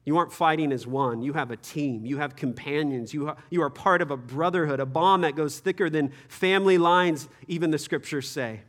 You 0.04 0.18
aren't 0.18 0.34
fighting 0.34 0.70
as 0.70 0.86
one. 0.86 1.22
You 1.22 1.32
have 1.32 1.50
a 1.50 1.56
team. 1.56 2.04
You 2.04 2.18
have 2.18 2.36
companions. 2.36 3.14
You 3.14 3.28
are, 3.28 3.38
you 3.48 3.62
are 3.62 3.70
part 3.70 4.02
of 4.02 4.10
a 4.10 4.18
brotherhood, 4.18 4.80
a 4.80 4.84
bond 4.84 5.24
that 5.24 5.34
goes 5.34 5.58
thicker 5.58 5.88
than 5.88 6.12
family 6.28 6.76
lines, 6.76 7.26
even 7.46 7.70
the 7.70 7.78
scriptures 7.78 8.28
say. 8.28 8.60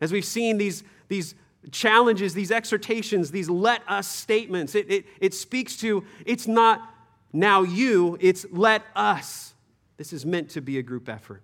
As 0.00 0.10
we've 0.10 0.24
seen 0.24 0.56
these, 0.56 0.82
these 1.08 1.34
challenges, 1.72 2.32
these 2.32 2.50
exhortations, 2.50 3.32
these 3.32 3.50
let 3.50 3.82
us 3.86 4.08
statements. 4.08 4.74
It, 4.74 4.90
it, 4.90 5.04
it 5.20 5.34
speaks 5.34 5.76
to 5.80 6.02
it's 6.24 6.46
not 6.46 6.80
now 7.34 7.64
you, 7.64 8.16
it's 8.18 8.46
let 8.50 8.82
us. 8.96 9.52
This 9.98 10.14
is 10.14 10.24
meant 10.24 10.48
to 10.52 10.62
be 10.62 10.78
a 10.78 10.82
group 10.82 11.10
effort. 11.10 11.42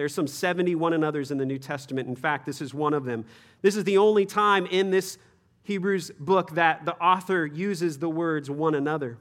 There's 0.00 0.14
some 0.14 0.26
70 0.26 0.76
one 0.76 0.94
another's 0.94 1.30
in 1.30 1.36
the 1.36 1.44
New 1.44 1.58
Testament. 1.58 2.08
In 2.08 2.16
fact, 2.16 2.46
this 2.46 2.62
is 2.62 2.72
one 2.72 2.94
of 2.94 3.04
them. 3.04 3.26
This 3.60 3.76
is 3.76 3.84
the 3.84 3.98
only 3.98 4.24
time 4.24 4.64
in 4.64 4.90
this 4.90 5.18
Hebrews 5.64 6.10
book 6.18 6.54
that 6.54 6.86
the 6.86 6.96
author 6.96 7.44
uses 7.44 7.98
the 7.98 8.08
words 8.08 8.48
one 8.48 8.74
another. 8.74 9.18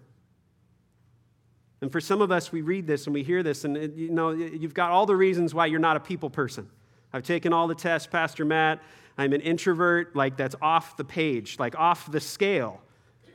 And 1.81 1.91
for 1.91 1.99
some 1.99 2.21
of 2.21 2.31
us, 2.31 2.53
we 2.53 2.61
read 2.61 2.87
this 2.87 3.07
and 3.07 3.13
we 3.13 3.23
hear 3.23 3.43
this, 3.43 3.65
and 3.65 3.75
you 3.97 4.09
know, 4.09 4.29
you've 4.29 4.73
got 4.73 4.91
all 4.91 5.05
the 5.05 5.17
reasons 5.17 5.53
why 5.53 5.65
you're 5.65 5.81
not 5.81 5.97
a 5.97 5.99
people 5.99 6.29
person. 6.29 6.69
I've 7.11 7.23
taken 7.23 7.51
all 7.51 7.67
the 7.67 7.75
tests, 7.75 8.07
Pastor 8.07 8.45
Matt. 8.45 8.79
I'm 9.17 9.33
an 9.33 9.41
introvert, 9.41 10.15
like 10.15 10.37
that's 10.37 10.55
off 10.61 10.95
the 10.95 11.03
page, 11.03 11.59
like 11.59 11.77
off 11.77 12.09
the 12.09 12.21
scale. 12.21 12.79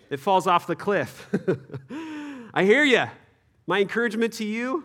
It 0.08 0.18
falls 0.18 0.46
off 0.46 0.66
the 0.66 0.76
cliff. 0.76 1.28
I 2.54 2.64
hear 2.64 2.84
you. 2.84 3.04
My 3.66 3.82
encouragement 3.82 4.32
to 4.34 4.46
you 4.46 4.84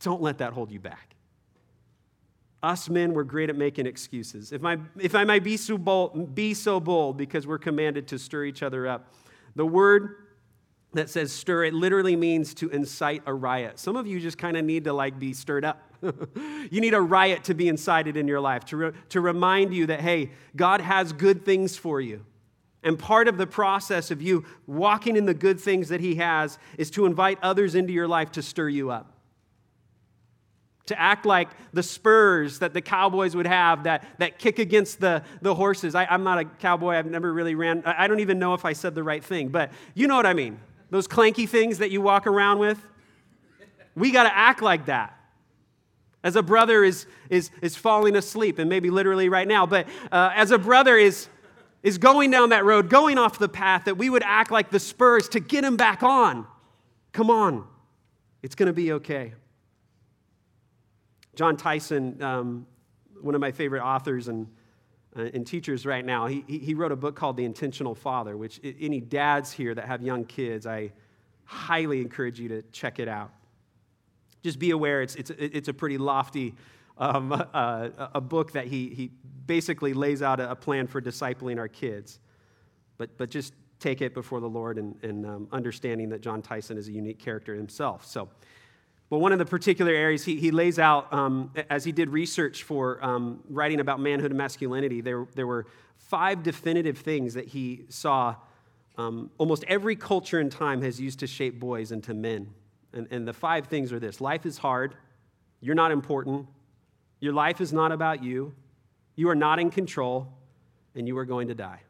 don't 0.00 0.20
let 0.20 0.36
that 0.36 0.52
hold 0.52 0.70
you 0.70 0.78
back. 0.78 1.13
Us 2.64 2.88
men, 2.88 3.12
we're 3.12 3.24
great 3.24 3.50
at 3.50 3.56
making 3.56 3.86
excuses. 3.86 4.50
If, 4.50 4.64
I, 4.64 4.78
if 4.98 5.14
I 5.14 5.24
might 5.24 5.44
be 5.44 5.58
so, 5.58 5.76
bold, 5.76 6.34
be 6.34 6.54
so 6.54 6.80
bold, 6.80 7.18
because 7.18 7.46
we're 7.46 7.58
commanded 7.58 8.08
to 8.08 8.18
stir 8.18 8.44
each 8.44 8.62
other 8.62 8.88
up. 8.88 9.12
The 9.54 9.66
word 9.66 10.16
that 10.94 11.10
says 11.10 11.30
stir, 11.30 11.64
it 11.64 11.74
literally 11.74 12.16
means 12.16 12.54
to 12.54 12.70
incite 12.70 13.22
a 13.26 13.34
riot. 13.34 13.78
Some 13.78 13.96
of 13.96 14.06
you 14.06 14.18
just 14.18 14.38
kind 14.38 14.56
of 14.56 14.64
need 14.64 14.84
to 14.84 14.94
like 14.94 15.18
be 15.18 15.34
stirred 15.34 15.66
up. 15.66 15.82
you 16.70 16.80
need 16.80 16.94
a 16.94 17.00
riot 17.00 17.44
to 17.44 17.54
be 17.54 17.68
incited 17.68 18.16
in 18.16 18.26
your 18.26 18.40
life, 18.40 18.64
to, 18.66 18.76
re- 18.78 18.92
to 19.10 19.20
remind 19.20 19.74
you 19.74 19.86
that, 19.86 20.00
hey, 20.00 20.30
God 20.56 20.80
has 20.80 21.12
good 21.12 21.44
things 21.44 21.76
for 21.76 22.00
you. 22.00 22.24
And 22.82 22.98
part 22.98 23.28
of 23.28 23.36
the 23.36 23.46
process 23.46 24.10
of 24.10 24.22
you 24.22 24.44
walking 24.66 25.16
in 25.16 25.26
the 25.26 25.34
good 25.34 25.60
things 25.60 25.90
that 25.90 26.00
He 26.00 26.14
has 26.14 26.58
is 26.78 26.90
to 26.92 27.04
invite 27.04 27.38
others 27.42 27.74
into 27.74 27.92
your 27.92 28.08
life 28.08 28.32
to 28.32 28.42
stir 28.42 28.70
you 28.70 28.90
up. 28.90 29.13
To 30.86 31.00
act 31.00 31.24
like 31.24 31.48
the 31.72 31.82
spurs 31.82 32.58
that 32.58 32.74
the 32.74 32.82
cowboys 32.82 33.34
would 33.34 33.46
have 33.46 33.84
that, 33.84 34.04
that 34.18 34.38
kick 34.38 34.58
against 34.58 35.00
the, 35.00 35.22
the 35.40 35.54
horses. 35.54 35.94
I, 35.94 36.06
am 36.12 36.24
not 36.24 36.38
a 36.38 36.44
cowboy, 36.44 36.94
I've 36.94 37.06
never 37.06 37.32
really 37.32 37.54
ran. 37.54 37.82
I 37.86 38.06
don't 38.06 38.20
even 38.20 38.38
know 38.38 38.52
if 38.52 38.66
I 38.66 38.74
said 38.74 38.94
the 38.94 39.02
right 39.02 39.24
thing, 39.24 39.48
but 39.48 39.72
you 39.94 40.06
know 40.06 40.16
what 40.16 40.26
I 40.26 40.34
mean. 40.34 40.60
Those 40.90 41.08
clanky 41.08 41.48
things 41.48 41.78
that 41.78 41.90
you 41.90 42.02
walk 42.02 42.26
around 42.26 42.58
with. 42.58 42.78
We 43.96 44.10
got 44.10 44.24
to 44.24 44.36
act 44.36 44.60
like 44.60 44.86
that. 44.86 45.18
As 46.22 46.36
a 46.36 46.42
brother 46.42 46.84
is, 46.84 47.06
is, 47.30 47.50
is 47.62 47.76
falling 47.76 48.16
asleep, 48.16 48.58
and 48.58 48.68
maybe 48.68 48.90
literally 48.90 49.28
right 49.28 49.46
now, 49.46 49.66
but 49.66 49.86
uh, 50.10 50.32
as 50.34 50.50
a 50.50 50.58
brother 50.58 50.96
is 50.96 51.28
is 51.84 51.98
going 51.98 52.30
down 52.30 52.48
that 52.48 52.64
road, 52.64 52.88
going 52.88 53.18
off 53.18 53.38
the 53.38 53.48
path, 53.48 53.84
that 53.84 53.98
we 53.98 54.08
would 54.08 54.22
act 54.24 54.50
like 54.50 54.70
the 54.70 54.80
Spurs 54.80 55.28
to 55.28 55.38
get 55.38 55.62
him 55.62 55.76
back 55.76 56.02
on. 56.02 56.46
Come 57.12 57.30
on, 57.30 57.66
it's 58.42 58.54
going 58.54 58.68
to 58.68 58.72
be 58.72 58.92
okay. 58.92 59.34
Jon 61.34 61.56
Tyson, 61.56 62.22
um, 62.22 62.66
one 63.20 63.34
of 63.34 63.40
my 63.40 63.52
favorite 63.52 63.82
authors 63.82 64.28
and, 64.28 64.46
uh, 65.16 65.22
and 65.34 65.46
teachers 65.46 65.86
right 65.86 66.04
now, 66.04 66.26
he, 66.26 66.44
he 66.46 66.74
wrote 66.74 66.92
a 66.92 66.96
book 66.96 67.16
called 67.16 67.36
The 67.36 67.44
Intentional 67.44 67.94
Father, 67.94 68.36
which 68.36 68.60
any 68.62 69.00
dads 69.00 69.52
here 69.52 69.74
that 69.74 69.86
have 69.86 70.02
young 70.02 70.24
kids, 70.24 70.66
I 70.66 70.92
highly 71.44 72.00
encourage 72.00 72.40
you 72.40 72.48
to 72.48 72.62
check 72.72 72.98
it 72.98 73.08
out. 73.08 73.32
Just 74.42 74.58
be 74.58 74.70
aware, 74.70 75.02
it's, 75.02 75.14
it's, 75.14 75.30
it's 75.30 75.68
a 75.68 75.74
pretty 75.74 75.98
lofty 75.98 76.54
um, 76.98 77.32
uh, 77.32 77.88
a 78.14 78.20
book 78.20 78.52
that 78.52 78.66
he, 78.66 78.88
he 78.90 79.10
basically 79.46 79.94
lays 79.94 80.22
out 80.22 80.40
a, 80.40 80.54
plan 80.54 80.86
for 80.86 81.00
discipling 81.00 81.58
our 81.58 81.68
kids. 81.68 82.20
But, 82.98 83.16
but 83.18 83.30
just 83.30 83.54
take 83.80 84.00
it 84.00 84.14
before 84.14 84.40
the 84.40 84.48
Lord 84.48 84.78
and, 84.78 84.94
and 85.02 85.26
um, 85.26 85.48
understanding 85.50 86.08
that 86.10 86.20
Jon 86.20 86.40
Tyson 86.40 86.78
is 86.78 86.88
a 86.88 86.92
unique 86.92 87.18
character 87.18 87.54
himself. 87.54 88.06
So, 88.06 88.28
well, 89.10 89.20
one 89.20 89.32
of 89.32 89.38
the 89.38 89.44
particular 89.44 89.92
areas 89.92 90.24
he, 90.24 90.36
he 90.36 90.50
lays 90.50 90.78
out 90.78 91.12
um, 91.12 91.52
as 91.70 91.84
he 91.84 91.92
did 91.92 92.08
research 92.08 92.62
for 92.62 93.04
um, 93.04 93.40
writing 93.48 93.80
about 93.80 94.00
manhood 94.00 94.30
and 94.30 94.38
masculinity, 94.38 95.00
there, 95.00 95.26
there 95.34 95.46
were 95.46 95.66
five 95.96 96.42
definitive 96.42 96.98
things 96.98 97.34
that 97.34 97.48
he 97.48 97.84
saw 97.88 98.34
um, 98.96 99.30
almost 99.38 99.64
every 99.68 99.96
culture 99.96 100.38
and 100.40 100.50
time 100.50 100.82
has 100.82 101.00
used 101.00 101.18
to 101.20 101.26
shape 101.26 101.60
boys 101.60 101.92
into 101.92 102.14
men. 102.14 102.52
And, 102.92 103.08
and 103.10 103.26
the 103.26 103.32
five 103.32 103.66
things 103.66 103.92
are 103.92 103.98
this 103.98 104.20
life 104.20 104.46
is 104.46 104.58
hard, 104.58 104.94
you're 105.60 105.74
not 105.74 105.90
important, 105.90 106.46
your 107.20 107.32
life 107.32 107.60
is 107.60 107.72
not 107.72 107.90
about 107.90 108.22
you. 108.22 108.54
You 109.16 109.28
are 109.28 109.34
not 109.34 109.58
in 109.58 109.70
control, 109.70 110.28
and 110.94 111.06
you 111.06 111.16
are 111.18 111.24
going 111.24 111.48
to 111.48 111.54
die. 111.54 111.80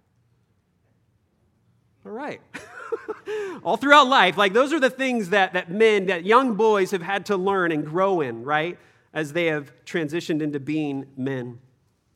All 2.04 2.12
right. 2.12 2.40
All 3.64 3.76
throughout 3.76 4.08
life, 4.08 4.36
like 4.36 4.52
those 4.52 4.72
are 4.72 4.80
the 4.80 4.90
things 4.90 5.30
that, 5.30 5.54
that 5.54 5.70
men, 5.70 6.06
that 6.06 6.24
young 6.24 6.54
boys 6.54 6.90
have 6.90 7.02
had 7.02 7.26
to 7.26 7.36
learn 7.36 7.72
and 7.72 7.84
grow 7.84 8.20
in, 8.20 8.44
right? 8.44 8.78
As 9.12 9.32
they 9.32 9.46
have 9.46 9.72
transitioned 9.84 10.42
into 10.42 10.60
being 10.60 11.06
men. 11.16 11.58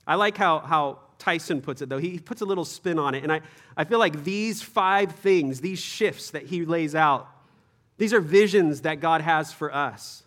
I 0.06 0.16
like 0.16 0.36
how, 0.36 0.60
how 0.60 1.00
Tyson 1.18 1.60
puts 1.60 1.82
it, 1.82 1.88
though. 1.88 1.98
He 1.98 2.18
puts 2.18 2.40
a 2.40 2.44
little 2.44 2.64
spin 2.64 2.98
on 2.98 3.14
it. 3.14 3.22
And 3.22 3.32
I, 3.32 3.40
I 3.76 3.84
feel 3.84 3.98
like 3.98 4.24
these 4.24 4.62
five 4.62 5.12
things, 5.12 5.60
these 5.60 5.78
shifts 5.78 6.30
that 6.30 6.44
he 6.44 6.64
lays 6.64 6.94
out, 6.94 7.28
these 7.96 8.12
are 8.12 8.20
visions 8.20 8.82
that 8.82 9.00
God 9.00 9.20
has 9.20 9.52
for 9.52 9.74
us 9.74 10.24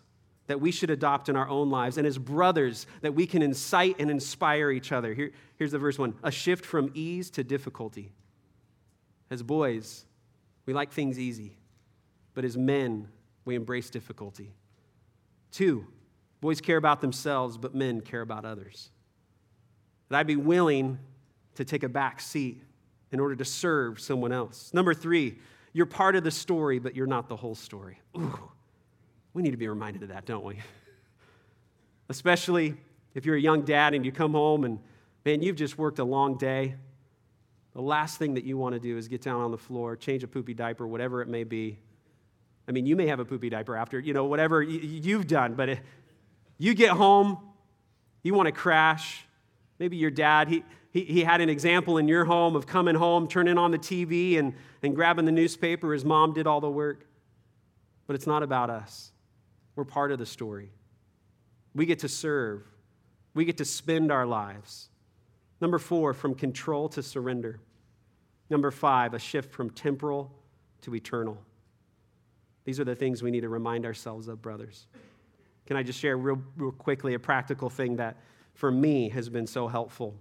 that 0.52 0.60
we 0.60 0.70
should 0.70 0.90
adopt 0.90 1.28
in 1.28 1.36
our 1.36 1.48
own 1.48 1.70
lives, 1.70 1.96
and 1.96 2.06
as 2.06 2.18
brothers, 2.18 2.86
that 3.00 3.14
we 3.14 3.26
can 3.26 3.40
incite 3.40 3.96
and 3.98 4.10
inspire 4.10 4.70
each 4.70 4.92
other. 4.92 5.14
Here, 5.14 5.32
here's 5.56 5.72
the 5.72 5.78
verse 5.78 5.98
one 5.98 6.14
a 6.22 6.30
shift 6.30 6.66
from 6.66 6.90
ease 6.94 7.30
to 7.30 7.44
difficulty. 7.44 8.12
As 9.30 9.42
boys, 9.42 10.04
we 10.66 10.72
like 10.72 10.92
things 10.92 11.18
easy, 11.18 11.56
but 12.34 12.44
as 12.44 12.56
men, 12.56 13.08
we 13.44 13.54
embrace 13.54 13.90
difficulty. 13.90 14.54
Two, 15.50 15.86
boys 16.40 16.60
care 16.60 16.76
about 16.76 17.00
themselves, 17.00 17.58
but 17.58 17.74
men 17.74 18.00
care 18.00 18.20
about 18.20 18.44
others. 18.44 18.90
That 20.08 20.18
I'd 20.18 20.26
be 20.26 20.36
willing 20.36 20.98
to 21.56 21.64
take 21.64 21.82
a 21.82 21.88
back 21.88 22.20
seat 22.20 22.62
in 23.10 23.20
order 23.20 23.36
to 23.36 23.44
serve 23.44 24.00
someone 24.00 24.32
else. 24.32 24.72
Number 24.72 24.94
three, 24.94 25.38
you're 25.72 25.86
part 25.86 26.16
of 26.16 26.24
the 26.24 26.30
story, 26.30 26.78
but 26.78 26.94
you're 26.96 27.06
not 27.06 27.28
the 27.28 27.36
whole 27.36 27.54
story. 27.54 28.00
Ooh. 28.16 28.50
We 29.34 29.42
need 29.42 29.52
to 29.52 29.56
be 29.56 29.68
reminded 29.68 30.02
of 30.02 30.08
that, 30.10 30.26
don't 30.26 30.44
we? 30.44 30.58
Especially 32.08 32.76
if 33.14 33.24
you're 33.24 33.36
a 33.36 33.40
young 33.40 33.62
dad 33.62 33.94
and 33.94 34.04
you 34.04 34.12
come 34.12 34.32
home 34.32 34.64
and, 34.64 34.78
man, 35.24 35.42
you've 35.42 35.56
just 35.56 35.78
worked 35.78 35.98
a 35.98 36.04
long 36.04 36.36
day. 36.36 36.76
The 37.74 37.80
last 37.80 38.18
thing 38.18 38.34
that 38.34 38.44
you 38.44 38.58
want 38.58 38.74
to 38.74 38.78
do 38.78 38.98
is 38.98 39.08
get 39.08 39.22
down 39.22 39.40
on 39.40 39.50
the 39.50 39.58
floor, 39.58 39.96
change 39.96 40.22
a 40.22 40.28
poopy 40.28 40.54
diaper, 40.54 40.86
whatever 40.86 41.22
it 41.22 41.28
may 41.28 41.44
be. 41.44 41.78
I 42.68 42.72
mean, 42.72 42.86
you 42.86 42.96
may 42.96 43.06
have 43.06 43.18
a 43.18 43.24
poopy 43.24 43.48
diaper 43.48 43.76
after, 43.76 43.98
you 43.98 44.12
know, 44.12 44.24
whatever 44.24 44.62
you've 44.62 45.26
done, 45.26 45.54
but 45.54 45.78
you 46.58 46.74
get 46.74 46.90
home, 46.90 47.38
you 48.22 48.34
want 48.34 48.46
to 48.46 48.52
crash. 48.52 49.24
Maybe 49.78 49.96
your 49.96 50.10
dad, 50.10 50.48
he, 50.48 50.64
he, 50.90 51.04
he 51.04 51.24
had 51.24 51.40
an 51.40 51.48
example 51.48 51.98
in 51.98 52.06
your 52.06 52.24
home 52.24 52.54
of 52.54 52.66
coming 52.66 52.94
home, 52.94 53.26
turning 53.26 53.58
on 53.58 53.70
the 53.70 53.78
TV, 53.78 54.38
and, 54.38 54.54
and 54.82 54.94
grabbing 54.94 55.24
the 55.24 55.32
newspaper. 55.32 55.92
His 55.92 56.04
mom 56.04 56.34
did 56.34 56.46
all 56.46 56.60
the 56.60 56.70
work. 56.70 57.06
But 58.06 58.14
it's 58.14 58.26
not 58.26 58.42
about 58.42 58.68
us. 58.68 59.12
We're 59.74 59.84
part 59.84 60.12
of 60.12 60.18
the 60.18 60.26
story. 60.26 60.70
We 61.74 61.86
get 61.86 62.00
to 62.00 62.08
serve, 62.08 62.62
we 63.34 63.46
get 63.46 63.56
to 63.58 63.64
spend 63.64 64.12
our 64.12 64.26
lives. 64.26 64.90
Number 65.62 65.78
four, 65.78 66.12
from 66.12 66.34
control 66.34 66.88
to 66.88 67.04
surrender. 67.04 67.60
Number 68.50 68.72
five, 68.72 69.14
a 69.14 69.18
shift 69.20 69.52
from 69.52 69.70
temporal 69.70 70.28
to 70.80 70.92
eternal. 70.96 71.38
These 72.64 72.80
are 72.80 72.84
the 72.84 72.96
things 72.96 73.22
we 73.22 73.30
need 73.30 73.42
to 73.42 73.48
remind 73.48 73.86
ourselves 73.86 74.26
of, 74.26 74.42
brothers. 74.42 74.88
Can 75.66 75.76
I 75.76 75.84
just 75.84 76.00
share 76.00 76.16
real, 76.16 76.42
real 76.56 76.72
quickly 76.72 77.14
a 77.14 77.18
practical 77.20 77.70
thing 77.70 77.94
that 77.96 78.16
for 78.54 78.72
me 78.72 79.08
has 79.10 79.28
been 79.28 79.46
so 79.46 79.68
helpful? 79.68 80.16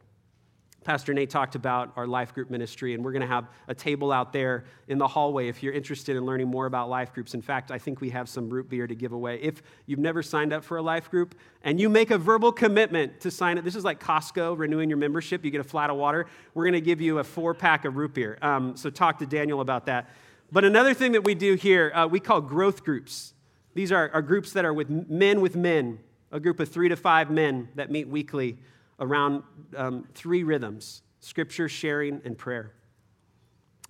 Pastor 0.84 1.14
Nate 1.14 1.30
talked 1.30 1.54
about 1.54 1.94
our 1.96 2.08
life 2.08 2.34
group 2.34 2.50
ministry, 2.50 2.96
and 2.96 3.06
we're 3.06 3.12
going 3.12 3.22
to 3.22 3.28
have 3.28 3.48
a 3.68 3.76
table 3.76 4.12
out 4.12 4.34
there 4.34 4.64
in 4.88 4.98
the 4.98 5.08
hallway 5.08 5.48
if 5.48 5.62
you're 5.62 5.74
interested 5.74 6.18
in 6.18 6.26
learning 6.26 6.48
more 6.48 6.66
about 6.66 6.90
life 6.90 7.14
groups. 7.14 7.36
In 7.36 7.42
fact, 7.42 7.70
I 7.70 7.78
think 7.78 8.02
we 8.02 8.10
have 8.10 8.28
some 8.28 8.50
root 8.50 8.68
beer 8.68 8.88
to 8.88 8.96
give 8.96 9.12
away. 9.12 9.40
If 9.42 9.62
you've 9.86 10.00
never 10.00 10.24
signed 10.24 10.54
up 10.54 10.64
for 10.64 10.78
a 10.78 10.82
life 10.82 11.12
group 11.12 11.36
and 11.64 11.80
you 11.80 11.88
make 11.88 12.10
a 12.10 12.18
verbal 12.18 12.52
commitment 12.52 13.22
to 13.22 13.30
sign 13.30 13.60
up, 13.60 13.64
this 13.64 13.76
is 13.76 13.84
like 13.84 14.00
Costco 14.00 14.58
renewing 14.58 14.90
your 14.90 14.98
membership, 14.98 15.46
you 15.46 15.52
get 15.52 15.62
a 15.62 15.64
flat 15.64 15.92
of 15.92 15.98
water. 15.98 16.26
We're 16.56 16.64
going 16.64 16.74
to 16.74 16.82
give 16.82 17.00
you 17.00 17.20
a 17.20 17.24
four 17.24 17.54
pack 17.54 17.86
of 17.86 17.96
root 17.96 18.16
beer. 18.16 18.40
Um, 18.42 18.76
so 18.76 18.90
talk 18.90 19.20
to 19.20 19.28
Daniel 19.28 19.62
about 19.62 19.86
that. 19.86 20.10
But 20.52 20.66
another 20.66 20.96
thing 20.96 21.12
that 21.12 21.24
we 21.24 21.36
do 21.36 21.54
here, 21.54 21.92
uh, 21.94 22.08
we 22.08 22.20
call 22.20 22.42
growth 22.42 22.84
groups. 22.84 23.36
These 23.76 23.92
are, 23.92 24.10
are 24.14 24.24
groups 24.24 24.52
that 24.54 24.66
are 24.66 24.74
with 24.74 24.90
men 24.90 25.42
with 25.42 25.56
men, 25.56 26.00
a 26.32 26.40
group 26.40 26.60
of 26.60 26.70
three 26.70 26.90
to 26.90 26.96
five 26.96 27.30
men 27.30 27.70
that 27.76 27.92
meet 27.92 28.08
weekly 28.08 28.58
around 29.02 29.44
um, 29.76 30.08
three 30.14 30.44
rhythms 30.44 31.02
scripture, 31.20 31.70
sharing, 31.70 32.22
and 32.26 32.36
prayer. 32.36 32.74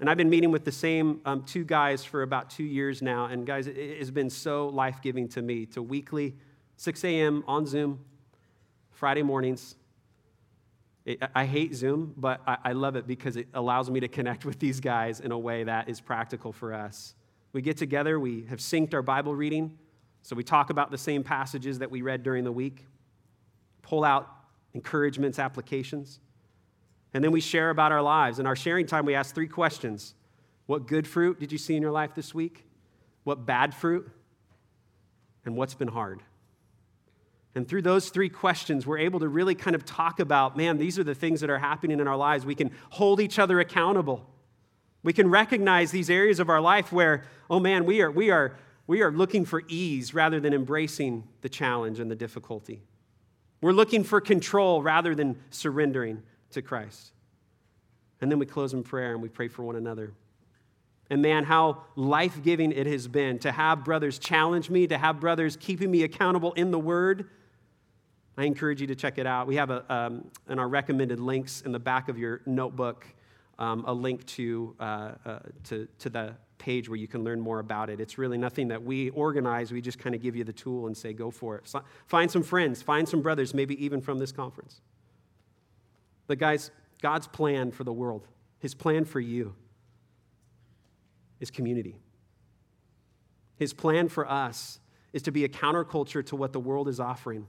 And 0.02 0.10
I've 0.10 0.18
been 0.18 0.30
meeting 0.30 0.52
with 0.52 0.66
the 0.66 0.72
same 0.72 1.22
um, 1.26 1.44
two 1.44 1.64
guys 1.64 2.04
for 2.04 2.24
about 2.24 2.50
two 2.50 2.64
years 2.64 3.02
now. 3.02 3.26
And 3.26 3.46
guys, 3.46 3.68
it, 3.68 4.00
has 4.00 4.12
been 4.12 4.30
so 4.30 4.68
life 4.68 5.00
giving 5.02 5.30
to 5.30 5.42
me 5.42 5.66
to 5.68 5.82
weekly, 5.82 6.36
6 6.78 7.04
a.m. 7.06 7.44
on 7.48 7.66
Zoom, 7.66 8.04
Friday 8.90 9.22
mornings. 9.22 9.76
It, 11.06 11.22
I 11.36 11.46
hate 11.46 11.76
Zoom, 11.76 12.14
but 12.18 12.42
I, 12.48 12.58
I 12.66 12.72
love 12.74 12.96
it 12.96 13.08
because 13.08 13.38
it 13.38 13.48
allows 13.54 13.90
me 13.90 14.00
to 14.00 14.08
connect 14.08 14.44
with 14.44 14.60
these 14.60 14.80
guys 14.80 15.20
in 15.20 15.32
a 15.32 15.40
way 15.40 15.64
that 15.64 15.88
is 15.88 16.02
practical 16.02 16.52
for 16.52 16.74
us. 16.74 17.16
We 17.54 17.62
get 17.62 17.78
together, 17.78 18.20
we 18.20 18.46
have 18.50 18.60
synced 18.60 18.94
our 18.94 19.02
Bible 19.02 19.36
reading, 19.36 19.78
so 20.22 20.36
we 20.36 20.44
talk 20.44 20.70
about 20.70 20.92
the 20.92 20.98
same 20.98 21.24
passages 21.24 21.80
that 21.80 21.92
we 21.92 22.02
read 22.02 22.24
during 22.24 22.44
the 22.44 22.52
week. 22.52 22.88
pull 23.84 24.04
out 24.04 24.41
encouragements, 24.74 25.40
applications. 25.40 26.20
And 27.14 27.24
then 27.24 27.32
we 27.32 27.42
share 27.42 27.70
about 27.70 27.92
our 27.92 28.02
lives. 28.02 28.40
In 28.40 28.46
our 28.46 28.56
sharing 28.56 28.86
time, 28.86 29.06
we 29.06 29.16
ask 29.16 29.36
three 29.36 29.48
questions 29.48 30.14
What 30.66 30.88
good 30.88 31.08
fruit 31.08 31.40
did 31.40 31.52
you 31.52 31.58
see 31.58 31.76
in 31.76 31.82
your 31.82 31.92
life 31.92 32.16
this 32.16 32.34
week? 32.34 32.66
What 33.24 33.46
bad 33.46 33.74
fruit? 33.74 34.10
And 35.46 35.56
what's 35.56 35.74
been 35.74 35.88
hard? 35.88 36.22
And 37.54 37.68
through 37.68 37.82
those 37.82 38.10
three 38.10 38.30
questions, 38.30 38.88
we're 38.88 39.00
able 39.00 39.20
to 39.20 39.28
really 39.28 39.56
kind 39.56 39.76
of 39.76 39.84
talk 39.84 40.20
about 40.20 40.56
man, 40.56 40.78
these 40.78 40.98
are 40.98 41.04
the 41.04 41.16
things 41.16 41.42
that 41.42 41.50
are 41.50 41.60
happening 41.60 42.00
in 42.00 42.08
our 42.08 42.16
lives. 42.16 42.46
We 42.46 42.56
can 42.56 42.72
hold 42.92 43.20
each 43.20 43.40
other 43.40 43.60
accountable. 43.60 44.26
We 45.04 45.14
can 45.14 45.30
recognize 45.30 45.92
these 45.92 46.10
areas 46.10 46.40
of 46.40 46.50
our 46.50 46.62
life 46.62 46.92
where, 46.92 47.24
oh 47.50 47.60
man, 47.60 47.86
we 47.86 48.02
are, 48.02 48.12
we 48.12 48.30
are, 48.30 48.56
we 48.88 49.02
are 49.02 49.12
looking 49.12 49.46
for 49.46 49.64
ease 49.68 50.14
rather 50.14 50.40
than 50.40 50.54
embracing 50.54 51.28
the 51.42 51.50
challenge 51.50 52.00
and 52.00 52.10
the 52.10 52.16
difficulty. 52.16 52.84
We're 53.62 53.74
looking 53.74 54.04
for 54.04 54.20
control 54.20 54.82
rather 54.82 55.14
than 55.16 55.40
surrendering 55.52 56.24
to 56.52 56.62
Christ. 56.62 57.12
And 58.20 58.32
then 58.32 58.40
we 58.40 58.46
close 58.46 58.74
in 58.74 58.84
prayer 58.84 59.14
and 59.14 59.22
we 59.22 59.30
pray 59.30 59.48
for 59.48 59.64
one 59.64 59.76
another. 59.76 60.14
And 61.10 61.22
man, 61.22 61.44
how 61.44 61.84
life 61.96 62.42
giving 62.42 62.72
it 62.72 62.88
has 62.88 63.08
been 63.08 63.40
to 63.40 63.52
have 63.52 63.84
brothers 63.84 64.18
challenge 64.18 64.70
me, 64.70 64.88
to 64.88 64.98
have 64.98 65.20
brothers 65.20 65.58
keeping 65.58 65.92
me 65.92 66.04
accountable 66.04 66.54
in 66.54 66.72
the 66.72 66.80
Word. 66.80 67.30
I 68.38 68.46
encourage 68.46 68.80
you 68.80 68.88
to 68.88 68.96
check 68.96 69.18
it 69.18 69.28
out. 69.28 69.46
We 69.46 69.58
have 69.58 69.70
a, 69.70 69.94
um, 69.94 70.32
in 70.50 70.58
our 70.58 70.70
recommended 70.70 71.20
links 71.20 71.62
in 71.62 71.72
the 71.72 71.80
back 71.80 72.08
of 72.08 72.18
your 72.18 72.42
notebook 72.46 73.06
um, 73.60 73.84
a 73.86 73.94
link 73.94 74.26
to, 74.26 74.76
uh, 74.80 75.12
uh, 75.26 75.40
to, 75.66 75.88
to 76.00 76.10
the 76.10 76.34
page 76.62 76.88
where 76.88 76.96
you 76.96 77.08
can 77.08 77.24
learn 77.24 77.42
more 77.42 77.60
about 77.60 77.90
it. 77.90 78.00
It's 78.00 78.18
really 78.18 78.38
nothing 78.38 78.68
that 78.70 78.84
we 78.84 79.10
organize. 79.10 79.72
We 79.72 79.82
just 79.82 80.00
kind 80.00 80.16
of 80.16 80.22
give 80.22 80.36
you 80.36 80.44
the 80.44 80.54
tool 80.54 80.88
and 80.88 80.96
say, 80.96 81.12
go 81.12 81.32
for 81.32 81.58
it. 81.58 81.74
Find 82.06 82.30
some 82.30 82.44
friends, 82.44 82.82
find 82.82 83.10
some 83.10 83.22
brothers, 83.22 83.54
maybe 83.54 83.84
even 83.84 84.00
from 84.00 84.20
this 84.20 84.32
conference. 84.32 84.80
But, 86.28 86.38
guys, 86.38 86.72
God's 87.02 87.28
plan 87.28 87.72
for 87.72 87.84
the 87.84 87.92
world, 87.92 88.28
His 88.60 88.76
plan 88.76 89.06
for 89.06 89.20
you, 89.20 89.56
is 91.40 91.50
community. 91.50 92.00
His 93.58 93.74
plan 93.74 94.08
for 94.08 94.30
us 94.30 94.80
is 95.14 95.24
to 95.24 95.32
be 95.32 95.44
a 95.44 95.50
counterculture 95.50 96.26
to 96.28 96.36
what 96.36 96.54
the 96.54 96.60
world 96.60 96.88
is 96.88 97.00
offering. 97.00 97.48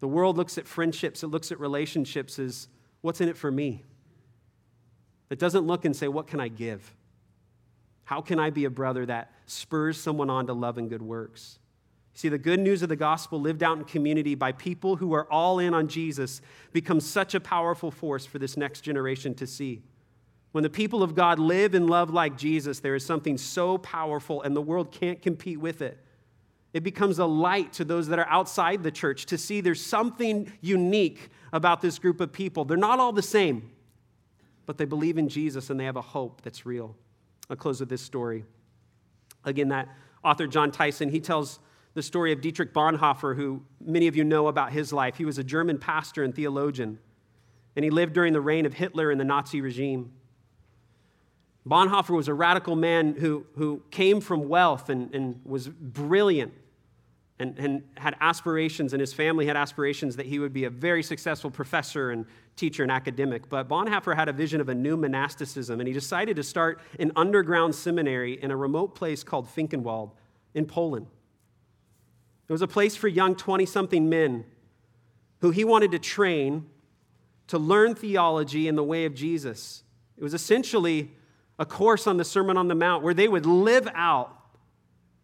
The 0.00 0.08
world 0.08 0.36
looks 0.36 0.58
at 0.58 0.66
friendships, 0.66 1.22
it 1.22 1.28
looks 1.28 1.50
at 1.50 1.58
relationships 1.58 2.38
as 2.38 2.68
what's 3.00 3.22
in 3.22 3.28
it 3.28 3.38
for 3.38 3.50
me? 3.50 3.84
It 5.30 5.38
doesn't 5.38 5.66
look 5.66 5.86
and 5.86 5.96
say, 5.96 6.08
what 6.08 6.26
can 6.26 6.40
I 6.40 6.48
give? 6.48 6.94
How 8.04 8.20
can 8.20 8.38
I 8.38 8.50
be 8.50 8.64
a 8.64 8.70
brother 8.70 9.06
that 9.06 9.32
spurs 9.46 10.00
someone 10.00 10.30
on 10.30 10.46
to 10.46 10.52
love 10.52 10.78
and 10.78 10.88
good 10.88 11.02
works? 11.02 11.58
See, 12.16 12.28
the 12.28 12.38
good 12.38 12.60
news 12.60 12.82
of 12.82 12.88
the 12.88 12.96
gospel 12.96 13.40
lived 13.40 13.62
out 13.62 13.76
in 13.76 13.84
community 13.84 14.36
by 14.36 14.52
people 14.52 14.96
who 14.96 15.14
are 15.14 15.30
all 15.32 15.58
in 15.58 15.74
on 15.74 15.88
Jesus 15.88 16.40
becomes 16.72 17.04
such 17.04 17.34
a 17.34 17.40
powerful 17.40 17.90
force 17.90 18.24
for 18.24 18.38
this 18.38 18.56
next 18.56 18.82
generation 18.82 19.34
to 19.34 19.46
see. 19.46 19.82
When 20.52 20.62
the 20.62 20.70
people 20.70 21.02
of 21.02 21.16
God 21.16 21.40
live 21.40 21.74
and 21.74 21.90
love 21.90 22.10
like 22.10 22.38
Jesus, 22.38 22.78
there 22.78 22.94
is 22.94 23.04
something 23.04 23.36
so 23.36 23.78
powerful, 23.78 24.42
and 24.42 24.54
the 24.54 24.62
world 24.62 24.92
can't 24.92 25.20
compete 25.20 25.58
with 25.58 25.82
it. 25.82 25.98
It 26.72 26.84
becomes 26.84 27.18
a 27.18 27.24
light 27.24 27.72
to 27.74 27.84
those 27.84 28.06
that 28.08 28.20
are 28.20 28.28
outside 28.28 28.84
the 28.84 28.92
church 28.92 29.26
to 29.26 29.38
see 29.38 29.60
there's 29.60 29.84
something 29.84 30.52
unique 30.60 31.30
about 31.52 31.80
this 31.80 31.98
group 31.98 32.20
of 32.20 32.32
people. 32.32 32.64
They're 32.64 32.76
not 32.76 33.00
all 33.00 33.12
the 33.12 33.22
same, 33.22 33.72
but 34.66 34.78
they 34.78 34.84
believe 34.84 35.18
in 35.18 35.28
Jesus 35.28 35.70
and 35.70 35.78
they 35.78 35.84
have 35.84 35.96
a 35.96 36.02
hope 36.02 36.42
that's 36.42 36.64
real. 36.64 36.96
I'll 37.50 37.56
close 37.56 37.80
with 37.80 37.88
this 37.88 38.02
story. 38.02 38.44
Again, 39.44 39.68
that 39.68 39.88
author 40.22 40.46
Jon 40.46 40.70
Tyson, 40.70 41.10
he 41.10 41.20
tells 41.20 41.58
the 41.94 42.02
story 42.02 42.32
of 42.32 42.40
Dietrich 42.40 42.72
Bonhoeffer, 42.72 43.36
who 43.36 43.62
many 43.80 44.08
of 44.08 44.16
you 44.16 44.24
know 44.24 44.48
about 44.48 44.72
his 44.72 44.92
life. 44.92 45.16
He 45.16 45.24
was 45.24 45.38
a 45.38 45.44
German 45.44 45.78
pastor 45.78 46.24
and 46.24 46.34
theologian, 46.34 46.98
and 47.76 47.84
he 47.84 47.90
lived 47.90 48.14
during 48.14 48.32
the 48.32 48.40
reign 48.40 48.66
of 48.66 48.74
Hitler 48.74 49.10
and 49.10 49.20
the 49.20 49.24
Nazi 49.24 49.60
regime. 49.60 50.12
Bonhoeffer 51.66 52.14
was 52.14 52.28
a 52.28 52.34
radical 52.34 52.76
man 52.76 53.14
who, 53.14 53.46
who 53.56 53.82
came 53.90 54.20
from 54.20 54.48
wealth 54.48 54.88
and, 54.88 55.14
and 55.14 55.40
was 55.44 55.68
brilliant 55.68 56.52
and, 57.38 57.58
and 57.58 57.82
had 57.96 58.16
aspirations, 58.20 58.92
and 58.92 59.00
his 59.00 59.12
family 59.12 59.46
had 59.46 59.56
aspirations 59.56 60.16
that 60.16 60.26
he 60.26 60.38
would 60.38 60.52
be 60.52 60.64
a 60.64 60.70
very 60.70 61.02
successful 61.02 61.50
professor 61.50 62.10
and 62.10 62.26
teacher 62.54 62.84
and 62.84 62.92
academic. 62.92 63.48
But 63.48 63.68
Bonhoeffer 63.68 64.14
had 64.14 64.28
a 64.28 64.32
vision 64.32 64.60
of 64.60 64.68
a 64.68 64.74
new 64.74 64.96
monasticism, 64.96 65.80
and 65.80 65.88
he 65.88 65.92
decided 65.92 66.36
to 66.36 66.44
start 66.44 66.80
an 67.00 67.10
underground 67.16 67.74
seminary 67.74 68.40
in 68.40 68.52
a 68.52 68.56
remote 68.56 68.94
place 68.94 69.24
called 69.24 69.48
Finkenwald 69.48 70.12
in 70.54 70.66
Poland. 70.66 71.06
It 72.48 72.52
was 72.52 72.62
a 72.62 72.68
place 72.68 72.94
for 72.94 73.08
young 73.08 73.34
20 73.34 73.66
something 73.66 74.08
men 74.08 74.44
who 75.40 75.50
he 75.50 75.64
wanted 75.64 75.90
to 75.90 75.98
train 75.98 76.66
to 77.48 77.58
learn 77.58 77.94
theology 77.94 78.68
in 78.68 78.76
the 78.76 78.84
way 78.84 79.06
of 79.06 79.14
Jesus. 79.14 79.82
It 80.16 80.22
was 80.22 80.34
essentially 80.34 81.10
a 81.58 81.66
course 81.66 82.06
on 82.06 82.16
the 82.16 82.24
Sermon 82.24 82.56
on 82.56 82.68
the 82.68 82.74
Mount 82.74 83.02
where 83.02 83.14
they 83.14 83.28
would 83.28 83.44
live 83.44 83.88
out 83.94 84.36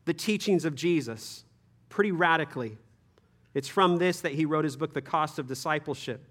the 0.06 0.14
teachings 0.14 0.64
of 0.64 0.74
Jesus 0.74 1.44
pretty 1.90 2.12
radically. 2.12 2.78
It's 3.52 3.68
from 3.68 3.98
this 3.98 4.22
that 4.22 4.32
he 4.32 4.46
wrote 4.46 4.64
his 4.64 4.76
book, 4.76 4.94
The 4.94 5.02
Cost 5.02 5.38
of 5.38 5.46
Discipleship. 5.46 6.24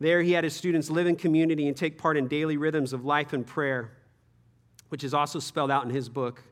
There, 0.00 0.22
he 0.22 0.32
had 0.32 0.44
his 0.44 0.54
students 0.54 0.88
live 0.88 1.06
in 1.06 1.16
community 1.16 1.66
and 1.66 1.76
take 1.76 1.98
part 1.98 2.16
in 2.16 2.28
daily 2.28 2.56
rhythms 2.56 2.92
of 2.92 3.04
life 3.04 3.32
and 3.32 3.46
prayer, 3.46 3.90
which 4.88 5.04
is 5.04 5.12
also 5.12 5.40
spelled 5.40 5.70
out 5.70 5.84
in 5.84 5.90
his 5.90 6.08
book, 6.08 6.42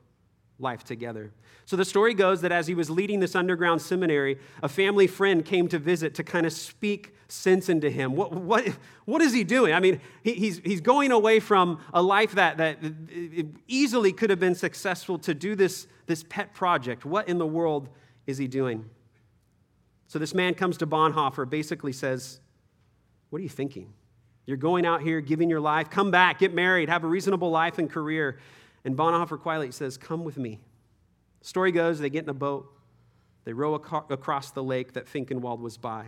Life 0.59 0.83
Together. 0.83 1.31
So 1.65 1.75
the 1.75 1.85
story 1.85 2.13
goes 2.13 2.41
that 2.41 2.51
as 2.51 2.67
he 2.67 2.73
was 2.73 2.89
leading 2.89 3.19
this 3.19 3.35
underground 3.35 3.81
seminary, 3.81 4.39
a 4.63 4.69
family 4.69 5.05
friend 5.05 5.43
came 5.43 5.67
to 5.67 5.77
visit 5.77 6.15
to 6.15 6.23
kind 6.23 6.45
of 6.45 6.53
speak 6.53 7.13
sense 7.27 7.67
into 7.67 7.89
him. 7.89 8.15
What, 8.15 8.31
what, 8.31 8.67
what 9.05 9.21
is 9.21 9.33
he 9.33 9.43
doing? 9.43 9.73
I 9.73 9.79
mean, 9.79 9.99
he, 10.23 10.33
he's, 10.33 10.59
he's 10.59 10.81
going 10.81 11.11
away 11.11 11.39
from 11.39 11.81
a 11.93 12.01
life 12.01 12.33
that, 12.33 12.57
that 12.57 12.77
easily 13.67 14.13
could 14.13 14.29
have 14.29 14.39
been 14.39 14.55
successful 14.55 15.19
to 15.19 15.33
do 15.33 15.55
this, 15.55 15.87
this 16.05 16.23
pet 16.23 16.53
project. 16.53 17.05
What 17.05 17.27
in 17.27 17.37
the 17.37 17.45
world 17.45 17.89
is 18.25 18.37
he 18.37 18.47
doing? 18.47 18.89
So 20.07 20.19
this 20.19 20.33
man 20.33 20.53
comes 20.53 20.77
to 20.77 20.87
Bonhoeffer, 20.87 21.49
basically 21.49 21.91
says, 21.91 22.39
What 23.29 23.39
are 23.39 23.43
you 23.43 23.49
thinking? 23.49 23.93
You're 24.45 24.55
going 24.55 24.85
out 24.85 25.01
here, 25.01 25.19
giving 25.19 25.49
your 25.49 25.59
life, 25.59 25.89
come 25.89 26.09
back, 26.09 26.39
get 26.39 26.53
married, 26.53 26.87
have 26.87 27.03
a 27.03 27.07
reasonable 27.07 27.51
life 27.51 27.77
and 27.77 27.89
career. 27.89 28.39
And 28.87 28.95
Bonhoeffer 28.95 29.37
quietly 29.37 29.71
says, 29.71 29.97
Come 29.97 30.23
with 30.23 30.37
me. 30.37 30.61
Story 31.41 31.73
goes, 31.73 31.99
they 31.99 32.09
get 32.09 32.23
in 32.23 32.29
a 32.29 32.33
boat, 32.33 32.71
they 33.43 33.51
row 33.51 33.73
across 33.73 34.51
the 34.51 34.63
lake 34.63 34.93
that 34.93 35.07
Finkenwald 35.07 35.59
was 35.59 35.77
by. 35.77 36.05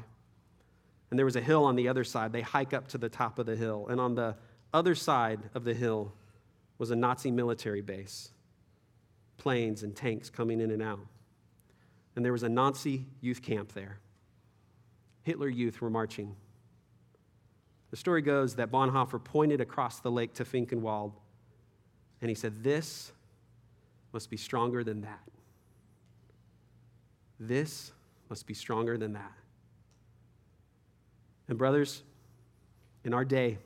And 1.10 1.20
there 1.20 1.26
was 1.26 1.36
a 1.36 1.42
hill 1.42 1.66
on 1.66 1.76
the 1.76 1.90
other 1.90 2.06
side. 2.06 2.32
They 2.32 2.40
hike 2.40 2.74
up 2.74 2.88
to 2.90 2.98
the 2.98 3.10
top 3.10 3.38
of 3.38 3.46
the 3.46 3.58
hill. 3.58 3.88
And 3.90 4.00
on 4.00 4.16
the 4.16 4.38
other 4.74 4.96
side 4.96 5.42
of 5.54 5.66
the 5.66 5.74
hill 5.74 6.14
was 6.78 6.90
a 6.90 6.96
Nazi 6.96 7.32
military 7.32 7.82
base, 7.82 8.32
planes 9.36 9.84
and 9.84 9.94
tanks 9.94 10.30
coming 10.30 10.62
in 10.62 10.72
and 10.72 10.82
out. 10.82 11.06
And 12.16 12.24
there 12.24 12.32
was 12.32 12.44
a 12.44 12.50
Nazi 12.50 13.08
youth 13.20 13.42
camp 13.42 13.74
there. 13.74 14.00
Hitler 15.24 15.50
youth 15.50 15.82
were 15.82 15.90
marching. 15.90 16.34
The 17.92 17.98
story 17.98 18.22
goes 18.22 18.56
that 18.56 18.72
Bonhoeffer 18.72 19.22
pointed 19.22 19.60
across 19.60 20.00
the 20.00 20.12
lake 20.12 20.34
to 20.36 20.46
Finkenwald 20.46 21.12
and 22.22 22.30
he 22.30 22.36
said, 22.36 22.64
This 22.64 23.12
must 24.14 24.30
be 24.30 24.38
stronger 24.38 24.84
than 24.84 25.02
that. 25.02 25.22
This 27.40 27.92
must 28.30 28.46
be 28.46 28.54
stronger 28.54 28.98
than 28.98 29.14
that. 29.14 29.32
And, 31.48 31.58
brothers, 31.58 32.04
in 33.04 33.14
our 33.14 33.26
day, 33.26 33.58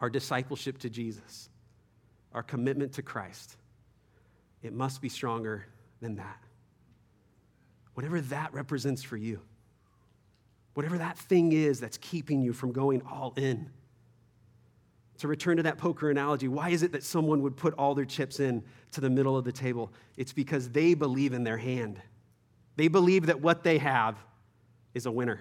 our 0.00 0.10
discipleship 0.10 0.78
to 0.78 0.90
Jesus, 0.90 1.48
our 2.32 2.42
commitment 2.42 2.92
to 2.94 3.02
Christ, 3.02 3.56
it 4.62 4.72
must 4.72 5.00
be 5.00 5.08
stronger 5.08 5.66
than 6.00 6.16
that. 6.16 6.42
Whatever 7.94 8.20
that 8.22 8.52
represents 8.54 9.02
for 9.02 9.16
you, 9.16 9.40
whatever 10.74 10.98
that 10.98 11.18
thing 11.18 11.52
is 11.52 11.78
that's 11.78 11.98
keeping 11.98 12.40
you 12.42 12.52
from 12.52 12.72
going 12.72 13.02
all 13.02 13.34
in 13.36 13.70
to 15.18 15.28
return 15.28 15.56
to 15.58 15.62
that 15.64 15.78
poker 15.78 16.10
analogy, 16.10 16.48
why 16.48 16.70
is 16.70 16.82
it 16.82 16.92
that 16.92 17.04
someone 17.04 17.42
would 17.42 17.56
put 17.56 17.74
all 17.74 17.94
their 17.94 18.04
chips 18.04 18.40
in 18.40 18.62
to 18.92 19.00
the 19.00 19.10
middle 19.10 19.36
of 19.36 19.44
the 19.44 19.52
table? 19.52 19.92
It's 20.16 20.32
because 20.32 20.70
they 20.70 20.94
believe 20.94 21.32
in 21.32 21.44
their 21.44 21.58
hand. 21.58 22.00
They 22.76 22.88
believe 22.88 23.26
that 23.26 23.40
what 23.40 23.62
they 23.62 23.78
have 23.78 24.16
is 24.94 25.06
a 25.06 25.10
winner. 25.10 25.40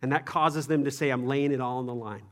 And 0.00 0.12
that 0.12 0.26
causes 0.26 0.66
them 0.66 0.84
to 0.84 0.90
say, 0.90 1.10
I'm 1.10 1.26
laying 1.26 1.52
it 1.52 1.60
all 1.60 1.78
on 1.78 1.86
the 1.86 1.94
line. 1.94 2.22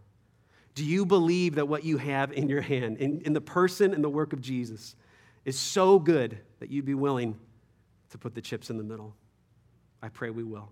Do 0.74 0.84
you 0.84 1.04
believe 1.04 1.56
that 1.56 1.66
what 1.66 1.84
you 1.84 1.98
have 1.98 2.32
in 2.32 2.48
your 2.48 2.60
hand, 2.60 2.98
in, 2.98 3.20
in 3.22 3.32
the 3.32 3.40
person 3.40 3.92
and 3.92 4.02
the 4.02 4.08
work 4.08 4.32
of 4.32 4.40
Jesus, 4.40 4.94
is 5.44 5.58
so 5.58 5.98
good 5.98 6.38
that 6.58 6.70
you'd 6.70 6.84
be 6.84 6.94
willing 6.94 7.38
to 8.10 8.18
put 8.18 8.34
the 8.34 8.40
chips 8.40 8.70
in 8.70 8.78
the 8.78 8.84
middle? 8.84 9.14
I 10.02 10.08
pray 10.08 10.30
we 10.30 10.44
will. 10.44 10.70